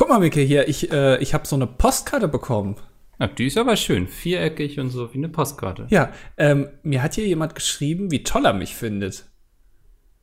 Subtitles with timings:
[0.00, 2.76] Guck mal, Micke, hier, ich, äh, ich habe so eine Postkarte bekommen.
[3.18, 4.08] Ach, die ist aber schön.
[4.08, 5.88] Viereckig und so wie eine Postkarte.
[5.90, 9.26] Ja, ähm, mir hat hier jemand geschrieben, wie toll er mich findet.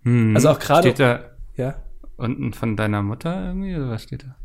[0.02, 0.36] Hm.
[0.36, 0.88] Also auch gerade.
[0.88, 1.76] Steht da Ja.
[2.16, 4.36] unten von deiner Mutter irgendwie oder was steht da?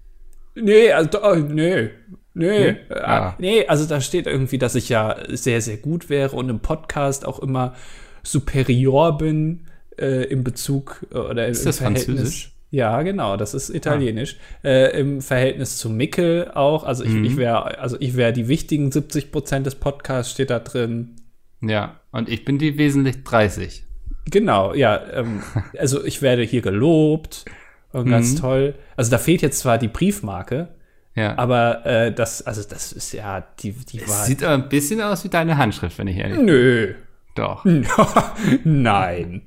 [0.55, 1.89] Nee, also, oh, nee.
[2.35, 2.77] Nee, Nee?
[2.91, 3.35] äh, Ah.
[3.39, 7.25] nee, also da steht irgendwie, dass ich ja sehr, sehr gut wäre und im Podcast
[7.27, 7.75] auch immer
[8.23, 9.67] superior bin
[9.99, 12.07] äh, im Bezug äh, oder im, Ist das im Verhältnis.
[12.17, 12.52] Französisch?
[12.75, 14.39] Ja, genau, das ist italienisch.
[14.65, 17.25] Äh, Im Verhältnis zu Mickel auch, also ich, Mhm.
[17.25, 21.17] ich wäre, also ich wäre die wichtigen 70 Prozent des Podcasts steht da drin.
[21.61, 23.85] Ja, und ich bin die wesentlich 30.
[24.31, 25.43] Genau, ja, ähm,
[25.79, 27.45] also ich werde hier gelobt
[27.93, 28.37] und ganz Mhm.
[28.39, 28.75] toll.
[28.97, 30.69] Also da fehlt jetzt zwar die Briefmarke,
[31.15, 31.37] Ja.
[31.37, 34.25] aber äh, das, also das ist ja die, die es war.
[34.25, 36.47] sieht aber ein bisschen aus wie deine Handschrift, wenn ich ehrlich bin.
[36.47, 36.95] Nö.
[37.35, 37.67] Doch.
[38.65, 39.43] Nein.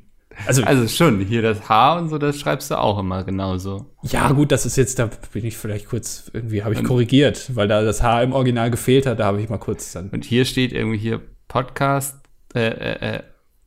[0.45, 3.93] Also, Also schon, hier das H und so, das schreibst du auch immer genauso.
[4.03, 7.67] ja, gut, das ist jetzt, da bin ich vielleicht kurz, irgendwie habe ich korrigiert, weil
[7.67, 10.09] da das H im Original gefehlt hat, da habe ich mal kurz dann.
[10.09, 12.17] Und hier steht irgendwie hier Podcast,
[12.53, 13.23] äh, äh, äh,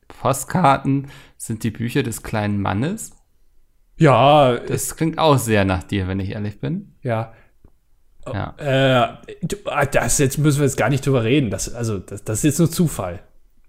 [0.09, 3.13] Postkarten sind die Bücher des kleinen Mannes.
[3.99, 6.95] Ja, Das klingt auch sehr nach dir, wenn ich ehrlich bin.
[7.03, 7.33] ja.
[8.27, 8.55] Ja.
[8.59, 9.17] Äh,
[9.65, 11.49] ah, das jetzt müssen wir jetzt gar nicht drüber reden.
[11.49, 13.21] Das, also, das, das ist jetzt nur Zufall.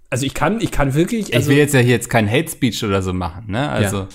[0.10, 2.50] Also ich kann, ich kann wirklich, also, ich will jetzt ja hier jetzt kein Hate
[2.50, 3.70] Speech oder so machen, ne?
[3.70, 4.08] Also Ja.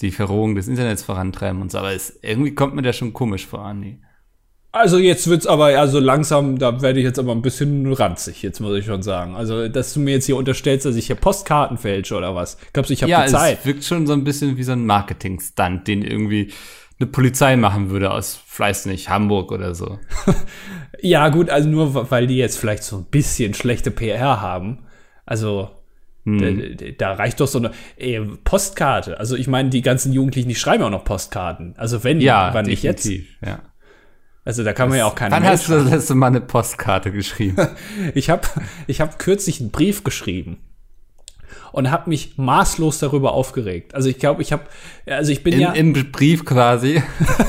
[0.00, 3.46] die Verrohung des Internets vorantreiben und so, aber es, irgendwie kommt mir das schon komisch
[3.46, 3.98] vor, Andi.
[4.72, 8.60] also jetzt wird's aber, also langsam, da werde ich jetzt aber ein bisschen ranzig, jetzt
[8.60, 9.34] muss ich schon sagen.
[9.34, 12.56] Also, dass du mir jetzt hier unterstellst, dass ich hier Postkarten fälsche oder was.
[12.72, 13.58] Glaubst du, ich habe Ja, die Zeit?
[13.60, 16.52] es wirkt schon so ein bisschen wie so ein Marketing-Stunt, den irgendwie
[17.00, 19.98] eine Polizei machen würde aus, weiß nicht, Hamburg oder so.
[21.02, 24.80] Ja, gut, also nur weil die jetzt vielleicht so ein bisschen schlechte PR haben.
[25.30, 25.70] Also,
[26.26, 26.76] Hm.
[26.76, 29.18] da, da reicht doch so eine äh, Postkarte.
[29.18, 31.74] Also, ich meine, die ganzen Jugendlichen, die schreiben auch noch Postkarten.
[31.78, 33.06] Also, wenn, Ja, wann nicht jetzt.
[33.06, 33.60] ja.
[34.44, 37.10] Also, da kann man ja auch keine Wann hast du das letzte Mal eine Postkarte
[37.12, 37.56] geschrieben?
[38.14, 38.42] Ich habe
[38.86, 40.58] ich hab kürzlich einen Brief geschrieben
[41.72, 43.94] und habe mich maßlos darüber aufgeregt.
[43.94, 44.64] Also ich glaube, ich habe,
[45.06, 47.02] also ich bin In, ja, Im Brief quasi.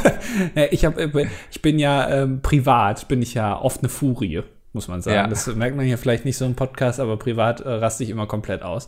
[0.56, 4.44] äh, ich habe, ich bin ja ähm, privat, bin ich ja oft eine Furie,
[4.74, 5.16] muss man sagen.
[5.16, 5.28] Ja.
[5.28, 8.28] Das merkt man hier vielleicht nicht so im Podcast, aber privat äh, raste ich immer
[8.28, 8.88] komplett aus.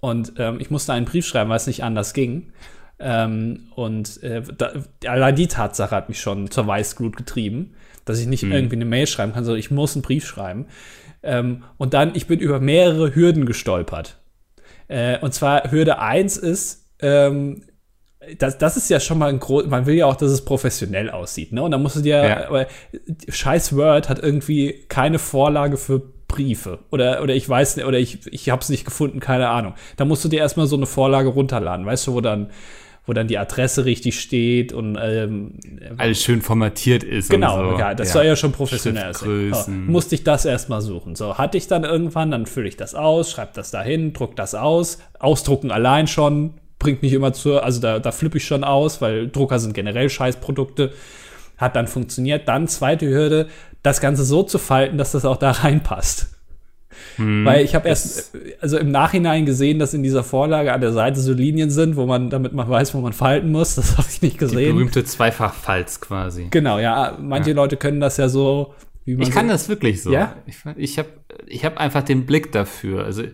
[0.00, 2.52] Und ähm, ich musste einen Brief schreiben, weil es nicht anders ging.
[2.98, 4.72] Ähm, und äh, da,
[5.06, 7.74] allein die Tatsache hat mich schon zur Weißglut getrieben,
[8.04, 10.66] dass ich nicht irgendwie eine Mail schreiben kann, sondern ich muss einen Brief schreiben.
[11.22, 14.18] Ähm, und dann, ich bin über mehrere Hürden gestolpert.
[14.88, 17.64] Äh, und zwar Hürde 1 ist, ähm,
[18.38, 21.10] das, das ist ja schon mal ein groß, man will ja auch, dass es professionell
[21.10, 21.62] aussieht, ne?
[21.62, 22.46] Und dann musst du dir, Ja.
[22.48, 22.66] aber
[23.28, 26.80] scheiß Word hat irgendwie keine Vorlage für Briefe.
[26.90, 29.74] Oder, oder ich weiß nicht, oder ich, ich habe es nicht gefunden, keine Ahnung.
[29.96, 32.50] Da musst du dir erstmal so eine Vorlage runterladen, weißt du, wo dann,
[33.06, 35.54] wo dann die Adresse richtig steht und ähm,
[35.96, 37.30] Alles schön formatiert ist.
[37.30, 37.78] Genau, so.
[37.78, 39.52] ja, das soll ja schon professionell sein.
[39.54, 41.14] So, musste ich das erstmal suchen.
[41.14, 44.56] So, hatte ich dann irgendwann, dann fülle ich das aus, schreibe das dahin, druck das
[44.56, 44.98] aus.
[45.20, 46.54] Ausdrucken allein schon
[46.86, 50.08] bringt mich immer zur, also da, da flippe ich schon aus, weil Drucker sind generell
[50.08, 50.92] Scheißprodukte.
[51.58, 52.46] Hat dann funktioniert.
[52.46, 53.48] Dann zweite Hürde,
[53.82, 56.28] das Ganze so zu falten, dass das auch da reinpasst.
[57.16, 60.92] Hm, Weil ich habe erst, also im Nachhinein gesehen, dass in dieser Vorlage an der
[60.92, 63.74] Seite so Linien sind, wo man, damit man weiß, wo man falten muss.
[63.74, 64.74] Das habe ich nicht Die gesehen.
[64.76, 66.46] berühmte Zweifachfalz quasi.
[66.52, 67.18] Genau, ja.
[67.20, 70.12] Manche Leute können das ja so, wie man Ich so, kann das wirklich so.
[70.12, 70.36] Ja?
[70.46, 71.08] Ich, ich habe
[71.46, 73.04] ich hab einfach den Blick dafür.
[73.04, 73.24] Also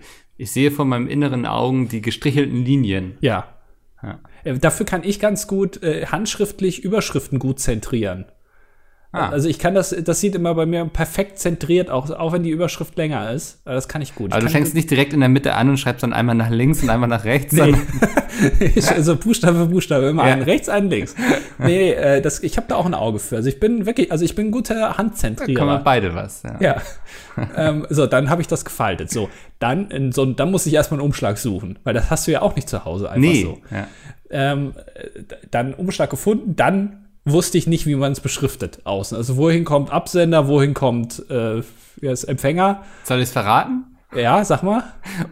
[0.42, 3.16] ich sehe vor meinem inneren Augen die gestrichelten Linien.
[3.20, 3.47] Ja.
[4.03, 4.19] Ja.
[4.42, 8.25] Äh, Dafür kann ich ganz gut äh, handschriftlich Überschriften gut zentrieren.
[9.14, 9.28] Ah.
[9.28, 12.48] Also ich kann das, das sieht immer bei mir perfekt zentriert, auch, auch wenn die
[12.50, 13.60] Überschrift länger ist.
[13.66, 14.28] Das kann ich gut.
[14.30, 16.48] Ich Also du fängst nicht direkt in der Mitte an und schreibst dann einmal nach
[16.48, 17.52] links und einmal nach rechts.
[17.52, 17.74] Nee.
[18.96, 20.32] also Buchstabe für Buchstabe, immer Ja.
[20.32, 21.14] einen rechts, einen links.
[21.58, 23.36] Nee, äh, das, ich habe da auch ein Auge für.
[23.36, 25.58] Also ich bin wirklich, also ich bin ein guter Da Handzentrierer.
[25.58, 26.42] kann man beide was.
[26.42, 26.56] Ja.
[26.60, 26.76] Ja.
[27.56, 29.10] ähm, so, dann habe ich das gefaltet.
[29.10, 32.30] So, dann, in so, dann muss ich erstmal einen Umschlag suchen, weil das hast du
[32.32, 33.42] ja auch nicht zu Hause einfach Nee.
[33.42, 33.58] so.
[33.70, 33.86] Ja.
[34.30, 39.16] Ähm, äh, dann Umschlag gefunden, dann wusste ich nicht, wie man es beschriftet außen.
[39.16, 41.63] Also wohin kommt Absender, wohin kommt äh,
[42.03, 42.83] Empfänger?
[43.04, 43.84] Soll ich es verraten?
[44.15, 44.83] Ja, sag mal.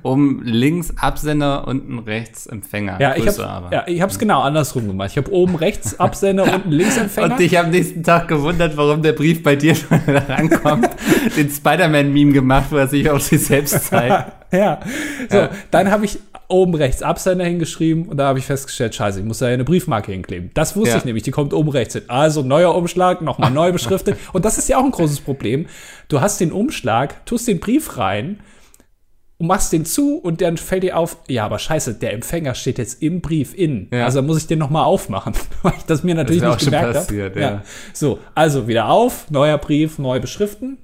[0.01, 2.99] Um links Absender, unten rechts Empfänger.
[2.99, 3.75] Ja, ich Größe habe aber.
[3.77, 5.11] ja, ich hab's genau andersrum gemacht.
[5.11, 7.33] Ich habe oben rechts Absender, unten links Empfänger.
[7.33, 10.89] Und dich am nächsten Tag gewundert, warum der Brief bei dir schon rankommt.
[11.37, 14.33] Den Spider-Man-Meme gemacht, wo er sich auf sich selbst zeigt.
[14.53, 14.81] ja.
[15.29, 15.51] So, Ja.
[15.71, 16.19] dann habe ich
[16.51, 19.65] oben rechts Absender hingeschrieben und da habe ich festgestellt, scheiße, ich muss da ja eine
[19.65, 20.51] Briefmarke hinkleben.
[20.55, 20.97] Das wusste Ja.
[20.99, 22.03] ich nämlich, die kommt oben rechts hin.
[22.09, 24.19] Also neuer Umschlag, nochmal neu beschriftet.
[24.33, 25.67] und das ist ja auch ein großes Problem.
[26.09, 28.41] Du hast den Umschlag, tust den Brief rein
[29.39, 32.79] und machst den zu und dann fällt dir auf, ja, aber scheiße, der Empfänger steht
[32.79, 33.89] jetzt im Brief in.
[33.93, 34.05] Ja.
[34.05, 35.33] Also muss ich den nochmal aufmachen,
[35.63, 37.33] weil ich das mir natürlich das nicht gemerkt habe.
[37.35, 37.41] Ja.
[37.41, 37.63] ja.
[37.95, 40.79] So, also wieder auf, neuer Brief, neu beschriften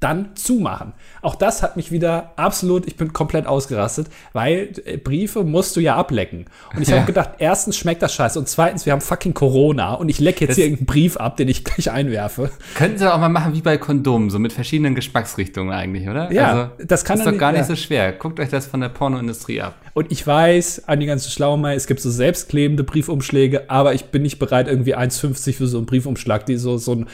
[0.00, 0.92] dann zumachen.
[1.22, 5.80] Auch das hat mich wieder absolut, ich bin komplett ausgerastet, weil äh, Briefe musst du
[5.80, 6.46] ja ablecken.
[6.74, 6.96] Und ich ja.
[6.96, 10.40] habe gedacht, erstens schmeckt das scheiße und zweitens, wir haben fucking Corona und ich lecke
[10.40, 12.50] jetzt das hier irgendeinen Brief ab, den ich gleich einwerfe.
[12.74, 16.30] Könnten sie auch mal machen wie bei Kondomen, so mit verschiedenen Geschmacksrichtungen eigentlich, oder?
[16.30, 17.66] Ja, also, das kann ist doch gar nicht ja.
[17.66, 18.12] so schwer.
[18.12, 19.74] Guckt euch das von der Pornoindustrie ab.
[19.94, 24.22] Und ich weiß, an die ganze Schlaumei, es gibt so selbstklebende Briefumschläge, aber ich bin
[24.22, 27.06] nicht bereit, irgendwie 1,50 für so einen Briefumschlag, die so, so ein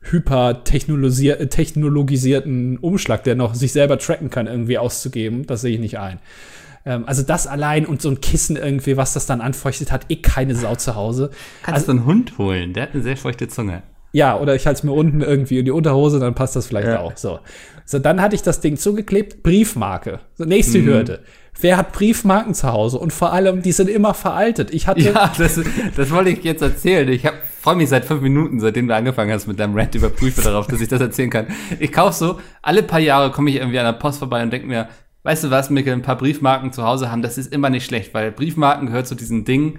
[0.00, 5.46] hyper-technologisierten Umschlag, der noch sich selber tracken kann, irgendwie auszugeben.
[5.46, 6.18] Das sehe ich nicht ein.
[6.84, 10.16] Ähm, also das allein und so ein Kissen irgendwie, was das dann anfeuchtet, hat eh
[10.16, 11.30] keine Sau zu Hause.
[11.62, 13.82] Kannst also, du einen Hund holen, der hat eine sehr feuchte Zunge.
[14.12, 16.88] Ja, oder ich halte es mir unten irgendwie in die Unterhose, dann passt das vielleicht
[16.88, 17.00] ja.
[17.00, 17.16] auch.
[17.16, 17.40] So.
[17.84, 20.20] so, dann hatte ich das Ding zugeklebt, Briefmarke.
[20.34, 20.86] So, nächste mhm.
[20.86, 21.20] Hürde.
[21.60, 22.98] Wer hat Briefmarken zu Hause?
[22.98, 24.72] Und vor allem, die sind immer veraltet.
[24.72, 24.98] Ich hatte.
[25.08, 25.60] Ja, das,
[25.96, 27.08] das wollte ich jetzt erzählen.
[27.08, 27.22] Ich
[27.60, 30.66] freue mich seit fünf Minuten, seitdem du angefangen hast mit deinem Rant über Briefe darauf,
[30.66, 31.46] dass ich das erzählen kann.
[31.80, 34.66] Ich kaufe so, alle paar Jahre komme ich irgendwie an der Post vorbei und denke
[34.66, 34.88] mir,
[35.22, 38.14] weißt du was, Mikkel, ein paar Briefmarken zu Hause haben, das ist immer nicht schlecht,
[38.14, 39.78] weil Briefmarken gehört zu diesen Dingen,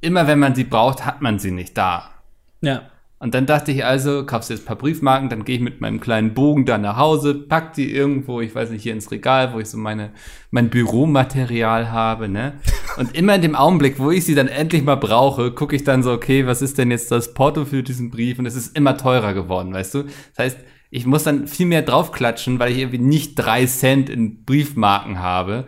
[0.00, 2.10] immer wenn man sie braucht, hat man sie nicht da.
[2.60, 2.82] Ja.
[3.18, 6.00] Und dann dachte ich also, kaufst jetzt ein paar Briefmarken, dann gehe ich mit meinem
[6.00, 9.58] kleinen Bogen da nach Hause, pack die irgendwo, ich weiß nicht, hier ins Regal, wo
[9.58, 10.10] ich so meine,
[10.50, 12.60] mein Büromaterial habe, ne?
[12.98, 16.02] Und immer in dem Augenblick, wo ich sie dann endlich mal brauche, gucke ich dann
[16.02, 18.38] so, okay, was ist denn jetzt das Porto für diesen Brief?
[18.38, 20.02] Und es ist immer teurer geworden, weißt du?
[20.02, 20.58] Das heißt,
[20.90, 25.66] ich muss dann viel mehr draufklatschen, weil ich irgendwie nicht drei Cent in Briefmarken habe.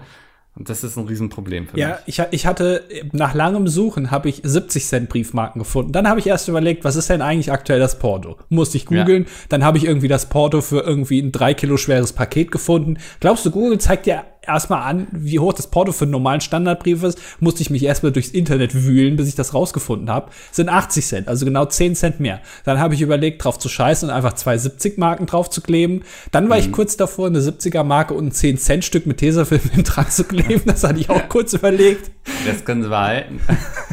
[0.58, 2.16] Und das ist ein Riesenproblem für ja, mich.
[2.16, 2.82] Ja, ich, ich hatte
[3.12, 5.92] nach langem Suchen habe ich 70 Cent Briefmarken gefunden.
[5.92, 8.38] Dann habe ich erst überlegt, was ist denn eigentlich aktuell das Porto?
[8.48, 9.24] Musste ich googeln.
[9.24, 9.30] Ja.
[9.50, 12.98] Dann habe ich irgendwie das Porto für irgendwie ein drei Kilo schweres Paket gefunden.
[13.20, 17.02] Glaubst du, Google zeigt dir erstmal an, wie hoch das Porto für einen normalen Standardbrief
[17.02, 20.30] ist, musste ich mich erstmal durchs Internet wühlen, bis ich das rausgefunden habe.
[20.50, 22.40] Sind 80 Cent, also genau 10 Cent mehr.
[22.64, 26.02] Dann habe ich überlegt, drauf zu scheißen und einfach zwei 70 Marken drauf zu kleben.
[26.32, 26.64] Dann war mhm.
[26.64, 30.24] ich kurz davor, eine 70er Marke und ein 10 Cent Stück mit Tesafilm dran zu
[30.24, 30.62] kleben.
[30.66, 32.10] Das hatte ich auch kurz überlegt.
[32.46, 33.40] Das können sie behalten.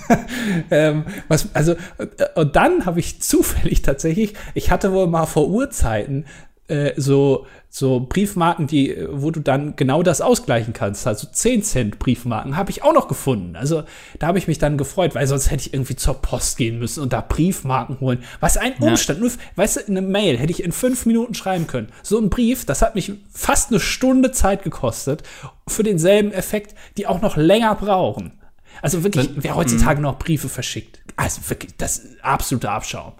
[0.71, 5.47] ähm, was, also, äh, und dann habe ich zufällig tatsächlich, ich hatte wohl mal vor
[5.47, 6.25] Urzeiten
[6.67, 7.45] äh, so,
[7.77, 11.05] so Briefmarken, die, wo du dann genau das ausgleichen kannst.
[11.05, 13.57] Also 10 Cent Briefmarken habe ich auch noch gefunden.
[13.57, 13.83] Also
[14.17, 17.03] da habe ich mich dann gefreut, weil sonst hätte ich irgendwie zur Post gehen müssen
[17.03, 18.23] und da Briefmarken holen.
[18.39, 19.19] Was ein Umstand.
[19.19, 19.25] Ja.
[19.25, 21.89] Nur, weißt du, eine Mail hätte ich in fünf Minuten schreiben können.
[22.01, 25.23] So ein Brief, das hat mich fast eine Stunde Zeit gekostet
[25.67, 28.39] für denselben Effekt, die auch noch länger brauchen.
[28.81, 30.03] Also wirklich, wer heutzutage mhm.
[30.03, 33.13] noch Briefe verschickt, also wirklich, das ist absoluter Abschaum.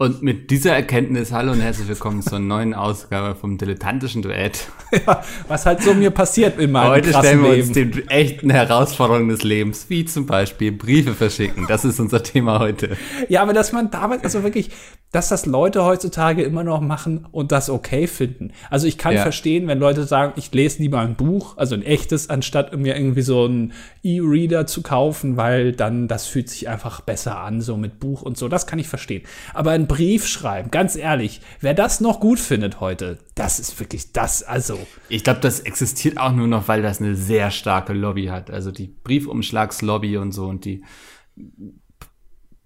[0.00, 4.68] Und mit dieser Erkenntnis, hallo und herzlich willkommen zur neuen Ausgabe vom dilettantischen Duett.
[5.06, 9.28] Ja, was halt so mir passiert in meinem Heute stellen wir uns den echten Herausforderungen
[9.28, 11.66] des Lebens, wie zum Beispiel Briefe verschicken.
[11.68, 12.96] Das ist unser Thema heute.
[13.28, 14.70] Ja, aber dass man damals, also wirklich,
[15.12, 18.52] dass das Leute heutzutage immer noch machen und das okay finden.
[18.70, 19.22] Also ich kann ja.
[19.22, 23.22] verstehen, wenn Leute sagen, ich lese lieber ein Buch, also ein echtes, anstatt mir irgendwie
[23.22, 23.72] so einen
[24.02, 28.38] E-Reader zu kaufen, weil dann das fühlt sich einfach besser an, so mit Buch und
[28.38, 28.48] so.
[28.48, 29.22] Das kann ich verstehen.
[29.52, 34.12] Aber ein Brief schreiben, ganz ehrlich, wer das noch gut findet heute, das ist wirklich
[34.12, 34.78] das, also.
[35.08, 38.50] Ich glaube, das existiert auch nur noch, weil das eine sehr starke Lobby hat.
[38.50, 40.84] Also die Briefumschlagslobby und so und die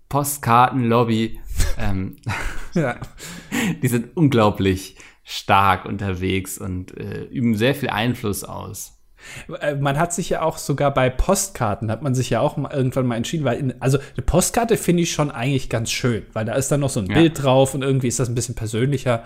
[0.09, 1.41] Postkartenlobby,
[1.79, 2.17] ähm,
[2.75, 2.99] ja.
[3.83, 9.02] die sind unglaublich stark unterwegs und äh, üben sehr viel Einfluss aus.
[9.61, 12.73] Äh, man hat sich ja auch sogar bei Postkarten, hat man sich ja auch mal
[12.73, 16.45] irgendwann mal entschieden, weil, in, also eine Postkarte finde ich schon eigentlich ganz schön, weil
[16.45, 17.15] da ist dann noch so ein ja.
[17.15, 19.25] Bild drauf und irgendwie ist das ein bisschen persönlicher.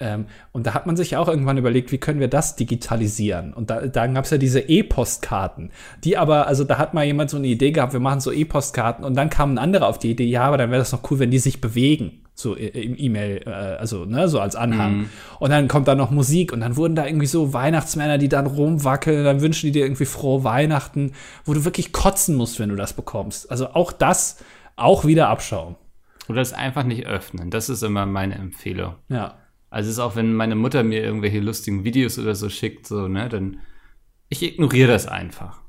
[0.00, 3.52] Ähm, und da hat man sich ja auch irgendwann überlegt, wie können wir das digitalisieren?
[3.52, 5.70] Und da, da gab es ja diese E-Postkarten,
[6.04, 9.04] die aber, also da hat mal jemand so eine Idee gehabt, wir machen so E-Postkarten
[9.04, 11.18] und dann kam ein anderer auf die Idee, ja, aber dann wäre das noch cool,
[11.18, 14.96] wenn die sich bewegen so im E-Mail, äh, also ne, so als Anhang.
[14.96, 15.08] Mhm.
[15.38, 18.46] Und dann kommt da noch Musik und dann wurden da irgendwie so Weihnachtsmänner, die dann
[18.46, 21.12] rumwackeln, dann wünschen die dir irgendwie frohe Weihnachten,
[21.44, 23.50] wo du wirklich kotzen musst, wenn du das bekommst.
[23.50, 24.38] Also auch das,
[24.76, 25.76] auch wieder Abschaum.
[26.28, 27.50] Oder es einfach nicht öffnen.
[27.50, 28.94] Das ist immer meine Empfehlung.
[29.08, 29.34] Ja.
[29.70, 33.08] Also es ist auch, wenn meine Mutter mir irgendwelche lustigen Videos oder so schickt, so,
[33.08, 33.60] ne, dann
[34.28, 35.60] ich ignoriere das einfach.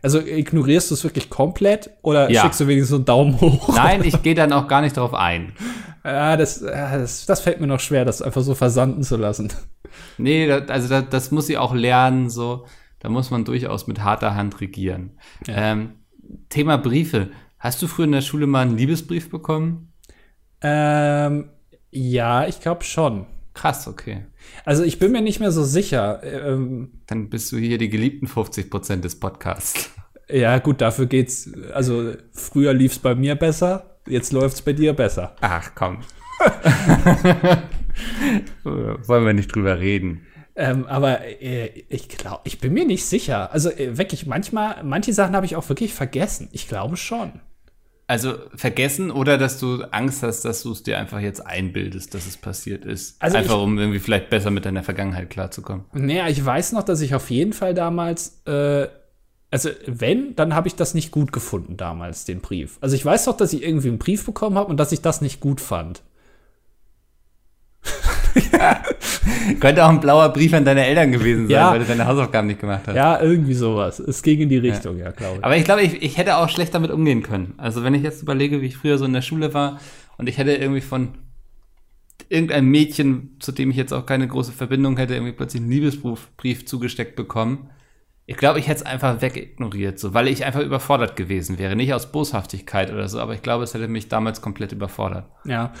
[0.00, 2.42] Also ignorierst du es wirklich komplett oder ja.
[2.42, 3.74] schickst du wenigstens so einen Daumen hoch?
[3.74, 5.52] Nein, ich gehe dann auch gar nicht darauf ein.
[6.04, 9.52] Ja, das, das, das fällt mir noch schwer, das einfach so versanden zu lassen.
[10.18, 12.66] Nee, das, also das, das muss sie auch lernen, so.
[12.98, 15.18] Da muss man durchaus mit harter Hand regieren.
[15.46, 15.72] Ja.
[15.72, 15.94] Ähm,
[16.48, 17.30] Thema Briefe.
[17.58, 19.92] Hast du früher in der Schule mal einen Liebesbrief bekommen?
[20.60, 21.50] Ähm,
[21.90, 23.26] ja, ich glaube schon.
[23.54, 24.24] Krass, okay.
[24.64, 26.22] Also ich bin mir nicht mehr so sicher.
[26.24, 29.90] Ähm, Dann bist du hier die geliebten 50 Prozent des Podcasts.
[30.30, 31.50] ja, gut, dafür geht's.
[31.72, 35.36] Also früher lief's bei mir besser, jetzt läuft's bei dir besser.
[35.40, 35.98] Ach, komm.
[38.64, 40.26] Wollen wir nicht drüber reden.
[40.54, 43.52] Ähm, aber äh, ich glaube, ich bin mir nicht sicher.
[43.52, 46.48] Also äh, wirklich, manchmal, manche Sachen habe ich auch wirklich vergessen.
[46.52, 47.40] Ich glaube schon.
[48.12, 52.26] Also vergessen oder dass du Angst hast, dass du es dir einfach jetzt einbildest, dass
[52.26, 53.16] es passiert ist.
[53.22, 55.86] Also einfach ich- um irgendwie vielleicht besser mit deiner Vergangenheit klarzukommen.
[55.94, 58.86] Naja, ich weiß noch, dass ich auf jeden Fall damals, äh,
[59.50, 62.76] also wenn, dann habe ich das nicht gut gefunden damals, den Brief.
[62.82, 65.22] Also ich weiß noch, dass ich irgendwie einen Brief bekommen habe und dass ich das
[65.22, 66.02] nicht gut fand.
[69.60, 71.70] Könnte auch ein blauer Brief an deine Eltern gewesen sein, Ja.
[71.70, 72.94] weil du deine Hausaufgaben nicht gemacht hast.
[72.96, 73.98] Ja, irgendwie sowas.
[74.00, 75.44] Es ging in die Richtung, ja, glaube ich.
[75.44, 77.54] Aber ich glaube, ich, ich hätte auch schlecht damit umgehen können.
[77.58, 79.80] Also wenn ich jetzt überlege, wie ich früher so in der Schule war
[80.18, 81.08] und ich hätte irgendwie von
[82.28, 86.64] irgendeinem Mädchen, zu dem ich jetzt auch keine große Verbindung hätte, irgendwie plötzlich einen Liebesbrief
[86.66, 87.70] zugesteckt bekommen.
[88.24, 91.74] Ich glaube, ich hätte es einfach wegignoriert, so, weil ich einfach überfordert gewesen wäre.
[91.76, 95.26] Nicht aus Boshaftigkeit oder so, aber ich glaube, es hätte mich damals komplett überfordert.
[95.44, 95.72] Ja.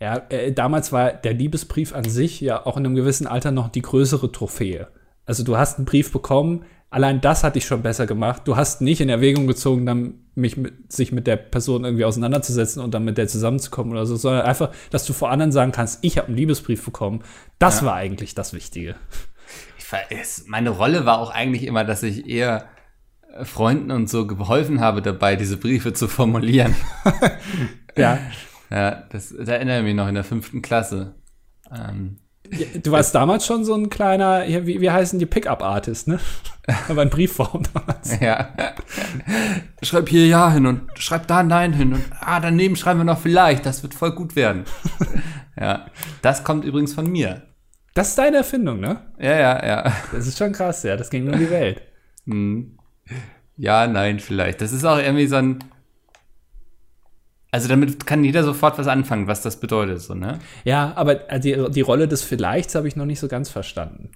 [0.00, 3.68] Ja, äh, damals war der Liebesbrief an sich ja auch in einem gewissen Alter noch
[3.68, 4.88] die größere Trophäe.
[5.24, 8.42] Also du hast einen Brief bekommen, allein das hat dich schon besser gemacht.
[8.44, 12.82] Du hast nicht in Erwägung gezogen, dann mich mit, sich mit der Person irgendwie auseinanderzusetzen
[12.82, 16.00] und dann mit der zusammenzukommen oder so, sondern einfach, dass du vor anderen sagen kannst,
[16.02, 17.22] ich habe einen Liebesbrief bekommen.
[17.58, 18.96] Das war eigentlich das Wichtige.
[20.10, 22.66] Ich meine Rolle war auch eigentlich immer, dass ich eher
[23.32, 26.74] äh, Freunden und so geholfen habe dabei, diese Briefe zu formulieren.
[27.98, 28.18] Ja.
[28.70, 31.14] Ja, das, da erinnere ich mich noch in der fünften Klasse.
[31.72, 32.18] Ähm,
[32.82, 36.20] Du warst damals schon so ein kleiner, ja, wie, wie heißen die Pickup-Artist, ne?
[36.88, 38.20] Aber in Briefform damals.
[38.20, 38.50] ja.
[39.82, 43.20] schreib hier Ja hin und schreib da Nein hin und ah, daneben schreiben wir noch
[43.20, 44.64] vielleicht, das wird voll gut werden.
[45.60, 45.86] ja,
[46.22, 47.42] das kommt übrigens von mir.
[47.94, 49.00] Das ist deine Erfindung, ne?
[49.18, 49.92] Ja, ja, ja.
[50.12, 50.96] Das ist schon krass, ja.
[50.96, 51.80] Das ging um die Welt.
[52.26, 52.78] Hm.
[53.56, 54.60] Ja, nein, vielleicht.
[54.60, 55.64] Das ist auch irgendwie so ein.
[57.56, 60.40] Also damit kann jeder sofort was anfangen, was das bedeutet, so, ne?
[60.64, 64.10] Ja, aber äh, die, die Rolle des Vielleichts habe ich noch nicht so ganz verstanden.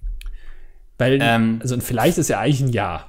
[0.99, 1.59] Weil, Ähm.
[1.63, 3.07] also ein Vielleicht ist ja eigentlich ein Ja.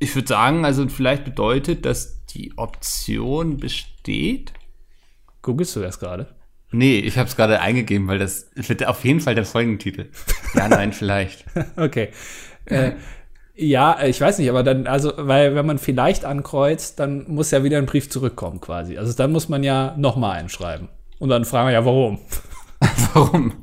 [0.00, 4.52] Ich würde sagen, also vielleicht bedeutet, dass die Option besteht.
[5.42, 6.26] Googlest du das gerade?
[6.72, 10.06] Nee, ich habe es gerade eingegeben, weil das wird auf jeden Fall der Folgentitel.
[10.54, 11.44] Ja, nein, vielleicht.
[11.76, 12.08] Okay.
[12.64, 12.90] äh,
[13.60, 17.64] ja, ich weiß nicht, aber dann, also, weil wenn man vielleicht ankreuzt, dann muss ja
[17.64, 18.96] wieder ein Brief zurückkommen quasi.
[18.96, 20.88] Also dann muss man ja nochmal einschreiben.
[21.18, 22.20] Und dann fragen wir ja, warum?
[23.12, 23.54] Warum?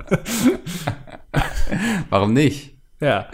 [2.10, 2.76] Warum nicht?
[3.00, 3.28] Ja.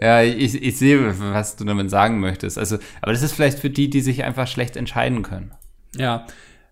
[0.00, 2.58] Ja, ich, ich sehe, was du damit sagen möchtest.
[2.58, 5.52] Also, aber das ist vielleicht für die, die sich einfach schlecht entscheiden können.
[5.96, 6.26] Ja.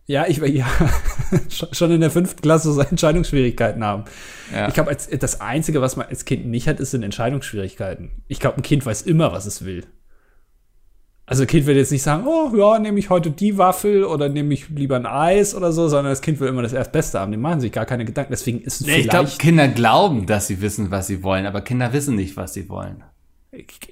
[0.08, 0.66] Ja, ich war ja
[1.48, 4.04] schon in der fünften Klasse so Entscheidungsschwierigkeiten haben.
[4.54, 4.68] Ja.
[4.68, 8.22] Ich glaube, als das Einzige, was man als Kind nicht hat, ist sind Entscheidungsschwierigkeiten.
[8.28, 9.84] Ich glaube, ein Kind weiß immer, was es will.
[11.28, 14.28] Also ein Kind wird jetzt nicht sagen, oh ja, nehme ich heute die Waffel oder
[14.28, 17.32] nehme ich lieber ein Eis oder so, sondern das Kind will immer das Erstbeste haben.
[17.32, 18.30] Die machen sich gar keine Gedanken.
[18.30, 21.46] Deswegen ist es Nee, ich glaube, vielleicht Kinder glauben, dass sie wissen, was sie wollen,
[21.46, 23.02] aber Kinder wissen nicht, was sie wollen.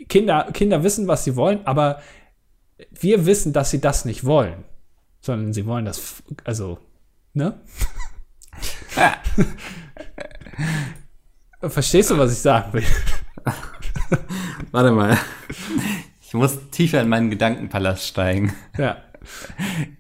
[0.09, 2.00] Kinder, Kinder wissen, was sie wollen, aber
[2.92, 4.64] wir wissen, dass sie das nicht wollen.
[5.25, 6.76] Sondern sie wollen das, also,
[7.33, 7.59] ne?
[11.62, 12.85] Verstehst du, was ich sagen will?
[14.71, 15.16] Warte mal.
[16.21, 18.52] Ich muss tiefer in meinen Gedankenpalast steigen.
[18.76, 18.99] Ja.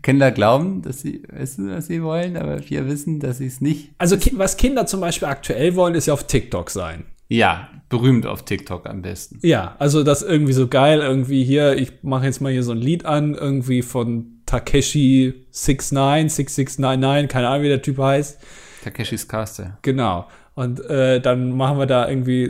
[0.02, 3.94] Kinder glauben, dass sie wissen, was sie wollen, aber wir wissen, dass sie es nicht.
[3.96, 7.06] Also, was Kinder zum Beispiel aktuell wollen, ist ja auf TikTok sein.
[7.28, 9.38] Ja, berühmt auf TikTok am besten.
[9.40, 12.78] Ja, also das irgendwie so geil, irgendwie hier, ich mache jetzt mal hier so ein
[12.78, 18.40] Lied an, irgendwie von Takeshi 69, 6699, keine Ahnung, wie der Typ heißt.
[18.84, 19.78] Takeshis Castle.
[19.82, 20.26] Genau.
[20.54, 22.48] Und äh, dann machen wir da irgendwie,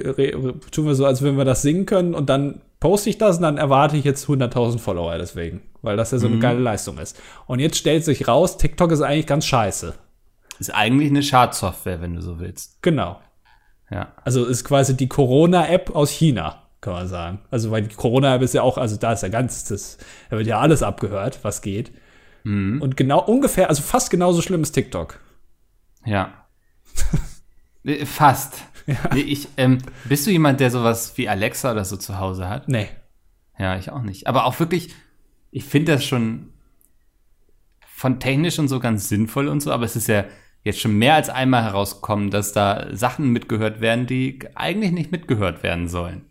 [0.70, 3.42] tun wir so, als würden wir das singen können und dann poste ich das und
[3.44, 7.18] dann erwarte ich jetzt 100.000 Follower deswegen, weil das ja so eine geile Leistung ist.
[7.46, 9.94] Und jetzt stellt sich raus, TikTok ist eigentlich ganz scheiße.
[10.58, 12.82] Ist eigentlich eine Schadsoftware, wenn du so willst.
[12.82, 13.20] Genau.
[13.90, 14.12] Ja.
[14.22, 17.40] Also ist quasi die Corona-App aus China, kann man sagen.
[17.50, 19.98] Also weil die Corona-App ist ja auch, also da ist ja ganz, das,
[20.30, 21.92] da wird ja alles abgehört, was geht.
[22.80, 25.18] Und genau ungefähr, also fast genauso schlimm ist TikTok.
[26.04, 26.46] Ja.
[27.86, 28.62] Äh, Fast.
[29.12, 32.66] Nee, Ich, ähm, bist du jemand, der sowas wie Alexa oder so zu Hause hat?
[32.66, 32.88] Nee.
[33.58, 34.26] Ja, ich auch nicht.
[34.26, 34.94] Aber auch wirklich,
[35.50, 36.54] ich finde das schon
[37.86, 40.24] von technisch und so ganz sinnvoll und so, aber es ist ja
[40.62, 45.62] jetzt schon mehr als einmal herausgekommen, dass da Sachen mitgehört werden, die eigentlich nicht mitgehört
[45.62, 46.24] werden sollen.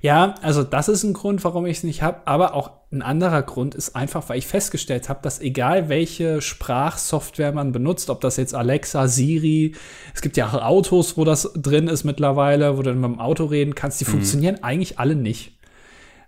[0.00, 2.26] Ja, also das ist ein Grund, warum ich es nicht habe.
[2.26, 7.52] Aber auch ein anderer Grund ist einfach, weil ich festgestellt habe, dass egal welche Sprachsoftware
[7.52, 9.74] man benutzt, ob das jetzt Alexa, Siri,
[10.14, 13.20] es gibt ja auch Autos, wo das drin ist mittlerweile, wo du dann mit dem
[13.20, 14.10] Auto reden kannst, die mhm.
[14.10, 15.58] funktionieren eigentlich alle nicht.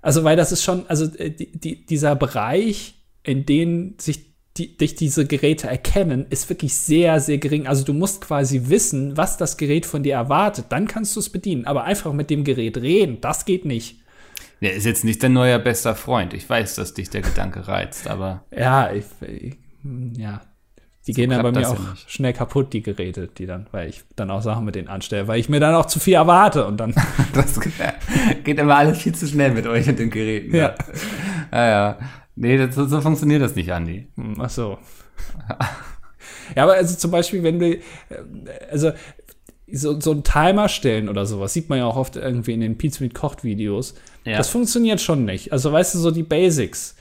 [0.03, 4.77] Also, weil das ist schon, also äh, die, die, dieser Bereich, in dem sich die,
[4.77, 7.67] dich diese Geräte erkennen, ist wirklich sehr, sehr gering.
[7.67, 10.67] Also du musst quasi wissen, was das Gerät von dir erwartet.
[10.71, 11.67] Dann kannst du es bedienen.
[11.67, 14.01] Aber einfach mit dem Gerät reden, das geht nicht.
[14.61, 16.33] Der ist jetzt nicht dein neuer bester Freund.
[16.33, 18.45] Ich weiß, dass dich der Gedanke reizt, aber.
[18.51, 19.57] Ja, ich, ich
[20.17, 20.41] ja.
[21.07, 23.89] Die so gehen dann bei mir auch ja schnell kaputt, die Geräte, die dann, weil
[23.89, 26.67] ich dann auch Sachen mit denen anstelle, weil ich mir dann auch zu viel erwarte
[26.67, 26.95] und dann.
[27.33, 27.61] das
[28.43, 30.55] geht immer alles viel zu schnell mit euch und den Geräten.
[30.57, 30.75] Ja.
[31.53, 31.99] Ja, ja.
[32.37, 34.07] Nee, das, so funktioniert das nicht, Andi.
[34.17, 34.79] Hm, ach so.
[36.55, 37.81] ja, aber also zum Beispiel, wenn wir, äh,
[38.71, 38.93] also
[39.73, 42.79] so, so einen Timer stellen oder sowas, sieht man ja auch oft irgendwie in den
[42.79, 43.95] Pizza mit Kocht Videos.
[44.25, 44.37] Ja.
[44.37, 45.53] Das funktioniert schon nicht.
[45.53, 46.95] Also weißt du, so die Basics.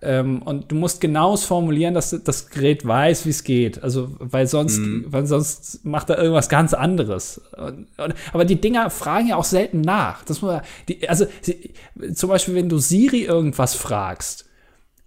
[0.00, 3.82] Ähm, und du musst genau formulieren, dass das Gerät weiß, wie es geht.
[3.82, 5.06] Also, weil sonst, mhm.
[5.08, 7.40] weil sonst macht er irgendwas ganz anderes.
[7.56, 10.24] Und, und, aber die Dinger fragen ja auch selten nach.
[10.24, 11.72] Das muss, die, also, sie,
[12.14, 14.47] zum Beispiel, wenn du Siri irgendwas fragst,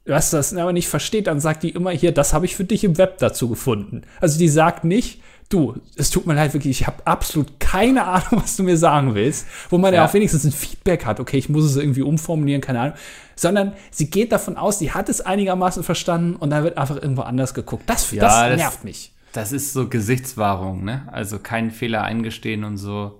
[0.05, 2.83] was das aber nicht versteht, dann sagt die immer hier, das habe ich für dich
[2.83, 4.01] im Web dazu gefunden.
[4.19, 8.27] Also die sagt nicht, du, es tut mir leid wirklich, ich habe absolut keine Ahnung,
[8.41, 10.01] was du mir sagen willst, wo man ja.
[10.01, 12.95] ja auch wenigstens ein Feedback hat, okay, ich muss es irgendwie umformulieren, keine Ahnung,
[13.35, 17.21] sondern sie geht davon aus, sie hat es einigermaßen verstanden und dann wird einfach irgendwo
[17.21, 17.83] anders geguckt.
[17.87, 19.11] Das, ja, das nervt das, mich.
[19.33, 21.07] Das ist so Gesichtswahrung, ne?
[21.11, 23.19] Also keinen Fehler eingestehen und so.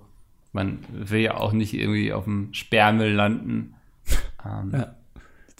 [0.52, 3.74] Man will ja auch nicht irgendwie auf dem Sperrmüll landen.
[4.44, 4.92] Ähm, ja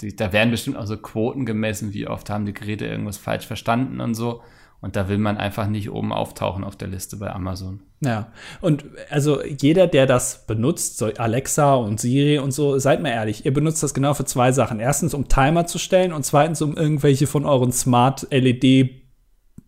[0.02, 3.46] die, da werden bestimmt auch so Quoten gemessen, wie oft haben die Geräte irgendwas falsch
[3.46, 4.42] verstanden und so.
[4.82, 7.82] Und da will man einfach nicht oben auftauchen auf der Liste bei Amazon.
[8.00, 13.10] Ja, und also jeder, der das benutzt, so Alexa und Siri und so, seid mal
[13.10, 14.80] ehrlich, ihr benutzt das genau für zwei Sachen.
[14.80, 18.90] Erstens, um Timer zu stellen und zweitens, um irgendwelche von euren Smart LED,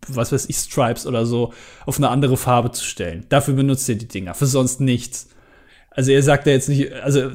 [0.07, 1.53] was weiß ich, Stripes oder so,
[1.85, 3.25] auf eine andere Farbe zu stellen.
[3.29, 5.29] Dafür benutzt ihr die Dinger, für sonst nichts.
[5.91, 7.31] Also ihr sagt ja jetzt nicht, also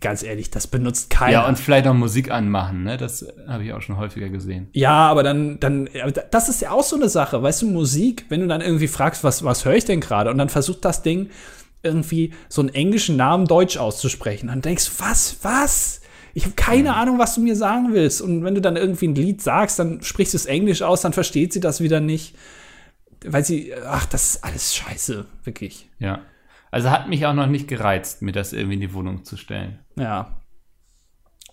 [0.00, 1.32] ganz ehrlich, das benutzt keiner.
[1.32, 2.96] Ja, und vielleicht auch Musik anmachen, ne?
[2.96, 4.68] Das habe ich auch schon häufiger gesehen.
[4.72, 5.88] Ja, aber dann, dann,
[6.30, 9.24] das ist ja auch so eine Sache, weißt du, Musik, wenn du dann irgendwie fragst,
[9.24, 10.30] was, was höre ich denn gerade?
[10.30, 11.30] Und dann versucht das Ding
[11.82, 14.48] irgendwie so einen englischen Namen deutsch auszusprechen.
[14.48, 16.00] Dann denkst du, was, was?
[16.34, 18.20] Ich habe keine Ahnung, was du mir sagen willst.
[18.20, 21.12] Und wenn du dann irgendwie ein Lied sagst, dann sprichst du es Englisch aus, dann
[21.14, 22.36] versteht sie das wieder nicht.
[23.24, 25.88] Weil sie, ach, das ist alles scheiße, wirklich.
[25.98, 26.20] Ja.
[26.70, 29.80] Also hat mich auch noch nicht gereizt, mir das irgendwie in die Wohnung zu stellen.
[29.96, 30.40] Ja.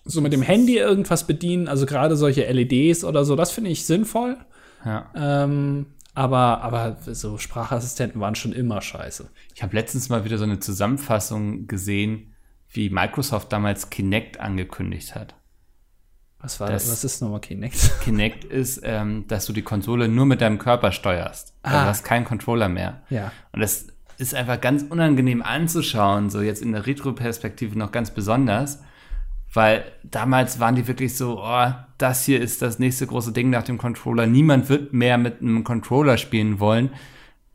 [0.04, 3.84] So mit dem Handy irgendwas bedienen, also gerade solche LEDs oder so, das finde ich
[3.84, 4.38] sinnvoll.
[4.84, 5.10] Ja.
[5.14, 9.30] Ähm, aber, aber so Sprachassistenten waren schon immer scheiße.
[9.54, 12.34] Ich habe letztens mal wieder so eine Zusammenfassung gesehen,
[12.70, 15.34] wie Microsoft damals Kinect angekündigt hat.
[16.40, 16.90] Was war das?
[16.90, 18.00] Was ist nochmal Kinect?
[18.04, 21.54] Kinect ist, ähm, dass du die Konsole nur mit deinem Körper steuerst.
[21.62, 21.82] Also ah.
[21.82, 23.02] du hast keinen Controller mehr.
[23.10, 23.32] Ja.
[23.52, 28.82] Und das ist einfach ganz unangenehm anzuschauen, so jetzt in der Retro-Perspektive noch ganz besonders,
[29.54, 33.62] weil damals waren die wirklich so, oh, das hier ist das nächste große Ding nach
[33.62, 34.26] dem Controller.
[34.26, 36.90] Niemand wird mehr mit einem Controller spielen wollen.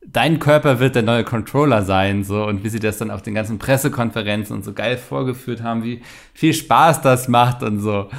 [0.05, 3.33] Dein Körper wird der neue Controller sein, so und wie sie das dann auf den
[3.33, 6.01] ganzen Pressekonferenzen und so geil vorgeführt haben, wie
[6.33, 8.09] viel Spaß das macht und so.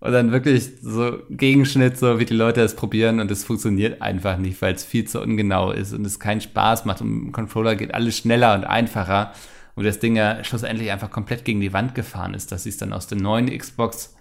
[0.00, 4.38] Und dann wirklich so Gegenschnitt, so wie die Leute es probieren und es funktioniert einfach
[4.38, 7.02] nicht, weil es viel zu ungenau ist und es keinen Spaß macht.
[7.02, 9.32] Und im Controller geht alles schneller und einfacher.
[9.74, 12.78] Und das Ding ja schlussendlich einfach komplett gegen die Wand gefahren ist, dass sie es
[12.78, 14.14] dann aus der neuen Xbox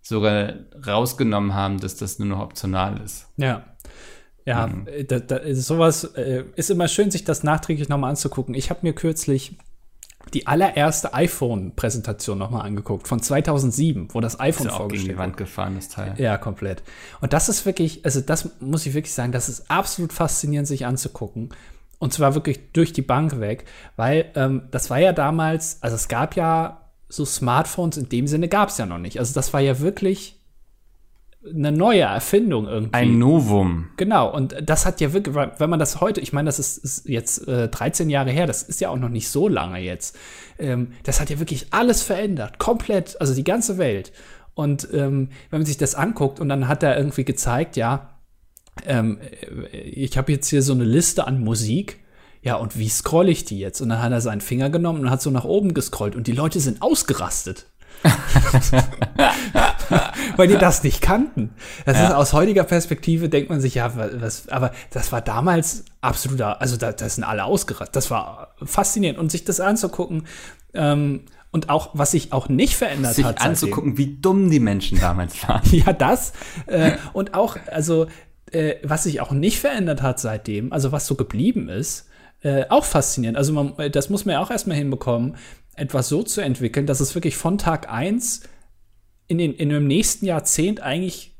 [0.00, 0.54] sogar
[0.86, 3.28] rausgenommen haben, dass das nur noch optional ist.
[3.36, 3.64] Ja.
[4.46, 4.86] Ja, mhm.
[5.06, 8.54] da, da, sowas äh, ist immer schön, sich das nachträglich nochmal anzugucken.
[8.54, 9.58] Ich habe mir kürzlich
[10.34, 15.18] die allererste iPhone-Präsentation nochmal angeguckt, von 2007, wo das iPhone ist ja auch gegen die
[15.18, 16.14] Wand gefahren, das Teil.
[16.18, 16.82] Ja, komplett.
[17.20, 20.86] Und das ist wirklich, also das muss ich wirklich sagen, das ist absolut faszinierend, sich
[20.86, 21.50] anzugucken.
[21.98, 23.64] Und zwar wirklich durch die Bank weg,
[23.96, 28.48] weil ähm, das war ja damals, also es gab ja so Smartphones in dem Sinne
[28.48, 29.18] gab es ja noch nicht.
[29.18, 30.39] Also das war ja wirklich
[31.48, 32.94] eine neue Erfindung irgendwie.
[32.94, 33.88] Ein Novum.
[33.96, 37.08] Genau, und das hat ja wirklich, wenn man das heute, ich meine, das ist, ist
[37.08, 40.18] jetzt äh, 13 Jahre her, das ist ja auch noch nicht so lange jetzt.
[40.58, 44.12] Ähm, das hat ja wirklich alles verändert, komplett, also die ganze Welt.
[44.54, 48.18] Und ähm, wenn man sich das anguckt und dann hat er irgendwie gezeigt, ja,
[48.84, 49.18] ähm,
[49.72, 52.00] äh, ich habe jetzt hier so eine Liste an Musik.
[52.42, 53.80] Ja, und wie scroll ich die jetzt?
[53.80, 56.32] Und dann hat er seinen Finger genommen und hat so nach oben gescrollt und die
[56.32, 57.66] Leute sind ausgerastet.
[60.36, 61.50] Weil die das nicht kannten.
[61.84, 62.08] Das ja.
[62.08, 66.76] ist aus heutiger Perspektive denkt man sich, ja, was, aber das war damals absoluter, also
[66.76, 67.96] da, das sind alle ausgerastet.
[67.96, 69.18] Das war faszinierend.
[69.18, 70.26] Und sich das anzugucken,
[70.74, 71.22] ähm,
[71.52, 73.38] Und auch, was sich auch nicht verändert Sich hat.
[73.38, 73.50] seitdem.
[73.50, 75.62] anzugucken, wie dumm die Menschen damals waren.
[75.72, 76.32] Ja, das.
[76.66, 78.06] Äh, und auch, also,
[78.52, 82.08] äh, was sich auch nicht verändert hat seitdem, also was so geblieben ist,
[82.42, 83.36] äh, auch faszinierend.
[83.36, 85.36] Also, man, äh, das muss man ja auch erstmal hinbekommen,
[85.74, 88.42] etwas so zu entwickeln, dass es wirklich von Tag eins
[89.30, 91.36] in, den, in dem nächsten Jahrzehnt eigentlich,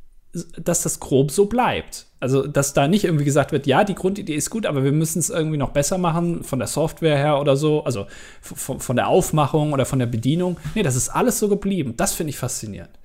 [0.56, 2.06] dass das grob so bleibt.
[2.20, 5.18] Also, dass da nicht irgendwie gesagt wird, ja, die Grundidee ist gut, aber wir müssen
[5.18, 8.06] es irgendwie noch besser machen, von der Software her oder so, also
[8.40, 10.56] von, von der Aufmachung oder von der Bedienung.
[10.76, 11.94] Nee, das ist alles so geblieben.
[11.96, 12.96] Das finde ich faszinierend.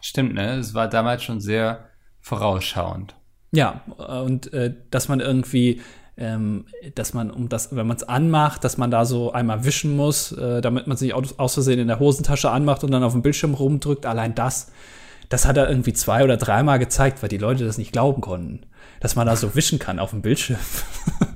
[0.00, 0.56] Stimmt, ne?
[0.56, 3.14] Es war damals schon sehr vorausschauend.
[3.52, 5.82] Ja, und äh, dass man irgendwie,
[6.18, 9.96] ähm, dass man, um das, wenn man es anmacht, dass man da so einmal wischen
[9.96, 13.22] muss, äh, damit man sich aus, Versehen in der Hosentasche anmacht und dann auf dem
[13.22, 14.72] Bildschirm rumdrückt, allein das,
[15.28, 18.60] das hat er irgendwie zwei oder dreimal gezeigt, weil die Leute das nicht glauben konnten.
[19.00, 20.58] Dass man da so wischen kann auf dem Bildschirm.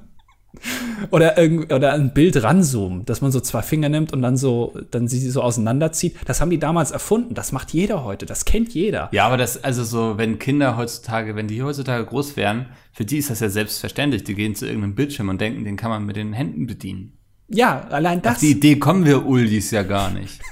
[1.11, 1.37] oder,
[1.75, 5.31] oder ein Bild ranzoomen, dass man so zwei Finger nimmt und dann so, dann sie
[5.31, 6.17] so auseinanderzieht.
[6.27, 7.35] Das haben die damals erfunden.
[7.35, 8.27] Das macht jeder heute.
[8.27, 9.09] Das kennt jeder.
[9.13, 13.19] Ja, aber das, also so, wenn Kinder heutzutage, wenn die heutzutage groß wären, für die
[13.19, 14.25] ist das ja selbstverständlich.
[14.25, 17.19] Die gehen zu irgendeinem Bildschirm und denken, den kann man mit den Händen bedienen.
[17.49, 18.35] Ja, allein das.
[18.35, 20.41] Auf die Idee kommen wir Uldis ja gar nicht.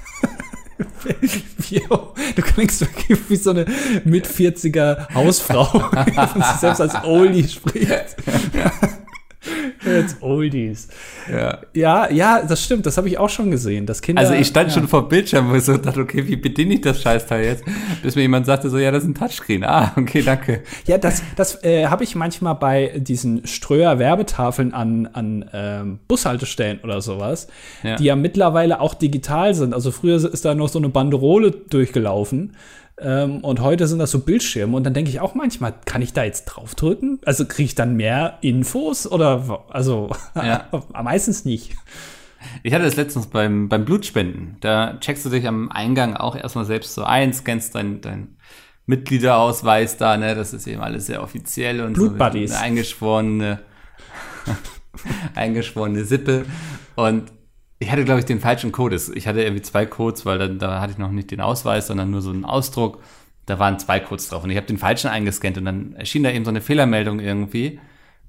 [2.35, 3.65] Du klingst wirklich wie so eine
[4.03, 5.65] mit 40er Hausfrau,
[6.07, 8.15] die von sich selbst als Oldie spricht.
[9.85, 10.87] Jetzt Oldies.
[11.31, 11.59] Ja.
[11.73, 13.85] Ja, ja, das stimmt, das habe ich auch schon gesehen.
[13.85, 14.75] Das Kinder, Also ich stand ja.
[14.75, 17.63] schon vor Bildschirm, wo ich so dachte, okay, wie bediene ich das Scheißteil jetzt?
[18.03, 19.63] Bis mir jemand sagte so, ja, das ist ein Touchscreen.
[19.63, 20.63] Ah, okay, danke.
[20.85, 27.01] Ja, das, das äh, habe ich manchmal bei diesen Ströer-Werbetafeln an, an ähm, Bushaltestellen oder
[27.01, 27.47] sowas,
[27.83, 27.95] Ja.
[27.95, 29.73] die ja mittlerweile auch digital sind.
[29.73, 32.55] Also früher ist da noch so eine Banderole durchgelaufen.
[33.01, 34.75] Ähm, und heute sind das so Bildschirme.
[34.75, 37.19] Und dann denke ich auch manchmal, kann ich da jetzt draufdrücken?
[37.25, 39.09] Also kriege ich dann mehr Infos?
[39.09, 40.67] Oder also Ja.
[41.03, 41.75] meistens nicht.
[42.63, 44.57] Ich hatte das letztens beim, beim Blutspenden.
[44.61, 48.37] Da checkst du dich am Eingang auch erstmal selbst so ein, scannst dein, dein
[48.85, 50.35] Mitgliederausweis da, ne?
[50.35, 52.51] Das ist eben alles sehr offiziell und Blutbuddies.
[52.51, 53.59] so eine eingeschworene,
[55.35, 56.45] eingeschworene Sippe.
[56.95, 57.31] Und
[57.79, 58.99] ich hatte, glaube ich, den falschen Code.
[59.15, 62.11] Ich hatte irgendwie zwei Codes, weil dann, da hatte ich noch nicht den Ausweis, sondern
[62.11, 63.01] nur so einen Ausdruck.
[63.45, 66.29] Da waren zwei Codes drauf und ich habe den falschen eingescannt und dann erschien da
[66.29, 67.79] eben so eine Fehlermeldung irgendwie,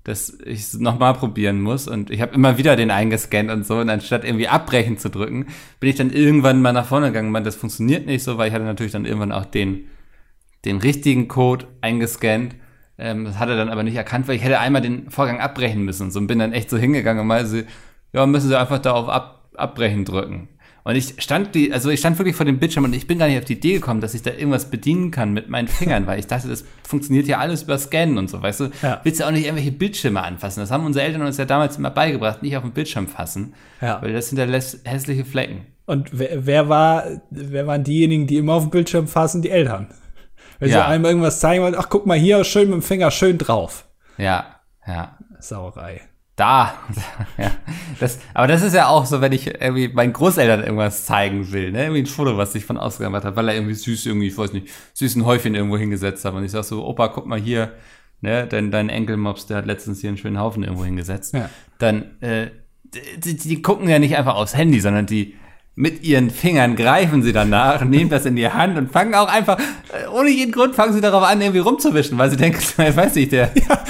[0.04, 3.78] dass ich es nochmal probieren muss und ich habe immer wieder den eingescannt und so
[3.78, 7.32] und anstatt irgendwie abbrechen zu drücken, bin ich dann irgendwann mal nach vorne gegangen und
[7.32, 9.88] meinte, das funktioniert nicht so, weil ich hatte natürlich dann irgendwann auch den,
[10.64, 12.54] den richtigen Code eingescannt.
[12.96, 15.82] Ähm, das hat er dann aber nicht erkannt, weil ich hätte einmal den Vorgang abbrechen
[15.82, 17.66] müssen so und bin dann echt so hingegangen und meinte,
[18.12, 20.48] ja, müssen Sie einfach da auf ab, abbrechen drücken.
[20.82, 23.28] Und ich stand die, also ich stand wirklich vor dem Bildschirm und ich bin gar
[23.28, 26.18] nicht auf die Idee gekommen, dass ich da irgendwas bedienen kann mit meinen Fingern, weil
[26.18, 28.70] ich dachte, das funktioniert ja alles über Scannen und so, weißt du?
[28.82, 28.98] Ja.
[29.04, 30.60] Willst du auch nicht irgendwelche Bildschirme anfassen?
[30.60, 34.00] Das haben unsere Eltern uns ja damals immer beigebracht, nicht auf den Bildschirm fassen, Ja.
[34.00, 35.66] weil das hinterlässt hässliche Flecken.
[35.84, 39.42] Und wer, wer war, wer waren diejenigen, die immer auf dem Bildschirm fassen?
[39.42, 39.88] Die Eltern.
[40.60, 40.86] Wenn sie Ja.
[40.86, 43.86] einem irgendwas zeigen wollen, ach guck mal hier, schön mit dem Finger, schön drauf.
[44.16, 44.46] Ja,
[44.86, 45.18] ja.
[45.40, 46.00] Sauerei.
[46.40, 46.72] Da.
[47.36, 47.50] ja.
[47.98, 51.70] Das, aber das ist ja auch so, wenn ich irgendwie meinen Großeltern irgendwas zeigen will,
[51.70, 51.82] ne?
[51.82, 54.38] Irgendwie ein Foto, was ich von Oscar gemacht habe, weil er irgendwie süß irgendwie, ich
[54.38, 56.32] weiß nicht, süßen Häufchen irgendwo hingesetzt hat.
[56.32, 57.74] Und ich sag so, Opa, guck mal hier,
[58.22, 61.34] ne, dein, dein Enkelmops, der hat letztens hier einen schönen Haufen irgendwo hingesetzt.
[61.34, 61.50] Ja.
[61.78, 62.46] Dann, äh,
[63.18, 65.34] die, die gucken ja nicht einfach aufs Handy, sondern die
[65.76, 69.58] mit ihren Fingern greifen sie danach, nehmen das in die Hand und fangen auch einfach,
[69.58, 73.14] äh, ohne jeden Grund, fangen sie darauf an, irgendwie rumzuwischen, weil sie denken, ich weiß
[73.14, 73.80] nicht, der, da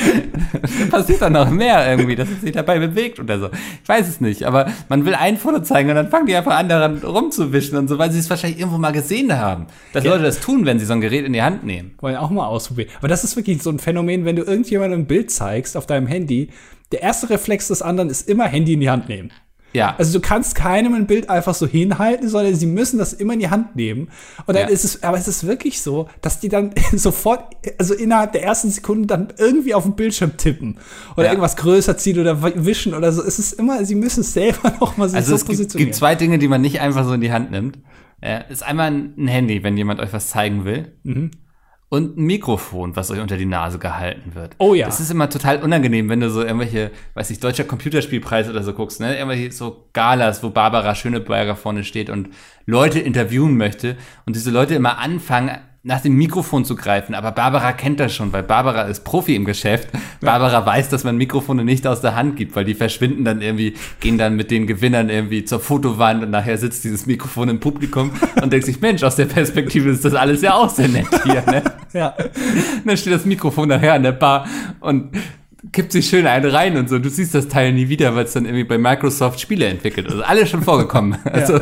[0.91, 3.49] passiert dann noch mehr irgendwie, dass es sich dabei bewegt oder so.
[3.83, 6.57] Ich weiß es nicht, aber man will ein Foto zeigen und dann fangen die einfach
[6.57, 9.67] an, daran rumzuwischen und so, weil sie es wahrscheinlich irgendwo mal gesehen haben.
[9.93, 10.13] Dass Ja.
[10.13, 11.95] Leute das tun, wenn sie so ein Gerät in die Hand nehmen.
[12.01, 12.91] Wollen auch mal ausprobieren.
[12.99, 16.07] Aber das ist wirklich so ein Phänomen, wenn du irgendjemandem ein Bild zeigst auf deinem
[16.07, 16.51] Handy,
[16.93, 19.31] der erste Reflex des anderen ist immer Handy in die Hand nehmen.
[19.73, 19.95] Ja.
[19.99, 23.39] Also du kannst keinem ein Bild einfach so hinhalten, sondern sie müssen das immer in
[23.41, 24.09] die Hand nehmen.
[24.47, 24.69] Und dann Ja.
[24.69, 27.45] ist es, aber es ist wirklich so, dass die dann sofort,
[27.79, 30.79] also innerhalb der ersten Sekunden dann irgendwie auf den Bildschirm tippen
[31.15, 31.31] oder Ja.
[31.31, 33.23] irgendwas größer ziehen oder wischen oder so.
[33.23, 35.87] Es ist immer, sie müssen es selber noch mal sich Also so es gibt, positionieren.
[35.87, 37.79] gibt zwei Dinge, die man nicht einfach so in die Hand nimmt.
[38.23, 40.93] Ja, ist einmal ein Handy, wenn jemand euch was zeigen will.
[41.05, 41.31] Mhm.
[41.93, 44.55] Und ein Mikrofon, was euch unter die Nase gehalten wird.
[44.59, 44.87] Oh ja.
[44.87, 48.73] Das ist immer total unangenehm, wenn du so irgendwelche, weiß ich, deutscher Computerspielpreis oder so
[48.73, 49.17] guckst, ne?
[49.17, 52.29] Irgendwelche so Galas, wo Barbara Schöneberger vorne steht und
[52.65, 57.15] Leute interviewen möchte und diese Leute immer anfangen, nach dem Mikrofon zu greifen.
[57.15, 59.89] Aber Barbara kennt das schon, weil Barbara ist Profi im Geschäft.
[60.21, 63.75] Barbara weiß, dass man Mikrofone nicht aus der Hand gibt, weil die verschwinden dann irgendwie,
[64.01, 68.13] gehen dann mit den Gewinnern irgendwie zur Fotowand und nachher sitzt dieses Mikrofon im Publikum
[68.43, 71.43] und denkt sich, Mensch, aus der Perspektive ist das alles ja auch sehr nett hier,
[71.47, 71.63] ne?
[71.95, 72.15] ja.
[72.15, 74.47] Und dann steht das Mikrofon nachher an der Bar
[74.81, 75.17] und
[75.73, 76.99] kippt sich schön einen rein und so.
[76.99, 80.09] Du siehst das Teil nie wieder, weil es dann irgendwie bei Microsoft Spiele entwickelt.
[80.09, 81.19] Also alles schon vorgekommen.
[81.31, 81.55] Also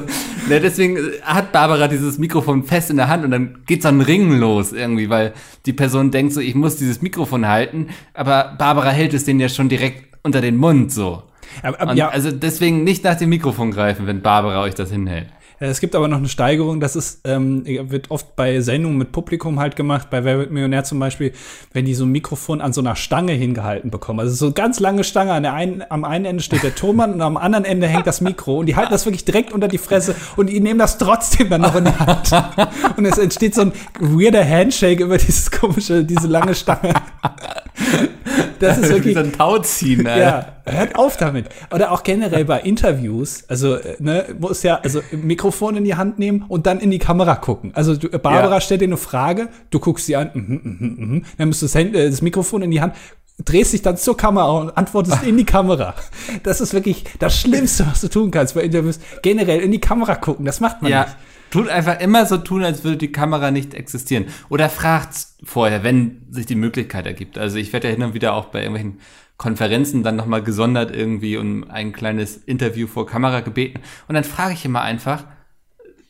[0.48, 4.00] ne, deswegen hat Barbara dieses Mikrofon fest in der Hand und dann geht so ein
[4.00, 5.34] Ringen los irgendwie, weil
[5.66, 9.48] die Person denkt so, ich muss dieses Mikrofon halten, aber Barbara hält es denen ja
[9.48, 11.22] schon direkt unter den Mund so.
[11.62, 15.28] Aber, aber, ja, Also deswegen nicht nach dem Mikrofon greifen, wenn Barbara euch das hinhält.
[15.60, 19.12] Äh, Es gibt aber noch eine Steigerung, das ist, ähm, wird oft bei Sendungen mit
[19.12, 21.32] Publikum halt gemacht, bei Wer wird Millionär zum Beispiel,
[21.72, 24.20] wenn die so ein Mikrofon an so einer Stange hingehalten bekommen.
[24.20, 27.12] Also so eine ganz lange Stange, an der einen, am einen Ende steht der Tonmann
[27.12, 29.78] und am anderen Ende hängt das Mikro und die halten das wirklich direkt unter die
[29.78, 32.30] Fresse und die nehmen das trotzdem dann noch in die Hand.
[32.96, 36.94] Und es entsteht so ein weirder Handshake über dieses komische, diese lange Stange.
[38.58, 40.20] Das ist wirklich, so ein Tauziehen, Alter.
[40.20, 41.48] ja, hört auf damit.
[41.72, 46.18] Oder auch generell bei Interviews, also äh, ne, muss ja also Mikrofon in die Hand
[46.18, 47.72] nehmen und dann in die Kamera gucken.
[47.74, 48.60] Also du, Barbara Ja.
[48.60, 51.74] stellt dir eine Frage, du guckst sie an, mhm, mhm, mhm, dann musst du das,
[51.74, 52.94] äh, das Mikrofon in die Hand,
[53.44, 55.94] drehst dich dann zur Kamera und antwortest in die Kamera.
[56.42, 58.98] Das ist wirklich das Schlimmste, was du tun kannst bei Interviews.
[59.22, 61.16] Generell in die Kamera gucken, das macht man Ja, nicht.
[61.50, 64.26] tut einfach immer so tun, als würde die Kamera nicht existieren.
[64.48, 67.38] Oder fragt vorher, wenn sich die Möglichkeit ergibt.
[67.38, 68.98] Also ich werde ja hin und wieder auch bei irgendwelchen
[69.38, 73.80] Konferenzen dann nochmal gesondert irgendwie um ein kleines Interview vor Kamera gebeten.
[74.08, 75.24] Und dann frage ich immer einfach,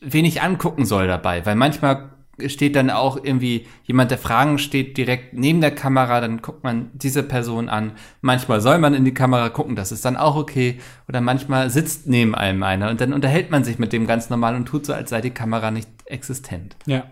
[0.01, 1.45] wen ich angucken soll dabei.
[1.45, 2.09] Weil manchmal
[2.47, 6.89] steht dann auch irgendwie jemand, der Fragen steht, direkt neben der Kamera, dann guckt man
[6.93, 7.91] diese Person an.
[8.21, 10.79] Manchmal soll man in die Kamera gucken, das ist dann auch okay.
[11.07, 14.55] Oder manchmal sitzt neben einem einer und dann unterhält man sich mit dem ganz normal
[14.55, 16.77] und tut so, als sei die Kamera nicht existent.
[16.85, 17.03] Ja.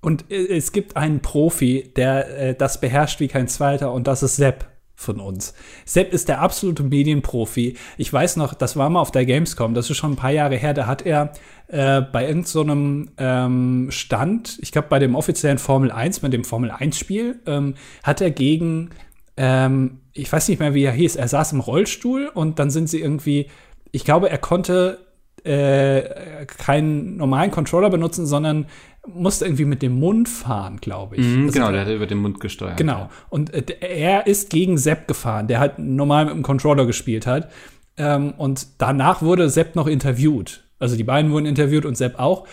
[0.00, 4.22] Und äh, es gibt einen Profi, der äh, das beherrscht wie kein zweiter, und das
[4.22, 4.71] ist Sepp
[5.02, 5.54] von uns.
[5.84, 7.76] Sepp ist der absolute Medienprofi.
[7.98, 10.56] Ich weiß noch, das war mal auf der Gamescom, das ist schon ein paar Jahre
[10.56, 11.32] her, da hat er
[11.68, 16.70] äh, bei irgendeinem ähm, Stand, ich glaube bei dem offiziellen Formel 1, mit dem Formel
[16.70, 18.90] 1-Spiel, ähm, hat er gegen,
[19.36, 22.88] ähm, ich weiß nicht mehr, wie er hieß, er saß im Rollstuhl und dann sind
[22.88, 23.48] sie irgendwie,
[23.90, 24.98] ich glaube, er konnte
[25.44, 28.66] äh, keinen normalen Controller benutzen, sondern
[29.06, 31.26] musste irgendwie mit dem Mund fahren, glaube ich.
[31.26, 32.76] Mhm, genau, der hat über den Mund gesteuert.
[32.76, 33.10] Genau.
[33.28, 37.50] Und äh, er ist gegen Sepp gefahren, der halt normal mit dem Controller gespielt hat.
[37.96, 40.64] Ähm, und danach wurde Sepp noch interviewt.
[40.78, 42.46] Also die beiden wurden interviewt und Sepp auch.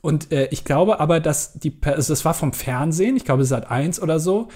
[0.00, 3.70] Und äh, ich glaube aber, dass die, also das war vom Fernsehen, ich glaube, Sat
[3.70, 4.48] 1 oder so.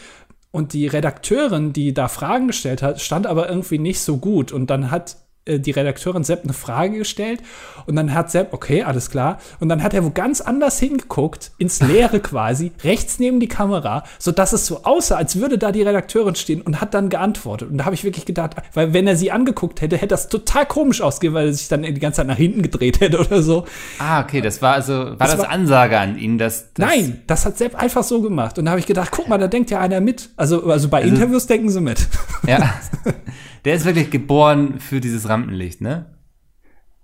[0.52, 4.52] Und die Redakteurin, die da Fragen gestellt hat, stand aber irgendwie nicht so gut.
[4.52, 5.16] Und dann hat
[5.50, 7.40] äh, die Redakteurin Sepp eine Frage gestellt
[7.86, 9.38] und dann hat Sepp, okay, alles klar.
[9.58, 14.04] Und dann hat er wo ganz anders hingeguckt, ins Leere quasi, rechts neben die Kamera,
[14.18, 17.70] sodass es so aussah, als würde da die Redakteurin stehen und hat dann geantwortet.
[17.70, 20.66] Und da habe ich wirklich gedacht, weil wenn er sie angeguckt hätte, hätte das total
[20.66, 23.64] komisch ausgesehen, weil er sich dann die ganze Zeit nach hinten gedreht hätte oder so.
[23.98, 27.44] Ah, okay, das war also, war das, war- Ansage an ihn, dass, dass Nein, das
[27.44, 28.58] hat Sepp einfach so gemacht.
[28.58, 30.30] Und da habe ich gedacht, guck mal, da denkt ja einer mit.
[30.36, 32.06] Also, also bei Interviews denken sie mit.
[32.46, 32.74] Ja.
[33.64, 36.18] Der ist wirklich geboren für dieses Rampenlicht, ne?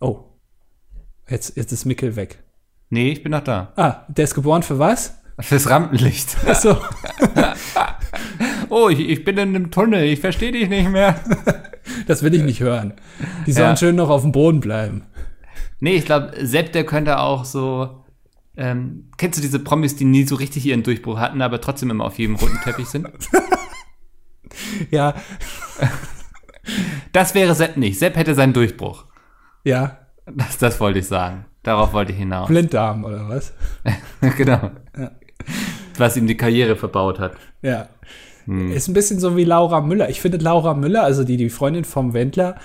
[0.01, 0.25] Oh.
[1.29, 2.43] Jetzt, jetzt ist Mickel weg.
[2.91, 3.73] Nee, ich bin noch da.
[3.77, 5.19] Ah, der ist geboren für was?
[5.41, 6.37] Fürs Rampenlicht.
[6.47, 6.77] Achso.
[8.69, 11.21] Oh, ich, ich bin in einem Tunnel, ich verstehe dich nicht mehr.
[12.09, 12.95] Das will ich nicht hören.
[13.47, 13.77] Die sollen Ja.
[13.77, 15.05] schön noch auf dem Boden bleiben.
[15.79, 18.05] Nee, ich glaube, Sepp, der könnte auch so.
[18.57, 22.05] Ähm, kennst du diese Promis, die nie so richtig ihren Durchbruch hatten, aber trotzdem immer
[22.05, 23.07] auf jedem roten Teppich sind?
[24.91, 25.15] Ja,
[27.13, 27.99] Das wäre Sepp nicht.
[27.99, 29.05] Sepp hätte seinen Durchbruch.
[29.65, 29.99] ja.
[30.29, 31.45] Das, das wollte ich sagen.
[31.63, 32.49] Darauf wollte ich hinaus.
[32.49, 33.53] Blinddarm oder was?
[34.37, 34.73] genau.
[34.99, 35.13] Ja.
[35.99, 37.35] Was ihm die Karriere verbaut hat.
[37.63, 37.89] Ja.
[38.47, 38.73] Hm.
[38.73, 40.09] Ist ein bisschen so wie Laura Müller.
[40.09, 42.57] Ich finde Laura Müller, also die, die Freundin vom Wendler,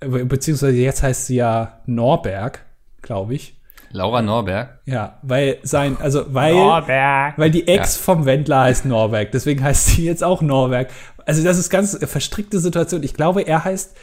[0.00, 2.64] beziehungsweise jetzt heißt sie ja Norberg,
[3.02, 3.60] glaube ich.
[3.90, 4.80] Laura Norberg.
[4.86, 7.38] Ja, weil sein, also weil, Norberg.
[7.38, 10.88] weil die Ex vom Wendler heißt Norberg, deswegen heißt sie jetzt auch Norberg.
[11.26, 13.02] Also das ist ganz verstrickte Situation.
[13.02, 13.96] Ich glaube, er heißt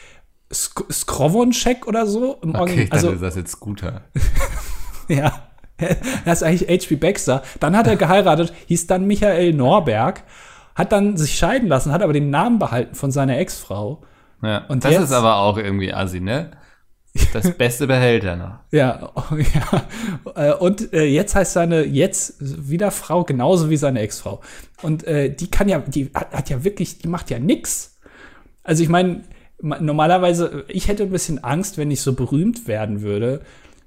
[0.54, 2.38] Sk Skrovonschek oder so.
[2.42, 4.02] Im Okay, ich dachte, also du sagst jetzt Scooter.
[5.08, 5.32] ja,
[6.26, 6.96] das ist eigentlich H.P.
[6.96, 7.42] Baxter.
[7.60, 10.24] Dann hat er geheiratet, hieß dann Michael Norberg,
[10.76, 14.02] hat dann sich scheiden lassen, hat aber den Namen behalten von seiner Ex-Frau.
[14.44, 14.66] Ja.
[14.68, 16.52] Und das jetzt- ist aber auch irgendwie assi, ne?
[17.34, 18.54] Das Beste behält er noch.
[18.72, 19.12] Ja,
[20.36, 20.52] ja.
[20.52, 24.40] Äh, Und äh, jetzt heißt seine jetzt wieder Frau genauso wie seine Ex-Frau.
[24.82, 27.98] Und äh, die kann ja, die hat, hat ja wirklich, die macht ja nix.
[28.64, 29.24] Also ich meine,
[29.62, 33.42] ma- normalerweise, ich hätte ein bisschen Angst, wenn ich so berühmt werden würde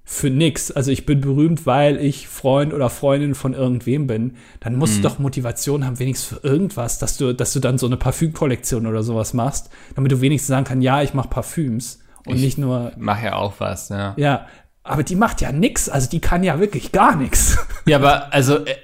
[0.05, 0.71] für nix.
[0.71, 4.37] Also ich bin berühmt, weil ich Freund oder Freundin von irgendwem bin.
[4.61, 7.87] Dann musst du doch Motivation haben, wenigstens für irgendwas, dass du, dass du dann so
[7.87, 12.37] eine Parfümkollektion oder sowas machst, damit du wenigstens sagen kannst, ja, ich mache Parfüms und
[12.37, 14.15] Ich- nicht nur Mach ja auch was, ja.
[14.17, 14.47] ja,
[14.83, 17.59] aber die macht ja nix, also die kann ja wirklich gar nix.
[17.87, 18.75] Ja, aber also äh,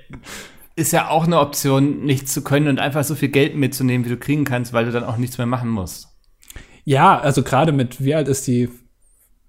[0.77, 4.11] ist ja auch eine Option, nichts zu können und einfach so viel Geld mitzunehmen, wie
[4.11, 6.09] du kriegen kannst, weil du dann auch nichts mehr machen musst.
[6.85, 8.69] Ja, also gerade mit, wie alt ist die?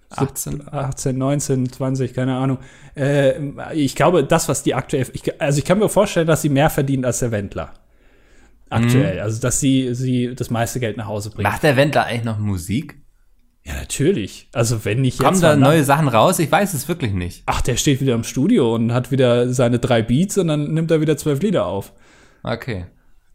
[0.10, 0.68] 18.
[0.68, 2.58] 18, 19, 20, keine Ahnung.
[2.98, 6.50] Äh, ich glaube, das, was die aktuell, ich, also ich kann mir vorstellen, dass sie
[6.50, 7.72] mehr verdient als der Wendler.
[8.70, 9.16] Aktuell.
[9.16, 9.22] Mhm.
[9.22, 11.44] Also, dass sie, sie das meiste Geld nach Hause bringt.
[11.50, 13.01] Macht der Wendler eigentlich noch Musik?
[13.64, 14.50] Ja, natürlich.
[14.54, 15.44] Also, wenn nicht Kommen jetzt.
[15.44, 15.70] da wann dann?
[15.70, 16.40] neue Sachen raus?
[16.40, 17.44] Ich weiß es wirklich nicht.
[17.46, 20.90] Ach, der steht wieder im Studio und hat wieder seine drei Beats und dann nimmt
[20.90, 21.94] er wieder zwölf Lieder auf.
[22.44, 22.86] Okay.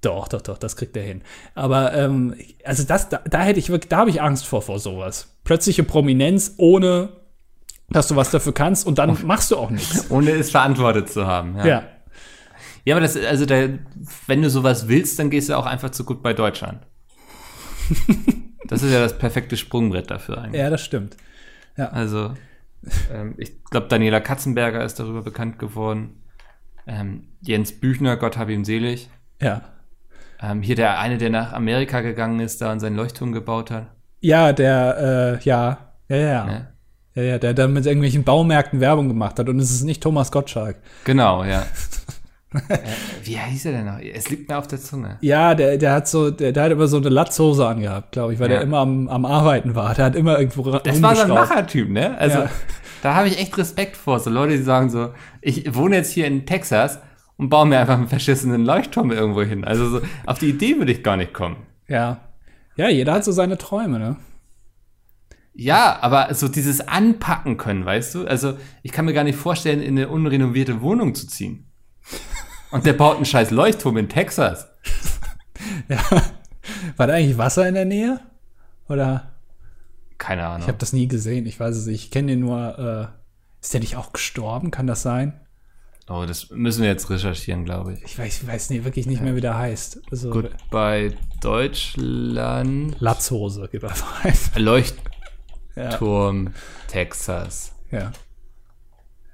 [0.01, 1.23] Doch, doch, doch, das kriegt er hin.
[1.55, 2.35] Aber ähm,
[2.65, 5.37] also das, da, da hätte ich wirklich, da habe ich Angst vor vor sowas.
[5.45, 7.09] Plötzliche Prominenz, ohne
[7.89, 10.11] dass du was dafür kannst und dann machst du auch nichts.
[10.11, 11.57] Ohne es verantwortet zu haben.
[11.57, 11.67] Ja.
[11.67, 11.83] Ja.
[12.85, 13.81] Ja, aber das, also der,
[14.29, 16.87] wenn du sowas willst, dann gehst du auch einfach zu gut bei Deutschland.
[18.69, 20.61] das ist ja das perfekte Sprungbrett dafür eigentlich.
[20.61, 21.17] ja, das stimmt.
[21.77, 22.33] Also,
[23.13, 26.23] ähm, ich glaube, Daniela Katzenberger ist darüber bekannt geworden.
[26.87, 29.11] Ähm, Jens Büchner, Gott hab ihm selig.
[29.41, 29.63] Ja.
[30.41, 33.89] Ähm, hier der eine, der nach Amerika gegangen ist, da und seinen Leuchtturm gebaut hat.
[34.21, 36.67] Ja, der, äh, ja, ja, ja, ja.
[37.15, 40.31] Ja, ja, der dann mit irgendwelchen Baumärkten Werbung gemacht hat und es ist nicht Thomas
[40.31, 40.77] Gottschalk.
[41.05, 41.65] Genau, ja.
[42.69, 42.79] äh,
[43.25, 43.99] wie hieß er denn noch?
[43.99, 45.19] Es liegt mir auf der Zunge.
[45.21, 48.39] Ja, der, der hat so, der, der hat immer so eine Latzhose angehabt, glaube ich,
[48.41, 48.57] weil Ja.
[48.57, 49.95] der immer am, am Arbeiten war.
[49.95, 51.29] Der hat immer irgendwo Das war so ein.
[51.29, 52.17] Machertyp, ne?
[52.19, 52.51] Also, Ja.
[53.03, 54.21] da habe ich echt Respekt vor.
[54.21, 56.99] So Leute, die sagen so, ich wohne jetzt hier in Texas
[57.37, 59.65] und baue mir einfach einen verschissenen Leuchtturm irgendwo hin.
[59.65, 61.57] Also, so, auf die Idee würde ich gar nicht kommen.
[61.89, 62.21] Ja.
[62.77, 64.17] Ja, jeder hat so seine Träume, ne?
[65.59, 68.27] Ja, aber so dieses Anpacken können, weißt du?
[68.27, 71.71] Also, ich kann mir gar nicht vorstellen, in eine unrenovierte Wohnung zu ziehen.
[72.71, 74.69] Und der baut einen scheiß Leuchtturm in Texas.
[75.89, 75.99] Ja.
[76.97, 78.21] War da eigentlich Wasser in der Nähe?
[78.89, 79.33] Oder?
[80.19, 80.67] Keine Ich Ahnung.
[80.69, 82.05] habe das nie gesehen, ich weiß es nicht.
[82.05, 84.71] Ich kenne den nur, äh, ist der nicht auch gestorben?
[84.71, 85.41] Kann das sein?
[86.09, 88.03] Oh, das müssen wir jetzt recherchieren, glaube ich.
[88.05, 90.03] Ich weiß, ich weiß nie, wirklich nicht mehr, wie der heißt.
[90.11, 94.35] Also, Gut, bei Deutschland Latzhose, gibt einfach ein.
[94.63, 96.53] Leuchtturm Ja.
[96.89, 97.73] Texas.
[97.91, 98.13] ja.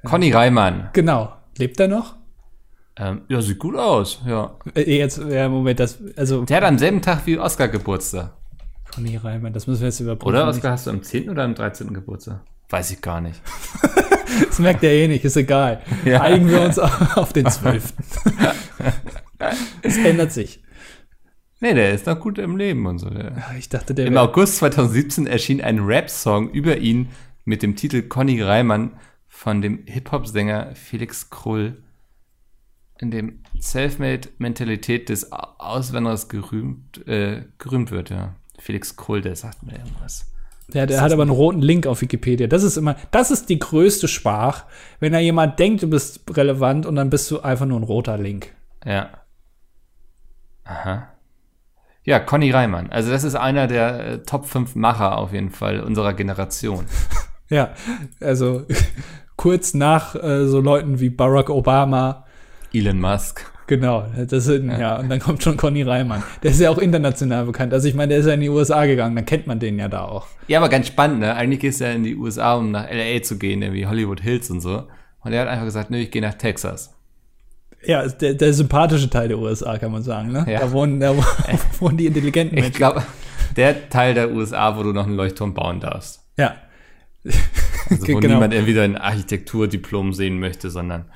[0.04, 0.90] Conny Reimann.
[0.92, 1.32] Genau.
[1.58, 2.16] Lebt er noch?
[2.96, 4.54] Ähm, ja, sieht gut aus, ja.
[4.74, 8.32] Äh, jetzt, ja, Moment, das, also, Der hat am selben Tag wie Oscar Geburtstag.
[8.94, 10.28] Conny Reimann, das müssen wir jetzt überprüfen.
[10.28, 11.30] Oder, Oscar, hast du am 10.
[11.30, 11.94] oder am 13.
[11.94, 12.40] Geburtstag?
[12.68, 13.40] Weiß ich gar nicht.
[14.46, 15.82] Das merkt er eh nicht, ist egal.
[16.06, 16.22] Ja.
[16.22, 16.78] Einigen wir uns
[17.16, 17.92] auf den 12.
[19.82, 20.62] Es ändert sich.
[21.60, 23.10] Nee, der ist noch gut im Leben und so.
[23.58, 27.10] Ich dachte, der Im August 2017 erschien ein Rap-Song über ihn
[27.44, 28.92] mit dem Titel Conny Reimann
[29.28, 31.82] von dem Hip-Hop-Sänger Felix Krull,
[33.02, 38.34] in dem Selfmade-Mentalität des Au- Auswanderers gerühmt, äh, gerühmt wird, ja.
[38.58, 40.26] Felix Krull, der sagt mir irgendwas.
[40.72, 42.46] Ja, der hat aber einen roten Link auf Wikipedia.
[42.46, 44.64] Das ist immer, das ist die größte Schwach,
[45.00, 48.16] wenn da jemand denkt, du bist relevant und dann bist du einfach nur ein roter
[48.16, 48.54] Link.
[48.86, 49.10] Ja.
[50.64, 51.08] Aha.
[52.04, 52.90] Ja, Conny Reimann.
[52.90, 56.86] Also das ist einer der äh, Top 5 Macher auf jeden Fall unserer Generation.
[57.48, 57.74] Ja,
[58.18, 58.64] also
[59.36, 62.24] kurz nach äh, so Leuten wie Barack Obama,
[62.72, 63.44] Elon Musk.
[63.66, 64.98] genau, das sind, ja.
[64.98, 66.22] und dann kommt schon Conny Reimann.
[66.42, 67.72] Der ist ja auch international bekannt.
[67.72, 69.88] Also ich meine, der ist ja in die USA gegangen, dann kennt man den ja
[69.88, 70.26] da auch.
[70.48, 71.34] Ja, aber ganz spannend, ne?
[71.34, 74.60] Eigentlich ist er in die USA, um nach LA zu gehen, wie Hollywood Hills und
[74.60, 74.84] so.
[75.20, 76.94] Und er hat einfach gesagt, nö, ich gehe nach Texas.
[77.84, 80.44] Ja, der, der sympathische Teil der USA, kann man sagen, ne?
[80.48, 80.60] Ja.
[80.60, 81.14] Da wohnen, da
[81.80, 82.78] wohnen die intelligenten Ich Menschen.
[82.78, 83.02] glaube,
[83.56, 86.20] der Teil der USA, wo du noch einen Leuchtturm bauen darfst.
[86.38, 86.54] Ja.
[87.90, 88.34] Also wo Genau.
[88.34, 91.06] niemand entweder ein Architekturdiplom sehen möchte, sondern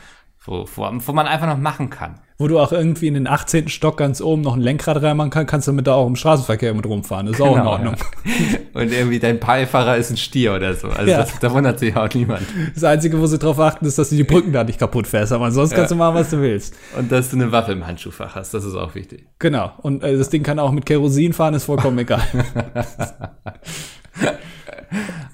[0.46, 2.14] wo, wo, wo man einfach noch machen kann.
[2.38, 3.68] Wo du auch irgendwie in den 18.
[3.68, 6.74] Stock ganz oben noch ein Lenkrad reinmachen kannst, kannst du mit da auch im Straßenverkehr
[6.74, 7.26] mit rumfahren.
[7.26, 7.94] Das ist auch in Genau, Ordnung.
[8.24, 8.58] ja.
[8.80, 10.88] Und irgendwie dein Beifahrer ist ein Stier oder so.
[10.88, 11.18] Also Ja.
[11.18, 12.42] das, da wundert sich auch niemand.
[12.74, 15.32] Das Einzige, wo sie drauf achten, ist, dass du die Brücken da nicht kaputt fährst.
[15.32, 16.74] Aber ansonsten kannst du machen, was du willst.
[16.98, 19.26] Und dass du eine Waffe im Handschuhfach hast, das ist auch wichtig.
[19.38, 19.72] Genau.
[19.78, 22.20] Und äh, das Ding kann auch mit Kerosin fahren, ist vollkommen egal.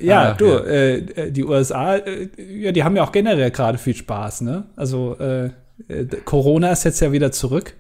[0.03, 0.65] ja, Ach, du, ja.
[0.65, 4.65] Äh, die USA, äh, ja, die haben ja auch generell gerade viel Spaß, ne?
[4.77, 5.51] Also äh,
[6.25, 7.75] Corona ist jetzt ja wieder zurück.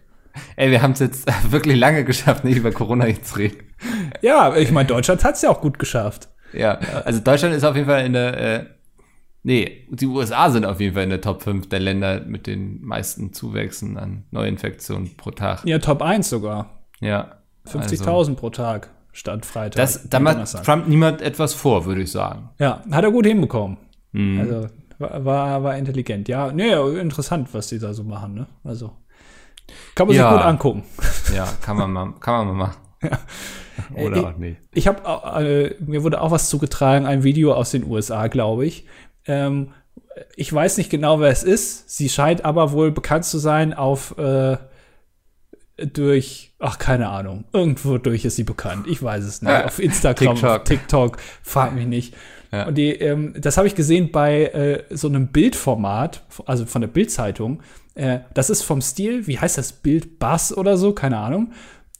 [0.56, 3.58] Ey, wir haben es jetzt wirklich lange geschafft, nicht über Corona jetzt reden.
[4.22, 6.28] Ja, ich meine, Deutschland hat's ja auch gut geschafft.
[6.52, 8.66] Ja, also Deutschland ist auf jeden Fall in der, äh,
[9.42, 12.82] nee, die USA sind auf jeden Fall in der Top 5 der Länder mit den
[12.82, 15.64] meisten Zuwächsen an Neuinfektionen pro Tag.
[15.64, 16.82] Ja, Top 1 sogar.
[17.00, 17.38] Ja.
[17.66, 19.76] 50.000 also, pro Tag stand Freitag.
[19.76, 20.64] Das, da macht.
[20.64, 22.50] Trump niemand etwas vor, würde ich sagen.
[22.58, 23.76] Ja, hat er gut hinbekommen.
[24.12, 24.40] Mhm.
[24.40, 24.66] Also
[24.98, 26.28] war, war, intelligent.
[26.28, 28.46] Ja, nee, interessant, was die da so machen, ne?
[28.64, 28.92] Also
[29.94, 30.28] kann man Ja.
[30.30, 30.84] sich gut angucken.
[31.34, 32.78] Ja, kann man mal, kann man mal machen.
[33.96, 34.60] Oder Äh, auch nicht.
[34.74, 38.86] Ich habe äh, mir wurde auch was zugetragen, ein Video aus den USA, glaube ich.
[39.26, 39.68] Ähm,
[40.36, 41.88] ich weiß nicht genau, wer es ist.
[41.88, 44.56] Sie scheint aber wohl bekannt zu sein auf äh,
[45.76, 48.86] durch, ach keine Ahnung, irgendwo durch ist sie bekannt.
[48.88, 49.64] Ich weiß es nicht.
[49.64, 50.50] Auf Instagram, TikTok.
[50.50, 52.14] auf TikTok, frag mich nicht.
[52.52, 52.66] Ja.
[52.66, 56.88] Und die, ähm, das habe ich gesehen bei äh, so einem Bildformat, also von der
[56.88, 57.62] Bildzeitung.
[57.94, 61.52] Äh, das ist vom Stil, wie heißt das Bild Bass oder so, keine Ahnung.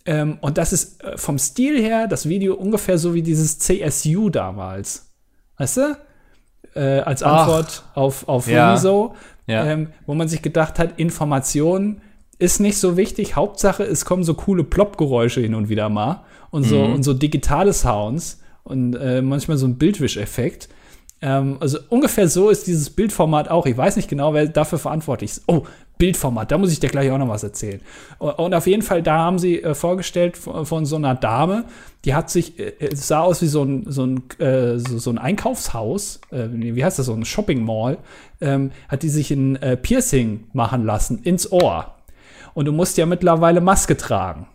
[0.05, 4.29] Ähm, und das ist äh, vom Stil her das Video ungefähr so wie dieses CSU
[4.29, 5.11] damals.
[5.57, 5.97] Weißt du?
[6.75, 7.41] Äh, als Ach.
[7.47, 8.73] Antwort auf, auf Ja.
[8.73, 9.15] Rezo,
[9.47, 9.65] Ja.
[9.65, 12.01] ähm, wo man sich gedacht hat, Information
[12.43, 13.37] ist nicht so wichtig.
[13.37, 16.95] Hauptsache, es kommen so coole Plop-Geräusche hin und wieder mal und so, Mhm.
[16.95, 20.69] und so digitale Sounds und äh, manchmal so ein Bildwischeffekt.
[21.23, 23.67] Ähm, also ungefähr so ist dieses Bildformat auch.
[23.67, 25.43] Ich weiß nicht genau, wer dafür verantwortlich ist.
[25.47, 25.63] Oh,
[25.99, 27.81] Bildformat, da muss ich dir gleich auch noch was erzählen.
[28.19, 31.65] Und, auf jeden Fall, da haben sie äh, vorgestellt von, von so einer Dame,
[32.05, 35.11] die hat sich, äh, es sah aus wie so ein, so ein, äh, so, so
[35.11, 37.99] ein Einkaufshaus, äh, wie heißt das, so ein Shopping Mall,
[38.41, 41.95] ähm, hat die sich ein äh, Piercing machen lassen ins Ohr.
[42.55, 44.47] Und du musst ja mittlerweile Maske tragen,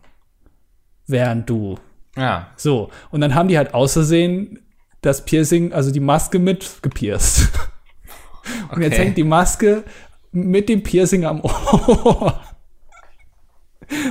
[1.07, 1.77] während du
[2.15, 2.47] Ja.
[2.55, 4.59] so, und dann haben die halt außersehen
[5.01, 7.49] das Piercing, also die Maske mit gepierst.
[8.71, 9.83] Und jetzt hängt die Maske
[10.31, 12.39] mit dem Piercing am Ohr.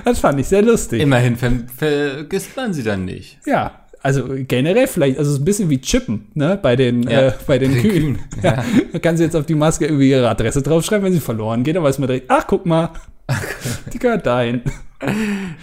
[0.05, 1.03] Das fand ich sehr lustig.
[1.03, 3.39] Immerhin ver vergisst man sie dann nicht.
[3.45, 7.29] Ja, also generell vielleicht, also es ist ein bisschen wie Chippen, ne, bei den, Ja,
[7.29, 8.17] äh, bei den Kühen.
[8.17, 8.65] Kühen, Ja.
[8.93, 11.77] Da kann sie jetzt auf die Maske irgendwie ihre Adresse draufschreiben, wenn sie verloren geht,
[11.77, 12.91] dann weiß man direkt, ach, guck mal,
[13.93, 14.63] die gehört dahin.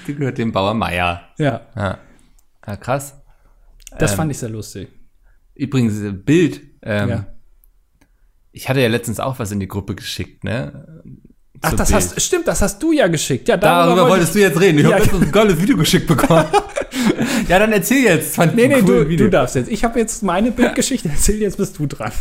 [0.08, 1.22] Die gehört dem Bauer Meier.
[1.38, 1.98] Ja, Ja.
[2.68, 3.16] ja krass.
[3.98, 4.90] das Ähm, fand ich sehr lustig.
[5.56, 6.62] Übrigens, äh, Bild.
[6.82, 7.26] Ähm, Ja.
[8.56, 11.02] Ich hatte ja letztens auch was in die Gruppe geschickt, ne?
[11.62, 12.02] Ach, das Bild.
[12.04, 13.48] hast, stimmt, das hast du ja geschickt.
[13.48, 14.78] Ja, Darüber wollte wolltest du jetzt reden.
[14.80, 16.46] Ich Ja, habe letztens ein geiles Video geschickt bekommen.
[17.48, 18.36] ja, dann erzähl jetzt.
[18.36, 19.26] Fand ich Nee, nee, du, Video.
[19.26, 19.72] du darfst jetzt.
[19.72, 22.12] Ich habe jetzt meine Bildgeschichte erzählt, jetzt bist du dran.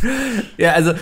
[0.57, 0.93] Ja, also,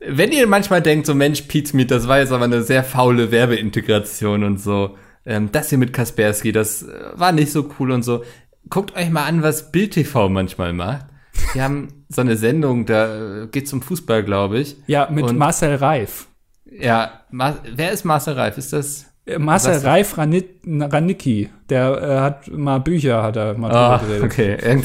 [0.00, 3.30] wenn ihr manchmal denkt, so Mensch, Pete Meet, das war jetzt aber eine sehr faule
[3.30, 4.96] Werbeintegration und so.
[5.24, 8.22] Ähm, das hier mit Kaspersky, das äh, war nicht so cool und so.
[8.68, 11.06] Guckt euch mal an, was Bild TV manchmal macht.
[11.54, 14.76] Die haben so eine Sendung, da äh, geht's um Fußball, glaube ich.
[14.86, 16.26] Ja, mit Und- Marcel Reif.
[16.64, 18.58] Ja, Ma wer ist Marcel Reif?
[18.58, 19.06] Ist das?
[19.24, 19.78] Äh, Marcel?
[19.78, 24.24] Reif Ranit Ranicki, der äh, hat mal Bücher, hat er mal drüber geredet.
[24.24, 24.82] okay.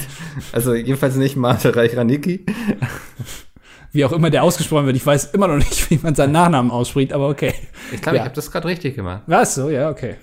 [0.52, 2.46] Also jedenfalls nicht Marcel Reich Ranicki.
[3.92, 4.96] Wie auch immer der ausgesprochen wird.
[4.96, 7.54] Ich weiß immer noch nicht, wie man seinen Nachnamen ausspricht, aber okay.
[7.92, 8.24] Ich glaube, Ja.
[8.24, 9.24] ich habe das gerade richtig gemacht.
[9.28, 10.16] Was so, ja, okay.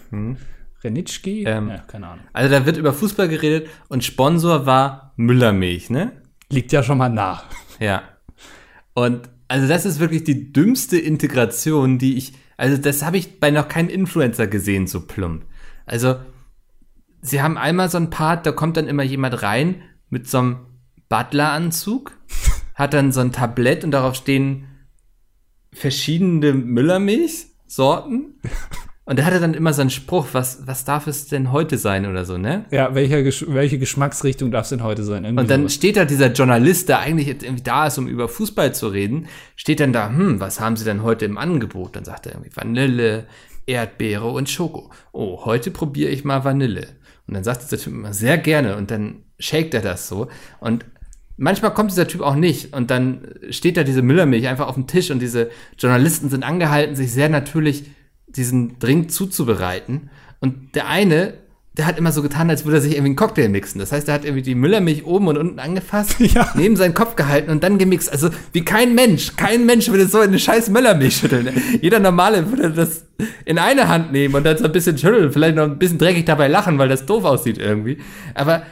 [0.83, 1.45] Renitschki?
[1.45, 2.25] Ähm, ja, keine Ahnung.
[2.33, 6.13] Also da wird über Fußball geredet und Sponsor war Müllermilch, ne?
[6.51, 7.45] Liegt ja schon mal nach.
[7.81, 8.03] Ja.
[8.95, 13.51] Und also das ist wirklich die dümmste Integration, die ich, also das habe ich bei
[13.51, 15.45] noch keinem Influencer gesehen, so plump.
[15.87, 16.17] Also
[17.23, 20.57] sie haben einmal so ein Part, da kommt dann immer jemand rein mit so einem
[21.09, 22.18] Butler-Anzug,
[22.79, 24.67] hat dann so ein Tablett und darauf stehen
[25.73, 28.41] verschiedene Müllermilch-Sorten.
[29.05, 32.05] Und der hatte dann immer so einen Spruch, was, was darf es denn heute sein
[32.05, 32.67] oder so, ne?
[32.71, 35.25] Ja, welcher, Gesch- welche Geschmacksrichtung darf es denn heute sein?
[35.25, 35.73] Irgendwie Und dann sowas.
[35.77, 39.29] steht da dieser Journalist, der eigentlich jetzt irgendwie da ist, um über Fußball zu reden,
[39.57, 41.97] steht dann da, hm, was haben Sie denn heute im Angebot?
[41.97, 43.25] Dann sagt er irgendwie Vanille,
[43.65, 44.91] Erdbeere und Schoko.
[45.13, 46.89] Oh, heute probiere ich mal Vanille.
[47.27, 50.29] Und dann sagt dieser Typ immer sehr gerne und dann shakt er das so.
[50.61, 50.85] Und
[51.39, 54.87] manchmal kommt dieser Typ auch nicht und dann steht da diese Müllermilch einfach auf dem
[54.87, 57.85] Tisch und diese Journalisten sind angehalten, sich sehr natürlich
[58.27, 60.11] diesen Drink zuzubereiten.
[60.41, 61.35] Und der eine,
[61.77, 63.79] der hat immer so getan, als würde er sich irgendwie einen Cocktail mixen.
[63.79, 66.53] Das heißt, er hat irgendwie die Müllermilch oben und unten angefasst, Ja.
[66.55, 68.11] neben seinen Kopf gehalten und dann gemixt.
[68.13, 69.37] Also wie kein Mensch.
[69.37, 71.49] Kein Mensch würde so eine scheiß Müllermilch schütteln.
[71.81, 73.07] Jeder Normale würde das
[73.45, 76.27] in eine Hand nehmen und dann so ein bisschen schütteln, vielleicht noch ein bisschen dreckig
[76.27, 77.99] dabei lachen, weil das doof aussieht irgendwie.
[78.35, 78.63] Aber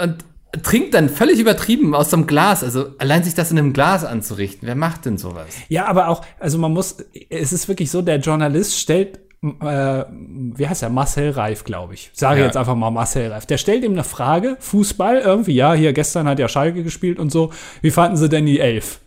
[0.00, 0.24] und
[0.62, 2.64] trinkt dann völlig übertrieben aus einem Glas.
[2.64, 5.46] Also allein sich das in einem Glas anzurichten, wer macht denn sowas?
[5.68, 6.96] Ja, aber auch, also man muss,
[7.30, 12.10] es ist wirklich so, der Journalist stellt, äh, wie heißt er, Marcel Reif, glaube ich.
[12.14, 12.46] Sage Ja.
[12.46, 13.46] jetzt einfach mal Marcel Reif.
[13.46, 17.30] Der stellt ihm eine Frage, Fußball irgendwie, ja, hier gestern hat ja Schalke gespielt und
[17.30, 17.52] so.
[17.82, 19.00] Wie fanden sie denn die Elf?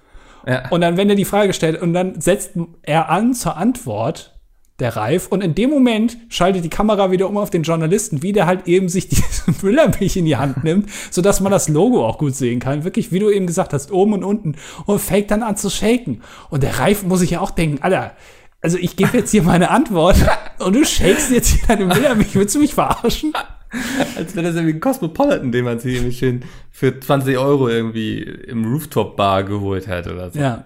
[0.48, 0.70] Ja.
[0.70, 2.52] Und dann, wenn er die Frage stellt, und dann setzt
[2.84, 4.40] er an zur Antwort,
[4.82, 8.34] der Reif, und in dem Moment schaltet die Kamera wieder um auf den Journalisten, wie
[8.34, 12.18] der halt eben sich diese Müllermilch in die Hand nimmt, sodass man das Logo auch
[12.18, 12.84] gut sehen kann.
[12.84, 14.56] Wirklich, wie du eben gesagt hast, oben und unten.
[14.86, 16.22] Und fängt dann an zu shaken.
[16.50, 18.12] Und der Reif muss sich ja auch denken, Alter,
[18.62, 20.18] also ich gebe jetzt hier meine Antwort
[20.60, 22.36] und du shakest jetzt hier deine Müllermilch.
[22.36, 23.34] Willst du mich verarschen?
[24.18, 28.20] Als wäre das irgendwie ein Cosmopolitan, den man sich irgendwie schön für 20 Euro irgendwie
[28.20, 30.40] im Rooftop-Bar geholt hat oder so.
[30.40, 30.66] Ja.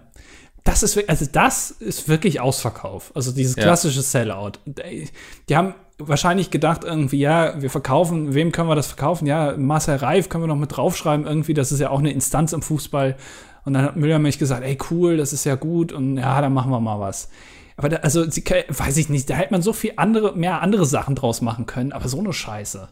[0.65, 3.11] Das ist, also das ist wirklich Ausverkauf.
[3.15, 3.63] Also dieses Ja.
[3.63, 4.53] klassische Sellout.
[4.65, 5.07] Und, ey,
[5.47, 9.27] Die haben wahrscheinlich gedacht irgendwie, ja, wir verkaufen, wem können wir das verkaufen?
[9.27, 11.53] Ja, Marcel Reif können wir noch mit draufschreiben irgendwie.
[11.53, 13.15] Das ist ja auch eine Instanz im Fußball.
[13.63, 16.71] Und dann hat Müllermilch gesagt, ey, cool, das ist ja gut und ja, dann machen
[16.71, 17.29] wir mal was.
[17.77, 20.85] Aber da, also, sie, weiß ich nicht, da hätte man so viel andere, mehr andere
[20.85, 22.87] Sachen draus machen können, aber so eine Scheiße.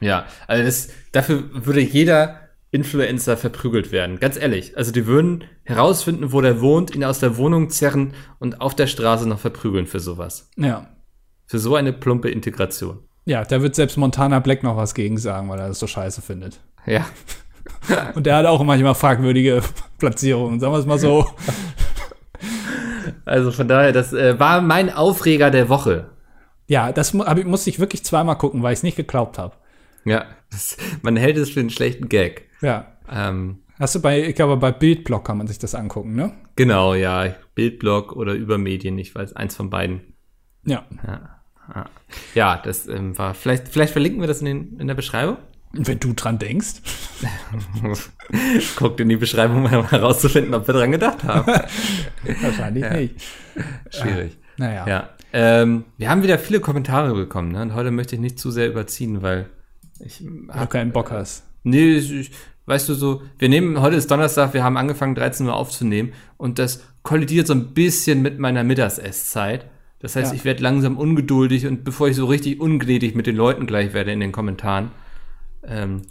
[0.00, 2.40] Ja, also das, dafür würde jeder
[2.70, 4.18] Influencer verprügelt werden.
[4.18, 4.76] Ganz ehrlich.
[4.76, 8.86] Also die würden herausfinden, wo der wohnt, ihn aus der Wohnung zerren und auf der
[8.86, 10.50] Straße noch verprügeln für sowas.
[10.56, 10.88] Ja.
[11.46, 12.98] Für so eine plumpe Integration.
[13.24, 16.22] Ja, da wird selbst Montana Black noch was gegen sagen, weil er das so scheiße
[16.22, 16.60] findet.
[16.86, 17.06] Ja.
[18.14, 19.62] Und der hat auch manchmal fragwürdige
[19.98, 21.26] Platzierungen, sagen wir es mal so.
[23.24, 26.10] Also von daher, das äh, war mein Aufreger der Woche.
[26.68, 29.56] Ja, das mu hab, musste ich wirklich zweimal gucken, weil ich es nicht geglaubt habe.
[30.04, 30.24] Ja,
[30.56, 32.48] das, man hält es für einen schlechten Gag.
[32.60, 32.96] Ja.
[33.10, 36.32] Ähm, Hast du bei, ich glaube, bei Bildblog kann man sich das angucken, ne?
[36.56, 40.14] genau, ja, Bildblog oder Übermedien, ich weiß, eins von beiden.
[40.64, 40.84] Ja.
[41.06, 41.40] Ja,
[41.74, 41.84] ja.
[42.34, 45.36] ja das ähm, war, vielleicht, vielleicht verlinken wir das in, den, in der Beschreibung.
[45.72, 46.76] Wenn du dran denkst.
[48.76, 51.46] Guckt in die Beschreibung, um herauszufinden, ob wir dran gedacht haben.
[52.40, 52.94] Wahrscheinlich Ja.
[52.94, 53.14] nicht.
[53.90, 54.38] Schwierig.
[54.56, 54.86] Naja.
[54.88, 55.08] Ja.
[55.34, 57.60] Ähm, wir haben wieder viele Kommentare bekommen, ne?
[57.60, 59.50] Und heute möchte ich nicht zu sehr überziehen, weil
[60.04, 61.44] ich Wenn du hab, keinen Bock hast.
[61.62, 62.30] Nee, ich-
[62.66, 66.58] weißt du so, wir nehmen, heute ist Donnerstag, wir haben angefangen 13 Uhr aufzunehmen und
[66.58, 69.66] das kollidiert so ein bisschen mit meiner Mittagesszeit.
[70.00, 70.36] Das heißt, Ja.
[70.36, 74.12] ich werde langsam ungeduldig und bevor ich so richtig ungnädig mit den Leuten gleich werde
[74.12, 74.90] in den Kommentaren,
[75.66, 76.02] ähm,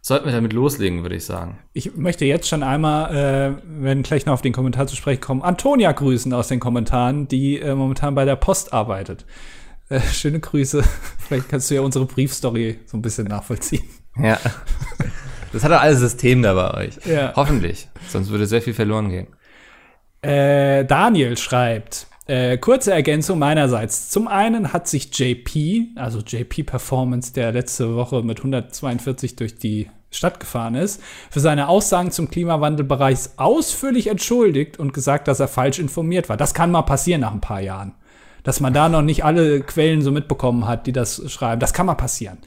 [0.00, 1.58] sollten wir damit loslegen, würde ich sagen.
[1.72, 5.42] Ich möchte jetzt schon einmal, äh, wenn gleich noch auf den Kommentar zu sprechen kommen,
[5.42, 9.26] Antonia grüßen aus den Kommentaren, die äh, momentan bei der Post arbeitet.
[9.88, 10.82] Äh, schöne Grüße.
[11.18, 13.84] Vielleicht kannst du ja unsere Briefstory so ein bisschen nachvollziehen.
[14.20, 14.38] Ja.
[15.52, 17.06] Das hat doch alles System da bei euch.
[17.06, 17.32] Ja.
[17.36, 17.88] Hoffentlich.
[18.08, 19.28] Sonst würde sehr viel verloren gehen.
[20.22, 24.10] Äh, Daniel schreibt, äh, kurze Ergänzung meinerseits.
[24.10, 29.88] Zum einen hat sich JP, also JP Performance, der letzte Woche mit 142 durch die
[30.10, 35.78] Stadt gefahren ist, für seine Aussagen zum Klimawandelbereich ausführlich entschuldigt und gesagt, dass er falsch
[35.78, 36.36] informiert war.
[36.36, 37.94] Das kann mal passieren nach ein paar Jahren.
[38.46, 41.58] Dass man da noch nicht alle Quellen so mitbekommen hat, die das schreiben.
[41.58, 42.38] Das kann mal passieren.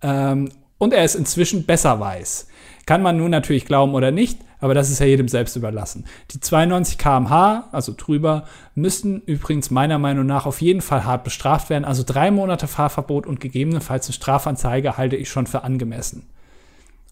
[0.00, 2.46] Ähm, und er es inzwischen besser weiß.
[2.86, 6.04] Kann man nun natürlich glauben oder nicht, aber das ist ja jedem selbst überlassen.
[6.30, 8.44] Die 92 km/h, also drüber,
[8.76, 11.84] müssten übrigens meiner Meinung nach auf jeden Fall hart bestraft werden.
[11.84, 16.28] Also drei Monate Fahrverbot und gegebenenfalls eine Strafanzeige halte ich schon für angemessen.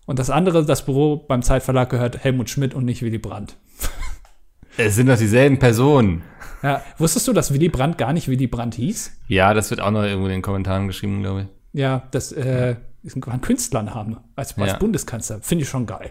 [0.07, 3.57] Und das andere, das Büro beim Zeitverlag gehört Helmut Schmidt und nicht Willy Brandt.
[4.77, 6.23] Es sind doch dieselben Personen.
[6.65, 9.19] Ja, wusstest du, dass Willy Brandt gar nicht Willy Brandt hieß?
[9.29, 11.47] Ja, das wird auch noch irgendwo in den Kommentaren geschrieben, glaube ich.
[11.79, 14.79] Ja, das äh, ist ein Künstlername als, als Ja.
[14.79, 15.41] Bundeskanzler.
[15.43, 16.11] Finde ich schon geil.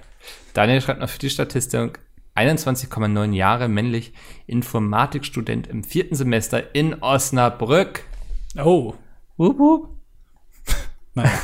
[0.54, 2.00] Daniel schreibt noch für die Statistik
[2.36, 4.14] 21,9 Jahre männlich,
[4.46, 8.04] Informatikstudent im vierten Semester in Osnabrück.
[8.64, 8.94] Oh,
[9.38, 9.90] Wup, wup.
[11.16, 11.32] naja.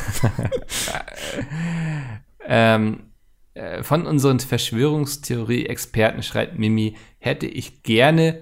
[2.51, 3.11] Ähm,
[3.53, 8.41] äh, von unseren Verschwörungstheorie-Experten schreibt Mimi, hätte ich gerne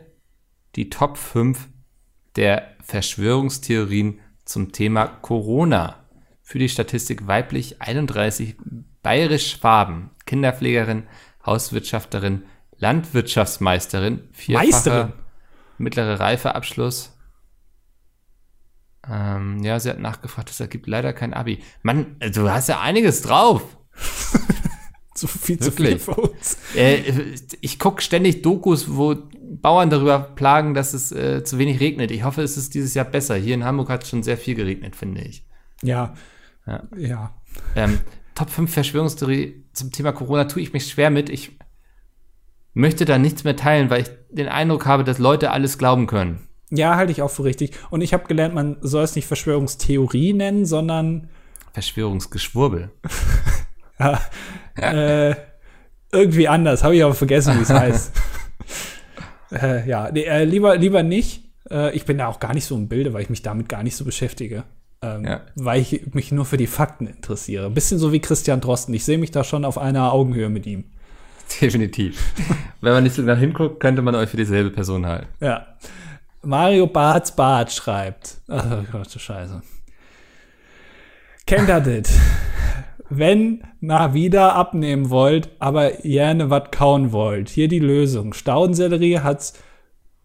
[0.77, 1.67] die Top 5
[2.35, 6.05] der Verschwörungstheorien zum Thema Corona.
[6.41, 8.55] Für die Statistik weiblich 31,
[9.03, 11.03] bayerisch-schwaben, Kinderpflegerin,
[11.45, 12.43] Hauswirtschafterin,
[12.77, 15.13] Landwirtschaftsmeisterin, vierfacher Meisterin.
[15.77, 17.17] mittlere Reifeabschluss.
[19.09, 21.63] Ähm, ja, sie hat nachgefragt, das ergibt leider kein Abi.
[21.81, 23.77] Mann, du hast ja einiges drauf.
[25.17, 26.03] zu viel zu viel Wirklich?
[26.03, 26.57] für uns.
[26.75, 27.01] Äh,
[27.61, 32.11] ich gucke ständig Dokus, wo Bauern darüber plagen, dass es äh, zu wenig regnet.
[32.11, 33.35] Ich hoffe, es ist dieses Jahr besser.
[33.35, 35.45] Hier in Hamburg hat es schon sehr viel geregnet, finde ich.
[35.81, 36.13] Ja.
[36.65, 36.83] Ja.
[36.95, 37.33] Ja.
[37.75, 37.99] Ähm,
[38.35, 41.29] Top 5 Verschwörungstheorie zum Thema Corona tue ich mich schwer mit.
[41.29, 41.57] Ich
[42.73, 46.47] möchte da nichts mehr teilen, weil ich den Eindruck habe, dass Leute alles glauben können.
[46.69, 47.71] Ja, halte ich auch für richtig.
[47.89, 51.29] Und ich habe gelernt, man soll es nicht Verschwörungstheorie nennen, sondern
[51.73, 52.91] Verschwörungsgeschwurbel.
[54.75, 55.35] äh,
[56.11, 56.83] irgendwie anders.
[56.83, 58.11] Habe ich aber vergessen, wie es heißt.
[59.51, 61.43] äh, ja, nee, äh, lieber, lieber nicht.
[61.69, 63.83] Äh, ich bin da auch gar nicht so im Bilde, weil ich mich damit gar
[63.83, 64.63] nicht so beschäftige.
[65.01, 65.41] Ähm, Ja.
[65.55, 67.65] Weil ich mich nur für die Fakten interessiere.
[67.65, 68.93] Ein bisschen so wie Christian Drosten.
[68.93, 70.85] Ich sehe mich da schon auf einer Augenhöhe mit ihm.
[71.61, 72.19] Definitiv.
[72.81, 75.27] Wenn man nicht so genau hinguckt, könnte man euch für dieselbe Person halten.
[75.39, 75.65] Ja.
[76.43, 78.37] Mario Barts Bart schreibt.
[78.47, 79.61] Ach Gott, du Scheiße.
[81.45, 82.13] Kennt ihr das?
[83.09, 87.49] Wenn mal wieder abnehmen wollt, aber gerne was kauen wollt.
[87.49, 88.33] Hier die Lösung.
[88.33, 89.53] Staudensellerie hat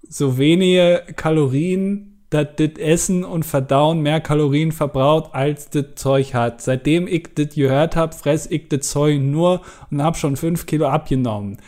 [0.09, 6.63] so wenige Kalorien, dass das Essen und Verdauen mehr Kalorien verbraucht, als das Zeug hat.
[6.63, 9.61] Seitdem ich das gehört hab, fress ich das Zeug nur
[9.91, 11.59] und hab schon fünf Kilo abgenommen.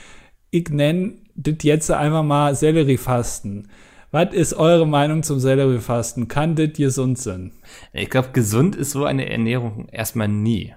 [0.51, 3.69] Ich nenn das jetzt einfach mal Selleriefasten.
[4.11, 6.29] Was ist eure Meinung zum Selleriefasten?
[6.29, 7.53] Kann das gesund sein?
[7.93, 10.73] Ich glaube, gesund ist so eine Ernährung erstmal nie.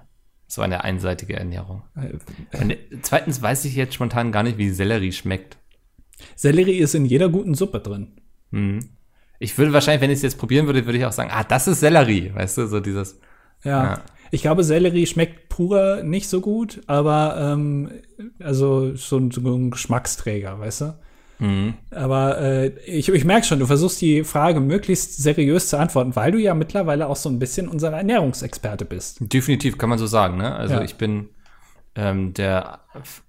[0.48, 1.82] So eine einseitige Ernährung.
[1.94, 5.58] Äh, Und zweitens weiß ich jetzt spontan gar nicht, wie Sellerie schmeckt.
[6.34, 8.12] Sellerie ist in jeder guten Suppe drin.
[8.50, 8.88] Mhm.
[9.38, 11.68] Ich würde wahrscheinlich, wenn ich es jetzt probieren würde, würde ich auch sagen, ah, das
[11.68, 12.32] ist Sellerie.
[12.34, 13.20] Weißt du, so dieses.
[13.62, 13.84] Ja.
[13.84, 14.02] Ja.
[14.30, 17.90] Ich glaube, Sellerie schmeckt pur nicht so gut, aber ähm,
[18.40, 20.98] also so ein, so ein Geschmacksträger, weißt du?
[21.40, 21.74] Mhm.
[21.90, 26.32] Aber äh, ich, ich merke schon, du versuchst die Frage möglichst seriös zu antworten, weil
[26.32, 29.18] du ja mittlerweile auch so ein bisschen unser Ernährungsexperte bist.
[29.20, 30.54] Definitiv kann man so sagen, ne?
[30.56, 30.82] Also Ja.
[30.82, 31.28] ich bin
[31.94, 32.80] ähm, der,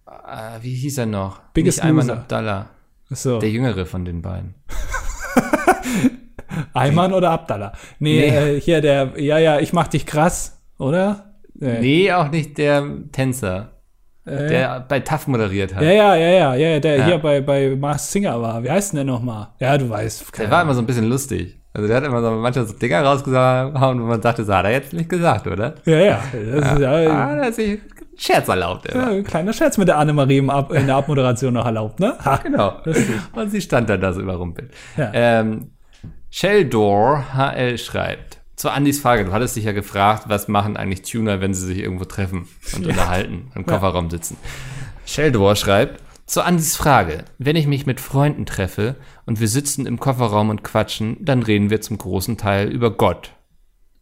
[0.08, 1.40] äh, wie hieß er noch?
[1.54, 2.10] Biggest Nicht Ayman.
[2.10, 2.70] Abdallah,
[3.10, 4.56] So, der jüngere von den beiden.
[6.74, 7.74] Ayman oder Abdallah?
[8.00, 8.56] Nee, Nee.
[8.58, 11.34] Äh, hier der, ja, ja, ich mach dich krass, oder?
[11.54, 11.80] Nee.
[11.80, 13.79] Nee, auch nicht der Tänzer,
[14.30, 15.82] Äh, der bei TAF moderiert hat.
[15.84, 17.06] ja, ja, ja, ja, ja, der Ja.
[17.06, 18.64] hier bei, bei Mars Singer war.
[18.64, 19.48] Wie heißt denn der nochmal?
[19.60, 20.38] Ja, du weißt.
[20.38, 21.58] Der war immer so ein bisschen lustig.
[21.74, 24.72] Also der hat immer so manchmal so Dinger rausgehauen, wo man dachte, das hat er
[24.72, 25.76] jetzt nicht gesagt, oder?
[25.86, 26.20] Ja, ja.
[26.34, 27.82] Das ist ja, Ah, da hat sich einen
[28.18, 28.88] Scherz erlaubt.
[28.92, 29.12] ja, Immer.
[29.12, 32.16] ein kleiner Scherz mit der Annemarie im Ab in der Abmoderation noch erlaubt, ne?
[32.26, 32.38] Ha.
[32.44, 32.74] Genau.
[32.86, 33.16] Lustig.
[33.34, 34.72] Und sie stand dann da so überrumpelt.
[34.98, 35.12] Ja.
[35.14, 35.72] Ähm,
[36.32, 41.40] Sheldor HL schreibt, zu Andys Frage, du hattest dich ja gefragt, was machen eigentlich Tuner,
[41.40, 44.36] wenn sie sich irgendwo treffen und unterhalten, im Kofferraum sitzen.
[45.06, 49.98] Sheldor schreibt, zu Andys Frage, wenn ich mich mit Freunden treffe und wir sitzen im
[49.98, 53.32] Kofferraum und quatschen, dann reden wir zum großen Teil über Gott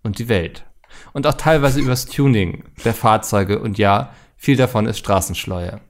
[0.01, 0.65] und die Welt.
[1.13, 5.81] Und auch teilweise übers Tuning der Fahrzeuge und ja, viel davon ist Straßenschleue.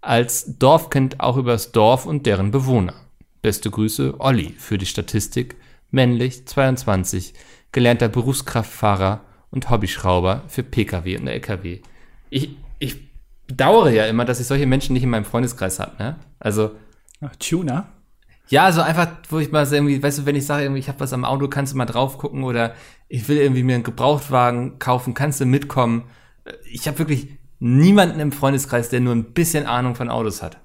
[0.00, 2.94] Als Dorfkind auch übers Dorf und deren Bewohner.
[3.42, 5.56] Beste Grüße, Olli, für die Statistik,
[5.90, 7.34] männlich, 22,
[7.72, 11.80] gelernter Berufskraftfahrer und Hobbyschrauber für Pkw und LKW.
[12.30, 13.10] Ich, ich
[13.46, 16.16] bedauere ja immer, dass ich solche Menschen nicht in meinem Freundeskreis habe, ne?
[16.38, 16.72] Also,
[17.20, 17.88] Ach, Tuner?
[18.48, 20.88] ja, so einfach, wo ich mal so irgendwie, weißt du, wenn ich sage, irgendwie, ich
[20.88, 22.74] habe was am Auto, kannst du mal drauf gucken oder
[23.08, 26.04] ich will irgendwie mir einen Gebrauchtwagen kaufen, kannst du mitkommen.
[26.70, 30.58] Ich habe wirklich niemanden im Freundeskreis, der nur ein bisschen Ahnung von Autos hat.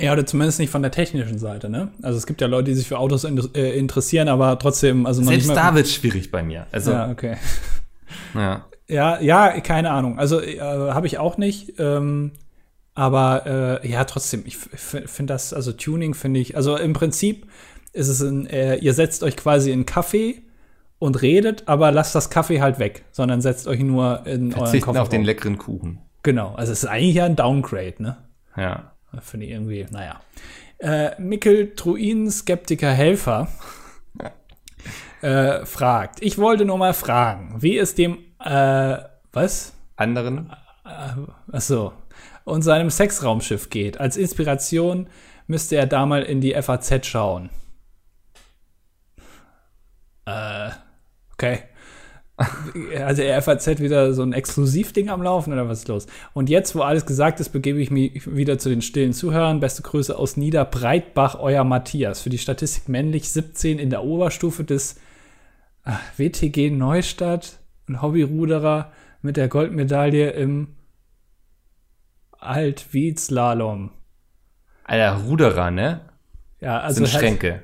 [0.00, 1.88] Ja, oder zumindest nicht von der technischen Seite, ne?
[2.02, 5.22] Also es gibt ja Leute, die sich für Autos in, äh, interessieren, aber trotzdem, also
[5.22, 6.66] Selbst da wird schwierig bei mir.
[6.70, 7.36] Also, Ja, okay.
[8.34, 8.66] ja.
[8.88, 10.18] Ja, ja, keine Ahnung.
[10.18, 11.74] Also äh, habe ich auch nicht.
[11.78, 12.32] Ähm,
[12.94, 17.46] aber äh, ja, trotzdem, ich finde das, also Tuning finde ich, also im Prinzip
[17.92, 20.42] ist es ein, äh, ihr setzt euch quasi in Kaffee
[20.98, 24.90] und redet, aber lasst das Kaffee halt weg, sondern setzt euch nur in euren Verzichten
[24.90, 25.24] auf den Kofferraum.
[25.24, 25.98] leckeren Kuchen.
[26.22, 28.16] Genau, also es ist eigentlich ja ein Downgrade, ne?
[28.56, 28.92] Ja.
[29.20, 30.20] Finde ich irgendwie, naja.
[30.78, 33.48] Äh, Mikkel Truin, Skeptiker Helfer,
[35.22, 38.98] äh, fragt, ich wollte nur mal fragen, wie es dem, äh,
[39.32, 39.72] was?
[39.96, 40.52] Anderen?
[40.84, 41.92] Ach so.
[42.44, 43.98] Und seinem Sexraumschiff geht.
[43.98, 45.08] Als Inspiration
[45.46, 47.50] müsste er da mal in die FAZ schauen.
[50.26, 50.70] Äh,
[51.32, 51.62] okay.
[53.04, 56.06] Also der FAZ wieder so ein Exklusivding am Laufen oder was ist los?
[56.34, 59.60] Und jetzt, wo alles gesagt ist, begebe ich mich wieder zu den stillen Zuhörern.
[59.60, 62.20] Beste Grüße aus Niederbreitbach, euer Matthias.
[62.20, 65.00] Für die Statistik männlich 17 in der Oberstufe des
[65.84, 67.58] ah, WTG Neustadt
[67.88, 70.76] und Hobbyruderer mit der Goldmedaille im
[72.38, 73.90] Alt-Wied-Slalom.
[74.84, 76.00] Alter, Ruderer, ne?
[76.60, 77.62] Ja, also Sind halt- Schränke.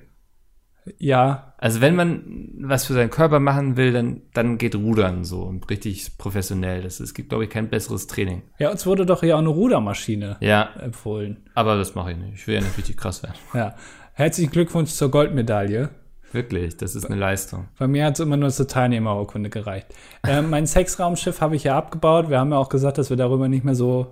[0.99, 5.43] Ja, Also wenn man was für seinen Körper machen will, dann, dann geht Rudern so
[5.43, 6.83] und richtig professionell.
[6.83, 8.43] Das, es gibt, glaube ich, kein besseres Training.
[8.59, 11.49] ja, uns wurde doch hier auch eine Rudermaschine Ja, empfohlen.
[11.55, 12.35] aber das mache ich nicht.
[12.35, 13.37] Ich will ja nicht richtig krass werden.
[13.55, 13.75] Ja.
[14.15, 15.91] Herzlichen Glückwunsch zur Goldmedaille.
[16.33, 17.69] Wirklich, das ist eine Leistung.
[17.79, 19.87] Bei mir hat es immer nur zur Teilnehmerurkunde gereicht.
[20.27, 22.29] Ähm, mein Sexraumschiff habe ich ja abgebaut.
[22.31, 24.07] Wir haben ja auch gesagt, dass wir darüber nicht mehr so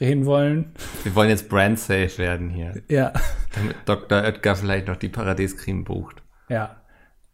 [0.00, 0.72] reden wollen.
[1.04, 3.12] Wir wollen jetzt brand safe werden hier, Ja,
[3.54, 4.22] damit Dr.
[4.22, 6.22] Oetker vielleicht noch die Paradiescreme bucht.
[6.48, 6.76] ja.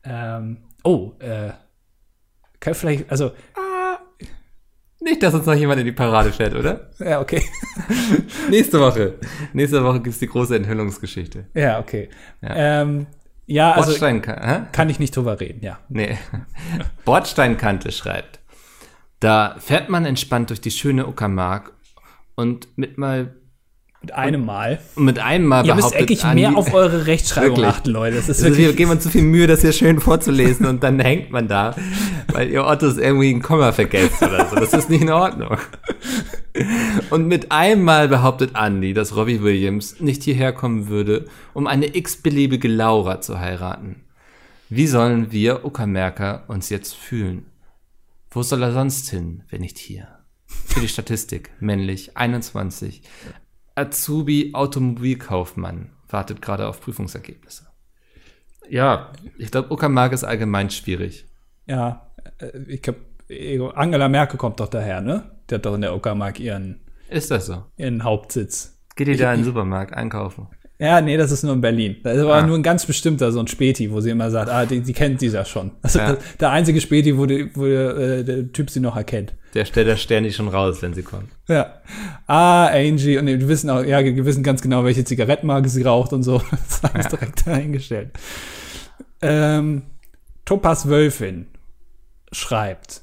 [0.07, 1.51] Ähm, oh, äh,
[2.61, 3.33] kann vielleicht, also,
[5.01, 6.91] Nicht, dass uns noch jemand in die Parade fährt, oder?
[6.99, 7.43] ja, okay.
[8.51, 9.15] Nächste Woche.
[9.53, 11.47] Nächste Woche gibt's die große Enthüllungsgeschichte.
[11.55, 12.09] ja, okay.
[12.41, 12.83] Ja.
[12.83, 13.07] Ähm,
[13.47, 14.61] ja, also Bordsteinkante, hä?
[14.73, 15.79] kann ich nicht drüber reden, ja.
[15.91, 16.17] Nee.
[17.05, 18.41] Bordsteinkante schreibt.
[19.21, 21.73] Da fährt man entspannt durch die schöne Uckermark
[22.37, 23.35] und mit mal
[24.03, 24.80] Mit einem Mal.
[24.97, 27.66] mit einem Mal Ihr müsst behauptet wirklich Andi- mehr auf eure Rechtschreibung Wirklich.
[27.66, 28.16] achten, Leute.
[28.16, 28.76] Das ist Also wir wirklich.
[28.76, 31.74] geben uns zu viel Mühe, das hier schön vorzulesen und dann hängt man da,
[32.32, 34.57] weil ihr Ottos irgendwie ein Komma vergesst oder so.
[34.57, 35.57] Das ist nicht in Ordnung.
[37.11, 42.68] Und mit einmal behauptet Andy, dass Robbie Williams nicht hierher kommen würde, um eine x-beliebige
[42.68, 44.03] Laura zu heiraten.
[44.68, 47.47] Wie sollen wir Uckermärker uns jetzt fühlen?
[48.30, 50.09] Wo soll er sonst hin, wenn nicht hier?
[50.67, 53.03] Für die Statistik, männlich, 21.
[53.75, 57.67] Azubi Automobilkaufmann wartet gerade auf Prüfungsergebnisse.
[58.69, 61.27] Ja, ich glaube, Uckermark ist allgemein schwierig.
[61.67, 62.97] Ja, äh, ich hab,
[63.77, 65.31] Angela Merkel kommt doch daher, ne?
[65.51, 67.65] Die hat doch in der Uckermark ihren, Ist das so?
[67.77, 68.79] ihren Hauptsitz.
[68.97, 70.49] Geht ihr da in den Supermarkt einkaufen?
[70.79, 71.97] Ja, nee, das ist nur in Berlin.
[72.03, 72.47] Das war Ah.
[72.47, 75.22] nur ein ganz bestimmter, so ein Späti, wo sie immer sagt, ah, die, die kennt
[75.22, 75.70] ja schon.
[75.83, 76.14] Also Ja.
[76.14, 79.35] das, der einzige Späti, wo, die, wo äh, der Typ sie noch erkennt.
[79.55, 81.29] Der stellt der Stern nicht schon raus, wenn sie kommt.
[81.47, 81.75] Ja.
[82.27, 86.12] Ah, Angie, und die wissen auch, ja, die wissen ganz genau, welche Zigarettenmarke sie raucht
[86.12, 86.43] und so.
[86.51, 88.11] Das ist alles direkt dahingestellt.
[89.22, 89.83] Ähm,
[90.45, 91.47] Topaz Wölfin
[92.33, 93.03] schreibt.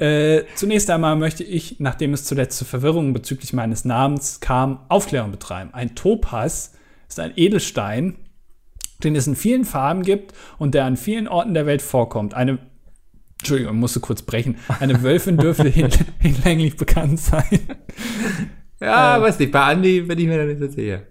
[0.00, 5.30] Äh, zunächst einmal möchte ich, nachdem es zuletzt zu Verwirrungen bezüglich meines Namens kam, Aufklärung
[5.30, 5.74] betreiben.
[5.74, 6.72] Ein Topaz
[7.06, 8.16] ist ein Edelstein,
[9.04, 12.32] den es in vielen Farben gibt und der an vielen Orten der Welt vorkommt.
[12.32, 12.58] Eine
[13.40, 14.56] Entschuldigung, musste kurz brechen.
[14.80, 17.60] Eine Wölfin dürfte hin, hinlänglich bekannt sein.
[18.80, 21.02] Ja, weiß nicht, bei Andi bin ich mir da nicht so sicher.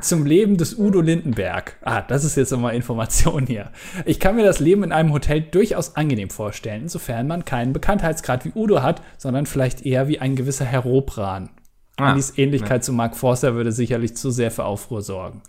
[0.00, 1.76] Zum Leben des Udo Lindenberg.
[1.82, 3.70] Ah, das ist jetzt nochmal Information hier.
[4.04, 8.44] Ich kann mir das Leben in einem Hotel durchaus angenehm vorstellen, sofern man keinen Bekanntheitsgrad
[8.44, 11.50] wie Udo hat, sondern vielleicht eher wie ein gewisser Herr Robran.
[11.96, 15.42] Ah, Andys Ähnlichkeit zu Mark Forster würde sicherlich zu sehr für Aufruhr sorgen.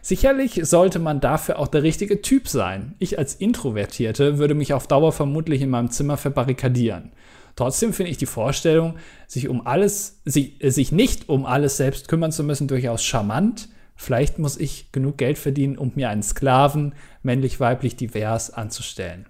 [0.00, 2.96] Sicherlich sollte man dafür auch der richtige Typ sein.
[2.98, 7.12] Ich als Introvertierte würde mich auf Dauer vermutlich in meinem Zimmer verbarrikadieren.
[7.56, 8.96] Trotzdem finde ich die Vorstellung,
[9.26, 13.68] sich um alles, sich, sich nicht um alles selbst kümmern zu müssen, durchaus charmant.
[13.94, 19.26] Vielleicht muss ich genug Geld verdienen, um mir einen Sklaven, männlich, weiblich, divers, anzustellen.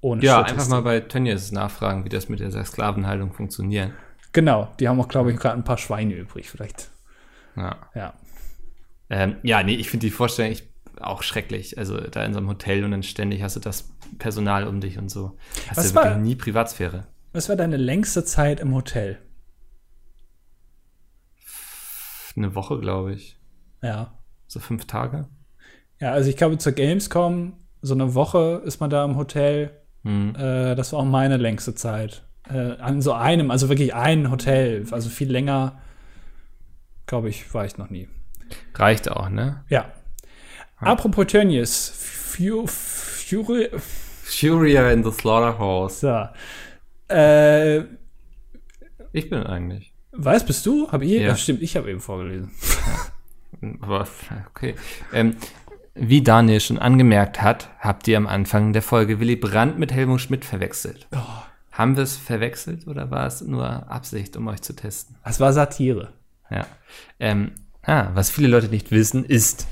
[0.00, 3.92] Ohne Ja, einfach mal bei Tönnies nachfragen, wie das mit der Sklavenhaltung funktioniert.
[4.32, 6.90] Genau, die haben auch, glaube ich, gerade ein paar Schweine übrig, vielleicht.
[7.56, 8.14] Ja, Ja.
[9.10, 10.69] ähm, ja nee, ich finde die Vorstellung ich,
[11.02, 11.78] auch schrecklich.
[11.78, 14.98] Also da in so einem Hotel und dann ständig hast du das Personal um dich
[14.98, 15.36] und so.
[15.68, 17.06] Hast Was du war- nie Privatsphäre.
[17.32, 19.18] Was war deine längste Zeit im Hotel?
[22.36, 23.38] Eine Woche, glaube ich.
[23.82, 24.14] Ja.
[24.46, 25.28] So fünf Tage.
[26.00, 29.70] Ja, also ich glaube, zur Gamescom, so eine Woche ist man da im Hotel.
[30.04, 30.34] Hm.
[30.36, 32.24] Äh, das war auch meine längste Zeit.
[32.48, 34.86] Äh, an so einem, also wirklich ein Hotel.
[34.90, 35.78] Also viel länger,
[37.06, 38.08] glaube ich, war ich noch nie.
[38.74, 39.64] Reicht auch, ne?
[39.68, 39.92] Ja.
[40.80, 41.92] Apropos Tönnies.
[41.94, 43.68] Fury.
[44.22, 46.00] Furia in the Slaughterhouse.
[46.00, 46.28] So.
[47.08, 47.80] Äh,
[49.12, 49.92] Ich bin eigentlich.
[50.12, 50.90] was bist du?
[50.90, 51.10] Hab ich?
[51.10, 51.20] Ja.
[51.28, 51.36] Ja.
[51.36, 52.50] stimmt, ich habe eben vorgelesen.
[53.80, 54.06] Aber,
[54.48, 54.74] okay.
[55.12, 55.36] Ähm,
[55.94, 60.20] wie Daniel schon angemerkt hat, habt ihr am Anfang der Folge Willy Brandt mit Helmut
[60.20, 61.06] Schmidt verwechselt.
[61.12, 61.18] Oh.
[61.72, 65.16] Haben wir es verwechselt oder war es nur Absicht, um euch zu testen?
[65.24, 66.12] Das war Satire.
[66.50, 66.66] Ja.
[67.18, 67.52] Ähm,
[67.82, 69.66] ah, was viele Leute nicht wissen, ist,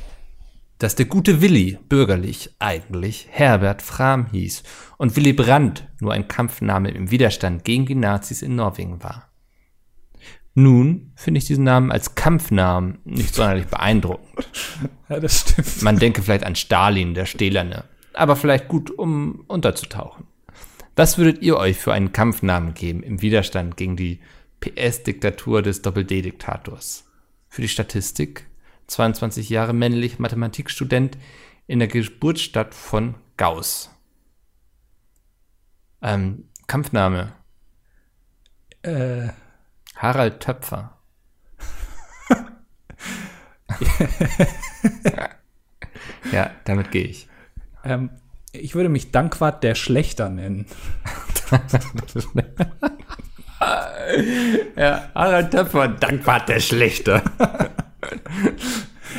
[0.78, 4.62] dass der gute Willi bürgerlich eigentlich Herbert Frahm hieß
[4.96, 9.28] und Willy Brandt nur ein Kampfname im Widerstand gegen die Nazis in Norwegen war.
[10.54, 14.48] Nun finde ich diesen Namen als Kampfnamen nicht sonderlich beeindruckend.
[15.08, 15.80] Ja, das stimmt.
[15.80, 20.26] Man denke vielleicht an Stalin, der Stählerne, aber vielleicht gut, um unterzutauchen.
[20.96, 24.20] Was würdet ihr euch für einen Kampfnamen geben im Widerstand gegen die
[24.60, 27.06] PS-Diktatur des Doppel-D-Diktators?
[27.48, 28.47] Für die Statistik
[28.88, 31.16] 22 Jahre männlich Mathematikstudent
[31.66, 33.90] in der Geburtsstadt von Gauss.
[36.02, 37.32] Ähm, Kampfname
[38.82, 39.28] Äh,
[39.96, 40.98] Harald Töpfer.
[46.32, 47.28] ja, damit gehe ich.
[47.84, 48.10] ähm,
[48.52, 50.66] ich würde mich Dankwart der Schlechter nennen.
[54.76, 57.22] Ja, Harald Töpfer, dankbar der Schlechte.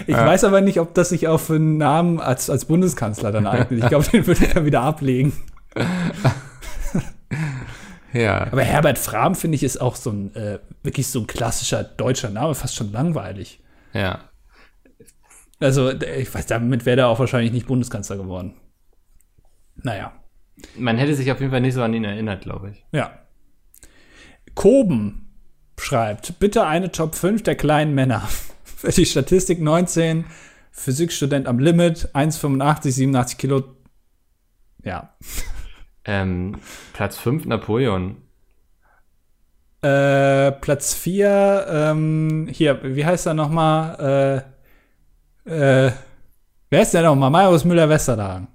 [0.07, 3.47] Ich weiß aber nicht, ob das sich auch für einen Namen als, als Bundeskanzler dann
[3.47, 3.83] eignet.
[3.83, 5.33] Ich glaube, den würde er wieder ablegen.
[8.13, 8.47] Ja.
[8.51, 12.29] Aber Herbert Frahm, finde ich, ist auch so ein äh, wirklich so ein klassischer deutscher
[12.29, 13.61] Name, fast schon langweilig.
[13.93, 14.19] Ja.
[15.59, 18.55] Also, d- ich weiß, damit wäre er auch wahrscheinlich nicht Bundeskanzler geworden.
[19.75, 20.11] Naja,
[20.77, 22.85] Man hätte sich auf jeden Fall nicht so an ihn erinnert, glaube ich.
[22.91, 23.11] ja.
[24.55, 25.29] Koben
[25.79, 28.27] schreibt, bitte eine Top 5 der kleinen Männer.
[28.79, 30.23] Für die Statistik 19,
[30.71, 33.63] Physikstudent am Limit, 1,85, 87 Kilo.
[34.83, 35.13] Ja.
[36.05, 36.55] Ähm,
[36.93, 38.21] Platz 5 Napoleon.
[39.81, 44.45] Äh, Platz 4, ähm, hier, wie heißt er nochmal?
[45.45, 45.91] Äh, äh,
[46.69, 47.31] wer ist der nochmal?
[47.31, 48.47] Marius Müller-Westernhagen.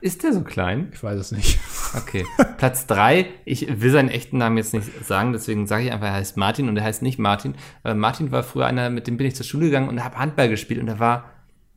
[0.00, 0.90] Ist der so klein?
[0.92, 1.58] Ich weiß es nicht.
[1.96, 2.24] Okay.
[2.58, 6.14] Platz 3, ich will seinen echten Namen jetzt nicht sagen, deswegen sage ich einfach, er
[6.14, 7.54] heißt Martin und er heißt nicht Martin.
[7.82, 10.48] Weil Martin war früher einer, mit dem bin ich zur Schule gegangen und habe Handball
[10.48, 11.30] gespielt und er war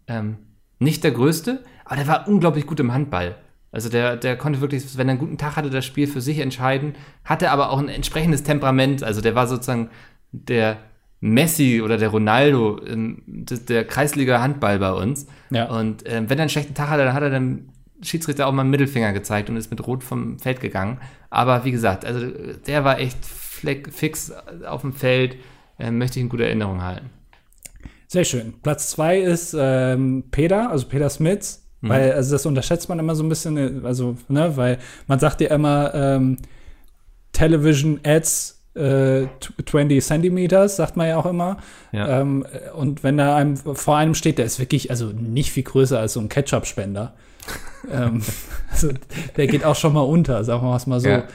[0.07, 0.37] ähm,
[0.79, 3.35] nicht der Größte, aber der war unglaublich gut im Handball.
[3.71, 6.39] Also der, der konnte wirklich, wenn er einen guten Tag hatte, das Spiel für sich
[6.39, 6.95] entscheiden,
[7.25, 9.03] hatte aber auch ein entsprechendes Temperament.
[9.03, 9.89] Also der war sozusagen
[10.31, 10.77] der
[11.19, 15.27] Messi oder der Ronaldo der Kreisliga Handball bei uns.
[15.49, 15.69] Ja.
[15.69, 17.69] Und ähm, wenn er einen schlechten Tag hatte, dann hat er dann
[18.01, 20.99] Schiedsrichter auch mal einen Mittelfinger gezeigt und ist mit Rot vom Feld gegangen.
[21.29, 22.27] Aber wie gesagt, also
[22.67, 24.31] der war echt fleck, fix
[24.65, 25.37] auf dem Feld,
[25.79, 27.09] äh, möchte ich in guter Erinnerung halten.
[28.07, 28.53] Sehr schön.
[28.61, 31.67] Platz zwei ist ähm, Peter, also Peter Smits.
[31.81, 31.89] Mhm.
[31.89, 35.49] Weil, also das unterschätzt man immer so ein bisschen, also, ne, weil man sagt ja
[35.49, 36.37] immer, ähm,
[37.33, 39.27] Television Ads äh,
[39.65, 41.57] 20 Centimeters, sagt man ja auch immer.
[41.91, 42.21] Ja.
[42.21, 42.45] Ähm,
[42.75, 46.13] und wenn da einem vor einem steht, der ist wirklich, also nicht viel größer als
[46.13, 47.13] so ein Ketchup-Spender.
[47.91, 48.21] Ähm,
[48.71, 48.89] also
[49.35, 51.09] der geht auch schon mal unter, sagen wir mal so.
[51.09, 51.27] Ja.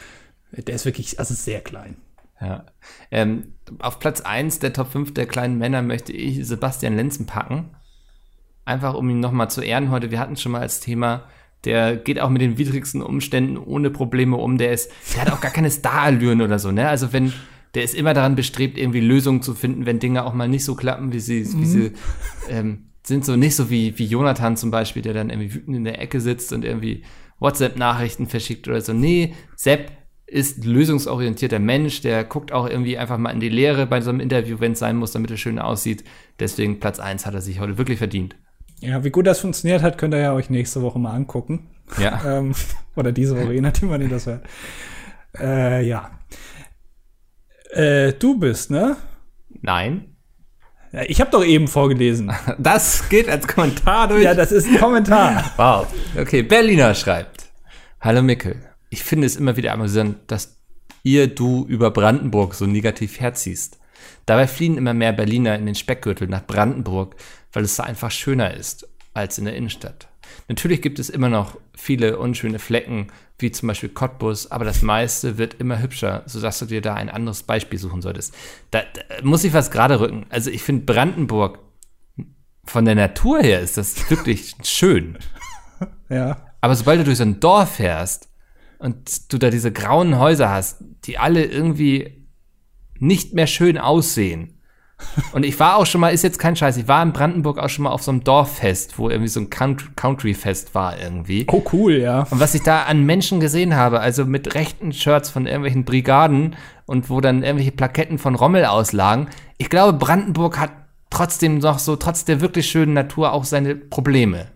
[0.52, 1.96] Der ist wirklich, also sehr klein.
[2.40, 2.66] Ja.
[3.10, 7.70] Ähm, auf Platz 1 der Top 5 der kleinen Männer möchte ich Sebastian Lenzen packen.
[8.64, 10.10] Einfach um ihn nochmal zu ehren heute.
[10.10, 11.24] Wir hatten schon mal als Thema,
[11.64, 14.58] der geht auch mit den widrigsten Umständen ohne Probleme um.
[14.58, 16.88] Der ist, der hat auch gar keine Starallüren oder so, ne?
[16.88, 17.32] Also wenn,
[17.74, 20.74] der ist immer daran bestrebt, irgendwie Lösungen zu finden, wenn Dinge auch mal nicht so
[20.74, 21.60] klappen, wie sie, mhm.
[21.60, 21.92] wie sie
[22.48, 23.24] ähm, sind.
[23.24, 26.20] So nicht so wie, wie Jonathan zum Beispiel, der dann irgendwie wütend in der Ecke
[26.20, 27.03] sitzt und irgendwie
[27.38, 28.92] WhatsApp-Nachrichten verschickt oder so.
[28.92, 29.92] Nee, Sepp
[30.26, 34.20] ist lösungsorientierter Mensch, der guckt auch irgendwie einfach mal in die Leere bei so einem
[34.20, 36.05] Interview, wenn es sein muss, damit es schön aussieht.
[36.40, 38.36] Deswegen Platz 1 hat er sich heute wirklich verdient.
[38.80, 41.68] Ja, wie gut das funktioniert hat, könnt ihr ja euch nächste Woche mal angucken.
[41.98, 42.22] Ja.
[42.38, 42.55] ähm,
[42.96, 44.44] oder diese Woche, je nachdem, wann ihr das hört.
[45.38, 46.11] Äh, ja.
[47.70, 48.96] Äh, du bist, ne?
[49.61, 50.11] Nein.
[51.09, 52.32] Ich habe doch eben vorgelesen.
[52.59, 54.24] Das geht als Kommentar durch.
[54.24, 55.53] Ja, das ist ein Kommentar.
[55.57, 55.86] wow.
[56.18, 57.47] Okay, Berliner schreibt.
[58.01, 58.57] Hallo Mickel
[58.93, 60.59] ich finde es immer wieder amüsant, dass
[61.03, 63.78] ihr, du über Brandenburg so negativ herziehst.
[64.26, 67.16] Dabei fliehen immer mehr Berliner in den Speckgürtel nach Brandenburg,
[67.55, 70.09] weil es da einfach schöner ist als in der Innenstadt.
[70.49, 73.09] Natürlich gibt es immer noch viele unschöne Flecken,
[73.39, 77.09] wie zum Beispiel Cottbus, aber das meiste wird immer hübscher, sodass du dir da ein
[77.11, 78.35] anderes Beispiel suchen solltest.
[78.70, 80.26] Da, da muss ich was gerade rücken.
[80.28, 81.59] Also ich finde Brandenburg
[82.64, 85.18] von der Natur her ist das wirklich schön.
[86.09, 86.47] Ja.
[86.61, 88.28] Aber sobald du durch so ein Dorf fährst,
[88.83, 92.26] und du da diese grauen Häuser hast, die alle irgendwie
[92.99, 94.61] nicht mehr schön aussehen.
[95.32, 97.68] Und ich war auch schon mal, ist jetzt kein Scheiß, ich war in Brandenburg auch
[97.68, 101.46] schon mal auf so einem Dorffest, wo irgendwie so ein Country-Fest war irgendwie.
[101.48, 102.26] Oh, cool, ja.
[102.30, 106.57] Und was ich da an Menschen gesehen habe, also mit rechten Shirts von irgendwelchen Brigaden
[106.86, 109.28] und wo dann irgendwelche Plaketten von Rommel auslagen.
[109.59, 110.70] Ich glaube, Brandenburg hat
[111.11, 114.48] trotzdem noch so, trotz der wirklich schönen Natur auch seine Probleme.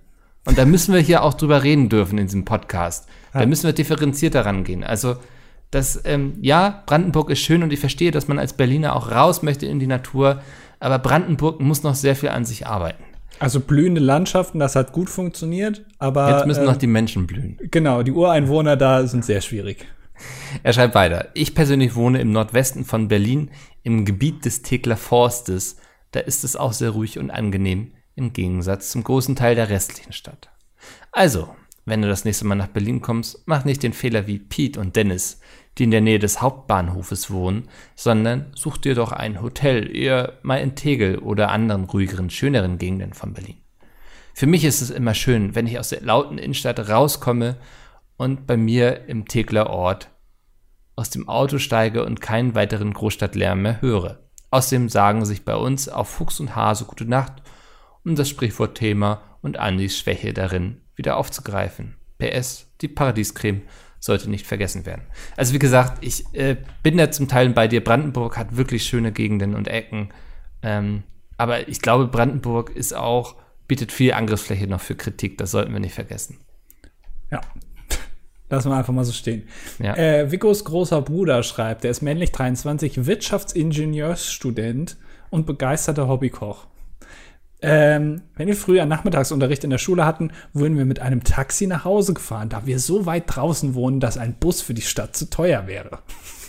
[0.46, 3.08] Und da müssen wir hier auch drüber reden dürfen in diesem Podcast.
[3.32, 4.82] Da müssen wir differenzierter rangehen.
[4.82, 5.16] Also,
[5.70, 9.42] das, ähm, ja, Brandenburg ist schön und ich verstehe, dass man als Berliner auch raus
[9.42, 10.40] möchte in die Natur,
[10.80, 13.02] aber Brandenburg muss noch sehr viel an sich arbeiten.
[13.38, 16.30] Also blühende Landschaften, das hat gut funktioniert, aber.
[16.30, 17.58] Jetzt müssen äh, noch die Menschen blühen.
[17.70, 19.86] Genau, die Ureinwohner da sind sehr schwierig.
[20.62, 21.28] Er schreibt weiter.
[21.34, 23.50] Ich persönlich wohne im Nordwesten von Berlin,
[23.82, 25.76] im Gebiet des Tegler Forstes.
[26.12, 30.14] Da ist es auch sehr ruhig und angenehm im Gegensatz zum großen Teil der restlichen
[30.14, 30.48] Stadt.
[31.12, 31.54] Also,
[31.84, 34.96] wenn du das nächste Mal nach Berlin kommst, mach nicht den Fehler wie Pete und
[34.96, 35.40] Dennis,
[35.78, 40.56] die in der Nähe des Hauptbahnhofes wohnen, sondern such dir doch ein Hotel, eher mal
[40.56, 43.60] in Tegel oder anderen ruhigeren, schöneren Gegenden von Berlin.
[44.34, 47.56] Für mich ist es immer schön, wenn ich aus der lauten Innenstadt rauskomme
[48.16, 50.10] und bei mir im Tegler Ort
[50.94, 54.20] aus dem Auto steige und keinen weiteren Großstadtlärm mehr höre.
[54.50, 57.42] Außerdem sagen sich bei uns auf Fuchs und Hase gute Nacht
[58.04, 61.96] um das Sprichwortthema und Andys Schwäche darin wieder aufzugreifen.
[62.18, 63.62] PS, die Paradiescreme
[64.06, 65.02] sollte nicht vergessen werden.
[65.36, 67.84] Also wie gesagt, ich äh, bin da zum Teil bei dir.
[67.84, 70.08] Brandenburg hat wirklich schöne Gegenden und Ecken.
[70.62, 71.02] Ähm,
[71.36, 73.34] aber ich glaube, Brandenburg ist auch,
[73.68, 75.36] bietet viel Angriffsfläche noch für Kritik.
[75.38, 76.38] Das sollten wir nicht vergessen.
[77.30, 77.40] Ja.
[78.48, 79.48] Lassen wir einfach mal so stehen.
[79.80, 79.96] Ja.
[79.96, 84.96] Äh, Vicos großer Bruder schreibt, der ist männlich 23, Wirtschaftsingenieursstudent
[85.30, 86.68] und begeisterter Hobbykoch.
[87.62, 91.84] Ähm, wenn wir früher Nachmittagsunterricht in der Schule hatten, wurden wir mit einem Taxi nach
[91.84, 95.30] Hause gefahren, da wir so weit draußen wohnen, dass ein Bus für die Stadt zu
[95.30, 96.00] teuer wäre.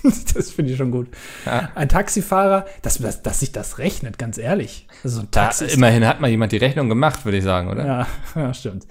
[0.33, 1.07] das finde ich schon gut.
[1.45, 1.69] Ja.
[1.75, 4.87] Ein Taxifahrer, dass, dass, dass, sich das rechnet, ganz ehrlich.
[5.03, 7.85] Also ein da, immerhin hat mal jemand die Rechnung gemacht, würde ich sagen, oder?
[7.85, 8.87] Ja, ja, stimmt.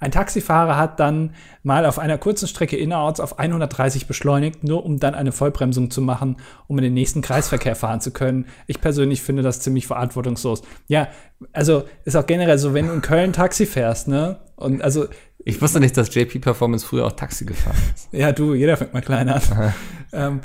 [0.00, 4.98] Ein Taxifahrer hat dann mal auf einer kurzen Strecke innerorts auf 130 beschleunigt, nur um
[4.98, 8.46] dann eine Vollbremsung zu machen, um in den nächsten Kreisverkehr fahren zu können.
[8.66, 10.62] Ich persönlich finde das ziemlich verantwortungslos.
[10.88, 11.08] Ja,
[11.52, 14.38] also ist auch generell so, wenn du in Köln Taxi fährst, ne?
[14.56, 15.06] Und also
[15.44, 18.08] ich wusste nicht, dass JP Performance früher auch Taxi gefahren ist.
[18.12, 19.42] ja, du, jeder fängt mal klein an.
[20.12, 20.40] Ähm,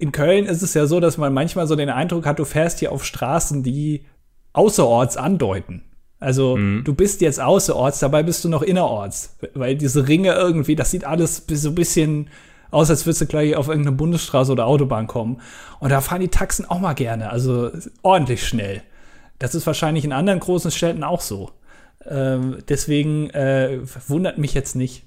[0.00, 2.80] in Köln ist es ja so, dass man manchmal so den Eindruck hat, du fährst
[2.80, 4.04] hier auf Straßen, die
[4.52, 5.82] außerorts andeuten.
[6.18, 6.82] Also mhm.
[6.84, 9.36] du bist jetzt außerorts, dabei bist du noch innerorts.
[9.54, 12.30] Weil diese Ringe irgendwie, das sieht alles so ein bisschen
[12.70, 15.40] aus, als würdest du gleich auf irgendeine Bundesstraße oder Autobahn kommen.
[15.78, 17.70] Und da fahren die Taxen auch mal gerne, also
[18.02, 18.82] ordentlich schnell.
[19.40, 21.50] Das ist wahrscheinlich in anderen großen Städten auch so.
[22.06, 25.04] Ähm, deswegen äh, wundert mich jetzt nicht.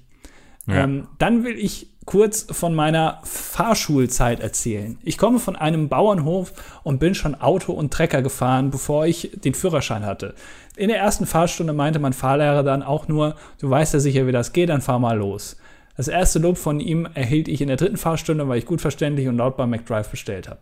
[0.66, 0.84] Ja.
[0.84, 4.98] Ähm, dann will ich kurz von meiner Fahrschulzeit erzählen.
[5.02, 9.54] Ich komme von einem Bauernhof und bin schon Auto und Trecker gefahren, bevor ich den
[9.54, 10.34] Führerschein hatte.
[10.76, 14.32] In der ersten Fahrstunde meinte mein Fahrlehrer dann auch nur, du weißt ja sicher, wie
[14.32, 15.56] das geht, dann fahr mal los.
[15.96, 19.28] Das erste Lob von ihm erhielt ich in der dritten Fahrstunde, weil ich gut verständlich
[19.28, 20.58] und laut bei McDrive bestellt habe.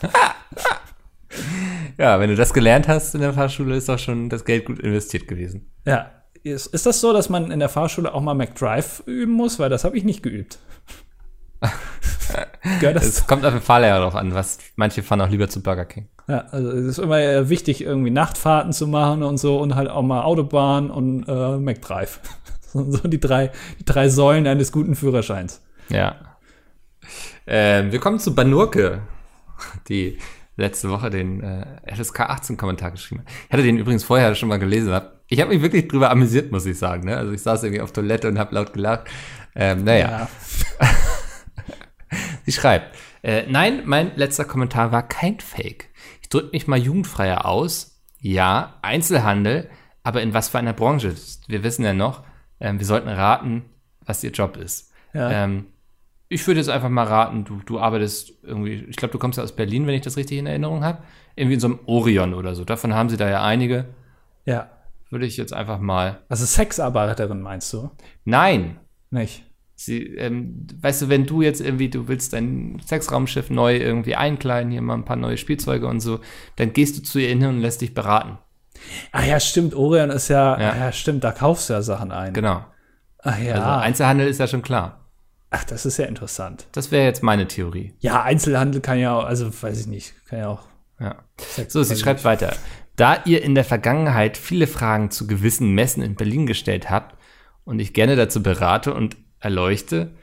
[1.98, 4.78] Ja, wenn du das gelernt hast in der Fahrschule, ist doch schon das Geld gut
[4.78, 5.70] investiert gewesen.
[5.86, 6.10] Ja,
[6.42, 9.58] ist, ist das so, dass man in der Fahrschule auch mal McDrive üben muss?
[9.58, 10.58] Weil das habe ich nicht geübt.
[12.82, 16.08] Es kommt auf den Fahrlehrer drauf an, was manche fahren auch lieber zu Burger King.
[16.28, 20.02] Ja, also es ist immer wichtig, irgendwie Nachtfahrten zu machen und so und halt auch
[20.02, 22.20] mal Autobahn und äh, McDrive.
[22.72, 25.60] So, so die drei, die drei Säulen eines guten Führerscheins.
[25.88, 26.14] Ja.
[27.44, 29.02] Ähm, wir kommen zu Banurke,
[29.88, 30.18] die
[30.60, 33.28] letzte Woche den äh, FSK 18 Kommentar geschrieben hat.
[33.46, 34.92] Ich hatte den übrigens vorher schon mal gelesen.
[34.92, 35.20] Hab.
[35.26, 37.04] Ich habe mich wirklich drüber amüsiert, muss ich sagen.
[37.04, 37.16] Ne?
[37.16, 39.08] Also ich saß irgendwie auf Toilette und habe laut gelacht.
[39.54, 40.28] Ähm, naja.
[42.44, 45.88] Sie schreibt, äh, nein, mein letzter Kommentar war kein Fake.
[46.22, 48.00] Ich drücke mich mal jugendfreier aus.
[48.18, 49.70] Ja, Einzelhandel,
[50.02, 51.14] aber in was für einer Branche?
[51.46, 52.24] Wir wissen ja noch,
[52.60, 53.64] ähm, wir sollten raten,
[54.04, 54.92] was ihr Job ist.
[55.12, 55.44] Ja.
[55.44, 55.66] Ähm,
[56.30, 59.44] ich würde jetzt einfach mal raten, du, du arbeitest irgendwie, ich glaube, du kommst ja
[59.44, 61.02] aus Berlin, wenn ich das richtig in Erinnerung habe,
[61.36, 62.64] irgendwie in so einem Orion oder so.
[62.64, 63.86] Davon haben sie da ja einige.
[64.46, 64.70] ja.
[65.12, 66.20] Würde ich jetzt einfach mal.
[66.28, 67.90] Also Sexarbeiterin meinst du?
[68.24, 68.78] Nein,
[69.10, 69.44] Nicht?
[69.74, 74.70] Sie, ähm, weißt du, wenn du jetzt irgendwie, du willst dein Sexraumschiff neu irgendwie einkleiden,
[74.70, 76.20] hier mal ein paar neue Spielzeuge und so,
[76.56, 78.38] dann gehst du zu ihr hin und lässt dich beraten.
[79.10, 79.74] Ah ja, stimmt.
[79.74, 80.76] Orion ist ja, Ja.
[80.76, 82.32] ja, stimmt, da kaufst du ja Sachen ein.
[82.32, 82.64] Genau.
[83.18, 83.54] Ach ja.
[83.54, 84.99] Also Einzelhandel ist ja schon klar.
[85.50, 86.66] Ach, das ist ja interessant.
[86.72, 87.94] Das wäre jetzt meine Theorie.
[87.98, 90.62] Ja, Einzelhandel kann ja auch, also weiß ich nicht, kann ja auch.
[91.00, 91.16] Ja.
[91.68, 92.54] So, sie schreibt weiter.
[92.94, 97.16] Da ihr in der Vergangenheit viele Fragen zu gewissen Messen in Berlin gestellt habt
[97.64, 100.14] und ich gerne dazu berate und erleuchte,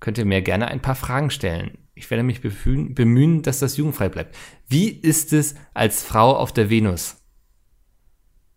[0.00, 1.78] könnt ihr mir gerne ein paar Fragen stellen.
[1.94, 4.34] Ich werde mich bemühen, bemühen, dass das jugendfrei bleibt.
[4.66, 7.16] Wie ist es als Frau auf der Venus?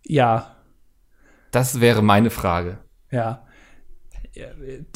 [0.03, 0.55] Ja,
[1.51, 2.79] Das wäre meine Frage.
[3.11, 3.45] ja.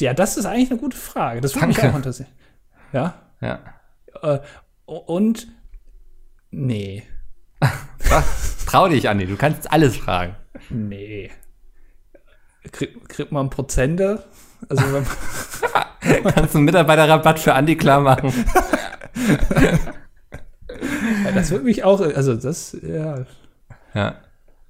[0.00, 1.40] Ja, das ist eigentlich eine gute Frage.
[1.40, 2.28] Das würde mich auch interessieren.
[2.92, 3.14] Ja.
[3.40, 3.60] Ja.
[4.22, 4.40] Äh,
[4.86, 5.48] und
[6.50, 7.02] nee.
[8.66, 10.36] Trau dich, Andi, du kannst alles fragen.
[10.70, 11.30] Nee.
[12.72, 14.24] Krieg, kriegt man Prozente?
[14.68, 15.04] Also wenn,
[16.32, 18.32] Kannst du einen Mitarbeiterrabatt für Andi klar machen?
[21.24, 23.24] ja, das würde mich auch, also das, ja,
[23.94, 24.16] Ja.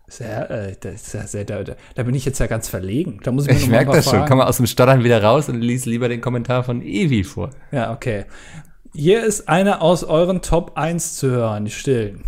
[0.08, 3.20] Sehr, äh, ja sehr, da, da bin ich jetzt ja ganz verlegen.
[3.24, 4.24] Da muss ich, mir Ich merke das schon.
[4.26, 7.50] Komm mal aus dem Stottern wieder raus und lies lieber den Kommentar von Evi vor.
[7.72, 8.26] Ja, okay.
[8.94, 12.24] Hier ist eine aus euren Top 1 zu hören, die Stillen.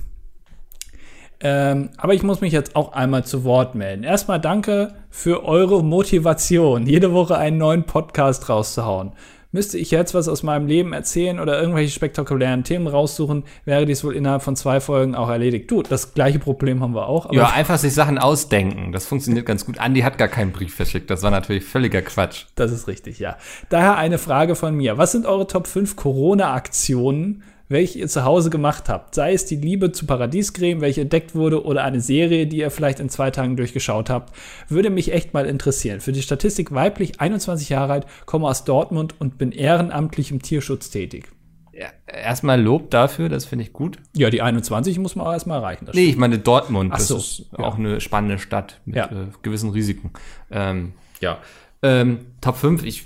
[1.40, 4.02] Ähm, aber ich muss mich jetzt auch einmal zu Wort melden.
[4.02, 9.12] Erstmal danke für eure Motivation, jede Woche einen neuen Podcast rauszuhauen.
[9.50, 14.04] Müsste ich jetzt was aus meinem Leben erzählen oder irgendwelche spektakulären Themen raussuchen, wäre dies
[14.04, 15.70] wohl innerhalb von zwei Folgen auch erledigt.
[15.70, 17.24] Du, das gleiche Problem haben wir auch.
[17.26, 18.92] Aber Ja, einfach sich Sachen ausdenken.
[18.92, 19.78] Das funktioniert ganz gut.
[19.78, 21.08] Andi hat gar keinen Brief verschickt.
[21.08, 22.44] Das war natürlich völliger Quatsch.
[22.56, 23.38] Das ist richtig, ja.
[23.70, 24.98] Daher eine Frage von mir.
[24.98, 29.14] Was sind eure Top 5 Corona-Aktionen, welche ihr zu Hause gemacht habt?
[29.14, 33.00] Sei es die Liebe zu Paradiescreme, welche entdeckt wurde, oder eine Serie, die ihr vielleicht
[33.00, 34.34] in zwei Tagen durchgeschaut habt.
[34.68, 36.00] Würde mich echt mal interessieren.
[36.00, 40.90] Für die Statistik weiblich, 21 Jahre alt, komme aus Dortmund und bin ehrenamtlich im Tierschutz
[40.90, 41.28] tätig.
[41.72, 43.98] Ja, erstmal Lob dafür, das finde ich gut.
[44.16, 45.86] Ja, die 21 muss man auch erstmal erreichen.
[45.94, 46.90] Nee, ich meine Dortmund.
[46.92, 47.60] Ach das so, ist ja.
[47.64, 49.04] auch eine spannende Stadt mit Ja.
[49.06, 50.10] äh, gewissen Risiken.
[50.50, 51.38] Ähm, ja.
[51.82, 53.04] Ähm, Top 5, ich,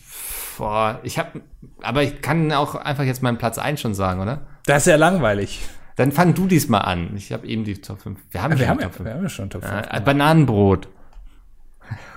[0.59, 1.40] boah, ich habe,
[1.82, 4.42] aber ich kann auch einfach jetzt meinen Platz 1 schon sagen, oder?
[4.66, 5.61] das ist ja langweilig.
[5.96, 7.14] Dann fang du diesmal an.
[7.16, 8.18] Ich habe eben die Top 5.
[8.30, 9.05] Wir haben Wir schon haben, ja, Top 5.
[9.07, 9.86] wir haben ja schon Top 5.
[9.90, 10.88] Äh, Bananenbrot.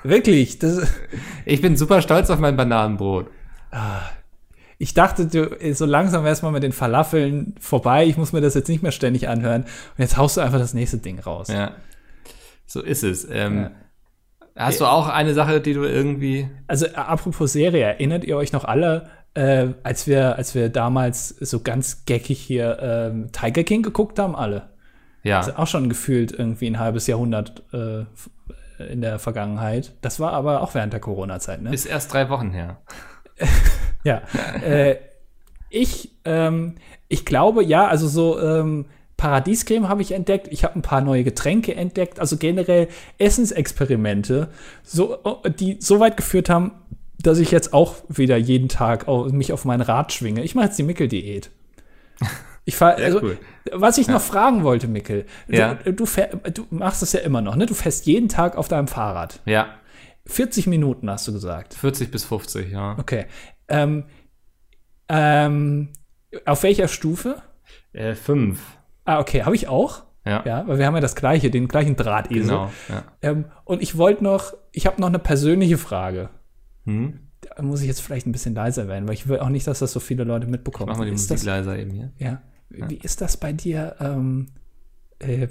[0.03, 0.87] Wirklich, das,
[1.45, 3.27] Ich bin super stolz auf mein Bananenbrot.
[4.77, 8.05] Ich dachte, du, so langsam wärst mal mit den Falafeln vorbei.
[8.05, 9.63] Ich muss mir das jetzt nicht mehr ständig anhören.
[9.63, 11.47] Und jetzt haust du einfach das nächste Ding raus.
[11.49, 11.71] Ja.
[12.65, 13.27] So ist es.
[13.29, 13.71] Ähm, Ja.
[14.57, 16.49] Hast du auch eine Sache, die du irgendwie.
[16.67, 21.29] Also äh, apropos Serie, erinnert ihr euch noch alle, äh, als wir, als wir damals
[21.29, 24.69] so ganz geckig hier ähm, Tiger King geguckt haben, alle?
[25.23, 25.39] Ja.
[25.39, 28.29] Also auch schon gefühlt irgendwie ein halbes Jahrhundert äh, f-
[28.89, 29.93] in der Vergangenheit.
[30.01, 31.73] Das war aber auch während der Corona-Zeit, ne?
[31.73, 32.77] Ist erst drei Wochen her.
[34.03, 34.21] Ja.
[34.63, 34.97] äh,
[35.71, 36.75] ich, ähm,
[37.07, 38.85] ich glaube, ja, also so ähm,
[39.17, 40.47] Paradiescreme habe ich entdeckt.
[40.51, 42.19] Ich habe ein paar neue Getränke entdeckt.
[42.19, 42.87] Also generell
[43.17, 44.49] Essensexperimente,
[44.83, 45.17] so,
[45.59, 46.71] die so weit geführt haben,
[47.19, 50.43] dass ich jetzt auch wieder jeden Tag au- mich auf mein Rad schwinge.
[50.43, 51.49] Ich mache jetzt die Mickel-Diät.
[52.67, 53.37] Ich fahr, also, cool.
[53.73, 55.75] Was ich noch fragen wollte, Mikkel, Ja.
[55.75, 56.05] du, du,
[56.51, 57.67] du machst es ja immer noch, ne?
[57.67, 59.39] Du fährst jeden Tag auf deinem Fahrrad.
[59.45, 59.75] Ja,
[60.25, 61.75] 40 Minuten hast du gesagt.
[61.75, 62.97] 40 bis 50, ja.
[62.97, 63.25] Okay.
[63.67, 64.05] Ähm,
[65.09, 65.89] ähm,
[66.45, 67.43] auf welcher Stufe?
[67.93, 68.59] Äh, fünf.
[69.05, 70.03] Ah, okay, habe ich auch.
[70.25, 72.41] Ja, Ja, weil wir haben ja das gleiche, den gleichen Drahtesel.
[72.43, 72.71] genau.
[72.89, 73.03] Ja.
[73.21, 76.29] Ähm, und ich wollte noch, ich habe noch eine persönliche Frage.
[76.85, 77.19] Hm?
[77.41, 79.79] Da muss ich jetzt vielleicht ein bisschen leiser werden, weil ich will auch nicht, dass
[79.79, 80.89] das so viele Leute mitbekommen.
[80.89, 82.11] Machen wir die ist Musik das, leiser eben hier.
[82.17, 82.41] ja.
[82.69, 83.95] Wie ist das bei dir?
[83.99, 84.47] Ähm,
[85.19, 85.47] äh,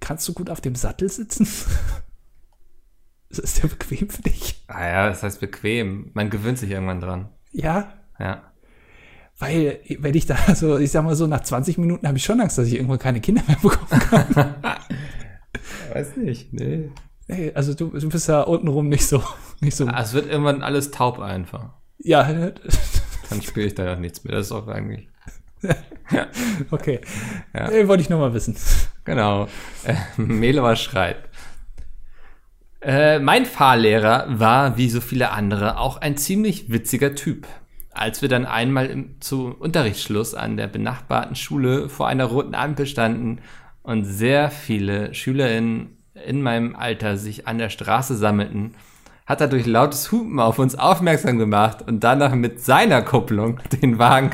[0.00, 1.46] kannst du gut auf dem Sattel sitzen?
[3.28, 4.62] ist der bequem für dich?
[4.66, 6.10] Ah ja, das heißt bequem.
[6.14, 7.28] Man gewöhnt sich irgendwann dran.
[7.52, 8.51] Ja, Ja.
[9.42, 12.40] Weil wenn ich da so, ich sag mal so, nach 20 Minuten habe ich schon
[12.40, 14.54] Angst, dass ich irgendwann keine Kinder mehr bekommen kann.
[15.92, 16.90] Weiß nicht, nee.
[17.26, 19.22] Hey, also du, du bist ja untenrum nicht so,
[19.60, 19.86] nicht so.
[19.86, 21.70] Ah, es wird irgendwann alles taub einfach.
[21.98, 22.22] Ja,
[23.30, 24.34] Dann spiele ich da auch nichts mehr.
[24.34, 25.08] Das ist auch eigentlich.
[26.70, 27.00] okay.
[27.54, 27.70] Ja.
[27.70, 28.56] Äh, wollte ich nur mal wissen.
[29.04, 29.48] Genau.
[29.84, 31.30] Äh, Melor schreibt.
[32.80, 37.46] Äh, mein Fahrlehrer war, wie so viele andere, auch ein ziemlich witziger Typ.
[37.94, 42.86] Als wir dann einmal im, zu Unterrichtsschluss an der benachbarten Schule vor einer roten Ampel
[42.86, 43.40] standen
[43.82, 48.74] und sehr viele SchülerInnen in meinem Alter sich an der Straße sammelten,
[49.26, 53.98] hat er durch lautes Hupen auf uns aufmerksam gemacht und danach mit seiner Kupplung den
[53.98, 54.30] Wagen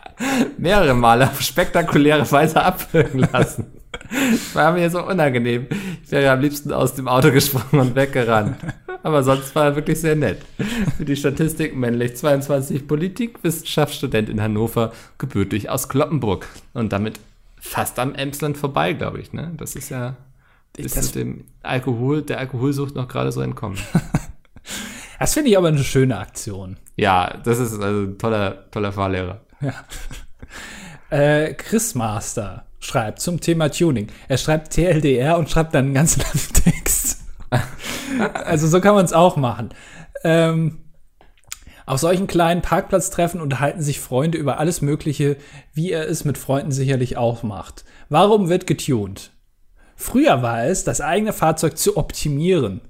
[0.58, 3.66] mehrere Male auf spektakuläre Weise abwürgen lassen.
[4.10, 5.66] Das war mir so unangenehm.
[6.04, 8.56] Ich wäre am liebsten aus dem Auto gesprungen und weggerannt.
[9.02, 10.38] Aber sonst war er wirklich sehr nett.
[10.96, 16.46] Für die Statistik männlich 22 Politik, Wissenschaftsstudent in Hannover, gebürtig aus Kloppenburg.
[16.74, 17.20] Und damit
[17.60, 19.32] fast am Emsland vorbei, glaube ich.
[19.32, 19.52] Ne?
[19.56, 20.16] Das ist ja
[20.76, 23.78] ist Das- dem Alkohol, der Alkoholsucht noch gerade so entkommen.
[25.18, 26.76] Das finde ich aber eine schöne Aktion.
[26.96, 29.40] Ja, das ist also ein toller, toller Fahrlehrer.
[31.08, 34.08] Äh, Chris Master schreibt zum Thema Tuning.
[34.28, 37.18] Er schreibt TLDR und schreibt dann einen ganz langen Text.
[38.32, 39.70] also so kann man es auch machen.
[40.24, 40.78] Ähm,
[41.84, 45.36] auf solchen kleinen Parkplatztreffen unterhalten sich Freunde über alles Mögliche,
[45.72, 47.84] wie er es mit Freunden sicherlich auch macht.
[48.08, 49.30] Warum wird getuned?
[49.94, 52.80] Früher war es, das eigene Fahrzeug zu optimieren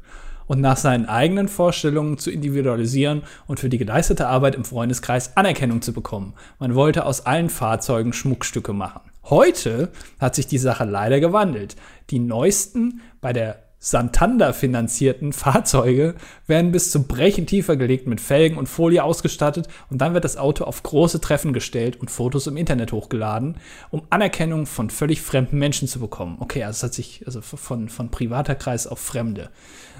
[0.46, 5.82] und nach seinen eigenen Vorstellungen zu individualisieren und für die geleistete Arbeit im Freundeskreis Anerkennung
[5.82, 6.34] zu bekommen.
[6.58, 9.00] Man wollte aus allen Fahrzeugen Schmuckstücke machen.
[9.28, 11.74] Heute hat sich die Sache leider gewandelt.
[12.10, 16.14] Die neuesten bei der Santander finanzierten Fahrzeuge
[16.46, 20.36] werden bis zum Brechen tiefer gelegt mit Felgen und Folie ausgestattet und dann wird das
[20.36, 23.58] Auto auf große Treffen gestellt und Fotos im Internet hochgeladen,
[23.90, 26.38] um Anerkennung von völlig fremden Menschen zu bekommen.
[26.40, 29.50] Okay, also es hat sich also von, von privater Kreis auf Fremde.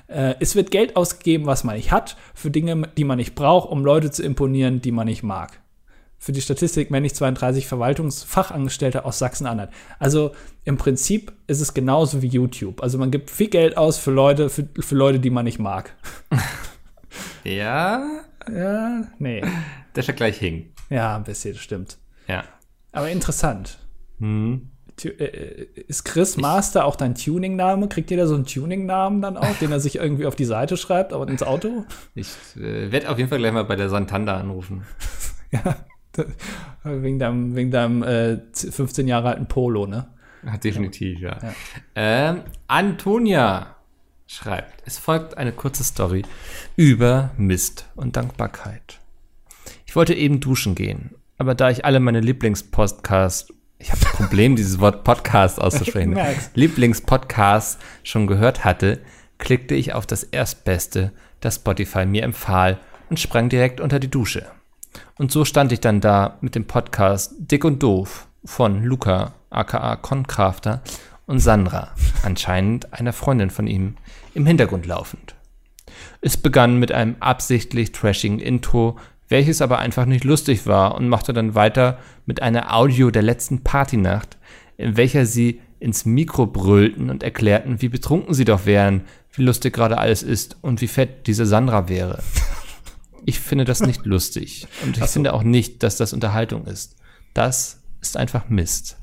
[0.09, 3.70] Äh, es wird Geld ausgegeben, was man nicht hat, für Dinge, die man nicht braucht,
[3.70, 5.61] um Leute zu imponieren, die man nicht mag.
[6.18, 9.70] Für die Statistik männlich 32 Verwaltungsfachangestellte aus Sachsen-Anhalt.
[9.98, 10.32] Also
[10.64, 12.82] im Prinzip ist es genauso wie YouTube.
[12.82, 15.94] Also man gibt viel Geld aus für Leute, für, für Leute, die man nicht mag.
[17.44, 18.04] Ja,
[18.52, 19.42] Ja, nee.
[19.94, 20.72] der Vergleich hing.
[20.90, 21.96] Ja, ein bisschen, das stimmt.
[22.28, 22.44] Ja.
[22.92, 23.78] Aber interessant.
[24.18, 24.70] Hm.
[25.04, 27.88] Äh, Ist Chris Master auch dein Tuning-Name?
[27.88, 31.12] Kriegt jeder so einen Tuning-Namen dann auch, den er sich irgendwie auf die Seite schreibt,
[31.12, 31.84] aber ins Auto?
[32.14, 34.84] Ich äh, werde auf jeden Fall gleich mal bei der Santander anrufen.
[35.52, 35.76] Ja.
[36.84, 40.08] Wegen deinem, wegen deinem äh, 15 Jahre alten Polo, ne?
[40.62, 41.38] Definitiv, ja.
[41.42, 41.54] Ja.
[41.96, 43.74] Ähm, Antonia
[44.26, 46.22] schreibt, es folgt eine kurze Story
[46.76, 49.00] über Mist und Dankbarkeit.
[49.86, 54.56] Ich wollte eben duschen gehen, aber da ich alle meine Lieblingspodcasts, ich habe ein Problem,
[54.56, 56.16] dieses Wort Podcast auszusprechen.
[56.54, 59.00] Lieblingspodcasts schon gehört hatte,
[59.38, 62.78] klickte ich auf das Erstbeste, das Spotify mir empfahl
[63.10, 64.46] und sprang direkt unter die Dusche.
[65.18, 69.97] Und so stand ich dann da mit dem Podcast Dick und Doof von Luca, aka
[69.97, 70.82] Concrafter,
[71.26, 71.92] und Sandra,
[72.22, 73.97] anscheinend einer Freundin von ihm,
[74.34, 75.34] im Hintergrund laufend.
[76.20, 78.97] Es begann mit einem absichtlich trashigen Intro,
[79.28, 83.62] welches aber einfach nicht lustig war und machte dann weiter mit einer Audio der letzten
[83.62, 84.36] Partynacht,
[84.77, 89.02] in welcher sie ins Mikro brüllten und erklärten, wie betrunken sie doch wären,
[89.32, 92.23] wie lustig gerade alles ist und wie fett diese Sandra wäre.
[93.27, 95.07] Ich finde das nicht lustig und ich so.
[95.09, 96.97] finde auch nicht, dass das Unterhaltung ist.
[97.35, 98.97] Das ist einfach Mist.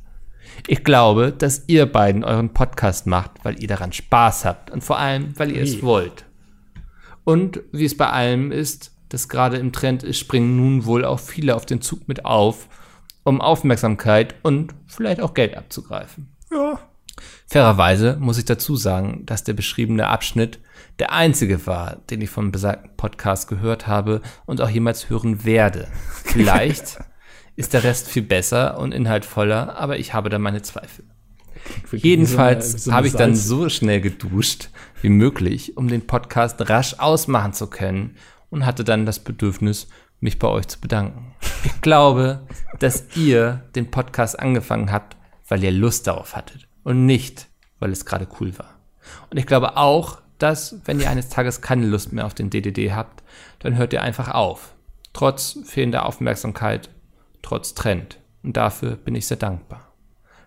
[0.67, 4.97] Ich glaube, dass ihr beiden euren Podcast macht, weil ihr daran Spaß habt und vor
[4.97, 6.25] allem, weil ihr es wollt.
[7.23, 11.19] Und wie es bei allem ist, das gerade im Trend ist, springen nun wohl auch
[11.19, 12.67] viele auf den Zug mit auf,
[13.23, 16.33] um Aufmerksamkeit und vielleicht auch Geld abzugreifen.
[16.51, 16.79] Ja.
[17.47, 20.59] Fairerweise muss ich dazu sagen, dass der beschriebene Abschnitt
[20.99, 25.87] der einzige war, den ich vom besagten Podcast gehört habe und auch jemals hören werde.
[26.23, 26.99] Vielleicht
[27.55, 31.05] ist der Rest viel besser und inhaltvoller, aber ich habe da meine Zweifel.
[31.91, 34.69] Jedenfalls so habe ich dann so schnell geduscht
[35.01, 38.17] wie möglich, um den Podcast rasch ausmachen zu können
[38.49, 39.87] und hatte dann das Bedürfnis,
[40.19, 41.35] mich bei euch zu bedanken.
[41.63, 42.47] Ich glaube,
[42.79, 45.17] dass ihr den Podcast angefangen habt,
[45.47, 47.47] weil ihr Lust darauf hattet und nicht,
[47.79, 48.79] weil es gerade cool war.
[49.29, 52.93] Und ich glaube auch, dass, wenn ihr eines Tages keine Lust mehr auf den DDD
[52.93, 53.23] habt,
[53.59, 54.73] dann hört ihr einfach auf.
[55.13, 56.89] Trotz fehlender Aufmerksamkeit,
[57.41, 58.19] trotz Trend.
[58.41, 59.93] Und dafür bin ich sehr dankbar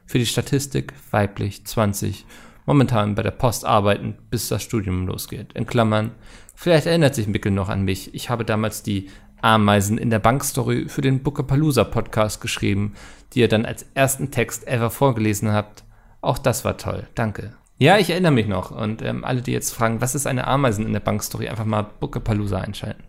[0.06, 2.24] für die Statistik weiblich 20,
[2.64, 5.52] momentan bei der Post arbeiten, bis das Studium losgeht.
[5.52, 6.12] In Klammern,
[6.54, 8.14] vielleicht erinnert sich Mickel noch an mich.
[8.14, 9.10] Ich habe damals die
[9.42, 12.94] Ameisen in der Bankstory für den Bookapalooza Podcast geschrieben,
[13.32, 15.84] die ihr dann als ersten Text ever vorgelesen habt.
[16.22, 17.06] Auch das war toll.
[17.14, 17.52] Danke.
[17.78, 18.70] Ja, ich erinnere mich noch.
[18.70, 21.82] Und ähm, alle, die jetzt fragen, was ist eine Ameisen in der Bankstory, einfach mal
[22.00, 23.04] Bookapalooza einschalten.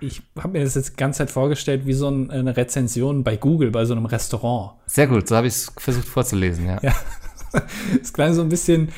[0.00, 3.36] Ich habe mir das jetzt die ganze Zeit vorgestellt wie so ein, eine Rezension bei
[3.36, 4.72] Google, bei so einem Restaurant.
[4.86, 6.78] Sehr gut, so habe ich es versucht vorzulesen, ja.
[6.82, 6.94] Ja.
[8.00, 8.90] Es klang so ein bisschen,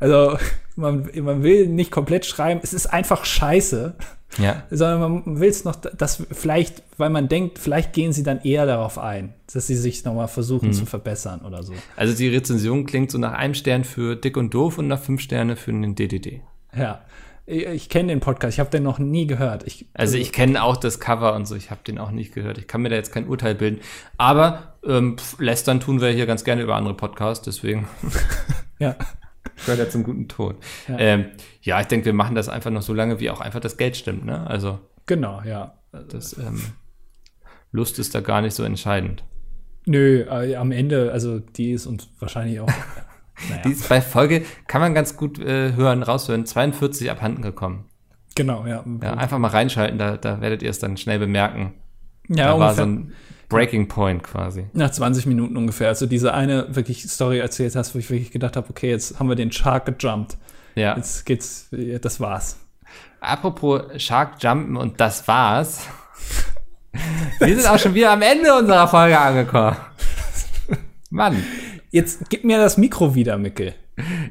[0.00, 0.36] also
[0.80, 3.94] man, man will nicht komplett schreiben, es ist einfach scheiße,
[4.38, 4.62] ja.
[4.70, 8.66] sondern man will es noch, dass vielleicht, weil man denkt, vielleicht gehen sie dann eher
[8.66, 10.72] darauf ein, dass sie sich nochmal versuchen Mhm.
[10.72, 11.72] zu verbessern oder so.
[11.96, 15.20] Also die Rezension klingt so nach einem Stern für Dick und Doof und nach fünf
[15.20, 16.40] Sterne für den DDD.
[16.76, 17.00] Ja.
[17.46, 19.66] Ich, ich kenne den Podcast, ich habe den noch nie gehört.
[19.66, 22.58] Ich, Also ich kenne auch das Cover und so, ich habe den auch nicht gehört.
[22.58, 23.80] Ich kann mir da jetzt kein Urteil bilden.
[24.18, 27.88] Aber ähm, lästern tun wir hier ganz gerne über andere Podcasts, deswegen
[28.78, 28.94] ja.
[29.64, 30.56] Gehört er zum guten Ton.
[30.88, 30.94] Ja.
[30.94, 31.24] Ja, ähm,
[31.62, 33.96] ja ich denke, wir machen das einfach noch so lange, wie auch einfach das Geld
[33.96, 34.24] stimmt.
[34.24, 34.46] Ne?
[34.46, 35.74] Also Genau, ja.
[36.08, 36.60] das ähm,
[37.72, 39.24] Lust ist da gar nicht so entscheidend.
[39.86, 42.68] Nö, äh, am Ende, also die ist uns wahrscheinlich auch.
[43.48, 47.86] naja, Die ist bei Folge, kann man ganz gut äh, hören, raushören, 42 abhanden gekommen.
[48.36, 48.84] genau, ja.
[49.02, 51.74] Ja, einfach mal reinschalten, da, da werdet ihr es dann schnell bemerken.
[52.28, 52.74] ja da war ungefähr.
[52.74, 53.12] so ein
[53.50, 54.64] Breaking Point quasi.
[54.72, 55.88] Nach 20 Minuten ungefähr.
[55.88, 59.28] Also diese eine wirklich Story erzählt hast, wo ich wirklich gedacht habe, okay, jetzt haben
[59.28, 60.38] wir den Shark gejumpt.
[60.74, 60.96] Ja.
[60.96, 61.68] Jetzt geht's,
[62.00, 62.58] das war's.
[63.20, 65.86] Apropos Shark Jumpen und das war's.
[67.38, 69.76] Wir sind auch schon wieder am Ende unserer Folge angekommen.
[71.10, 71.42] Mann,
[71.92, 73.74] Jetzt gib mir das Mikro wieder, Mickel.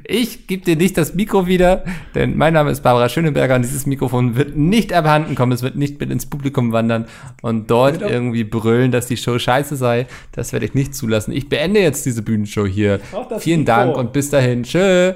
[0.03, 1.83] Ich gebe dir nicht das Mikro wieder,
[2.15, 5.75] denn mein Name ist Barbara Schöneberger und dieses Mikrofon wird nicht abhanden kommen, es wird
[5.75, 7.05] nicht mit ins Publikum wandern
[7.41, 10.07] und dort irgendwie brüllen, dass die Show scheiße sei.
[10.31, 11.31] Das werde ich nicht zulassen.
[11.31, 12.99] Ich beende jetzt diese Bühnenshow hier.
[13.39, 13.75] Vielen Mikro.
[13.75, 14.63] Dank und bis dahin.
[14.63, 15.13] Tschö.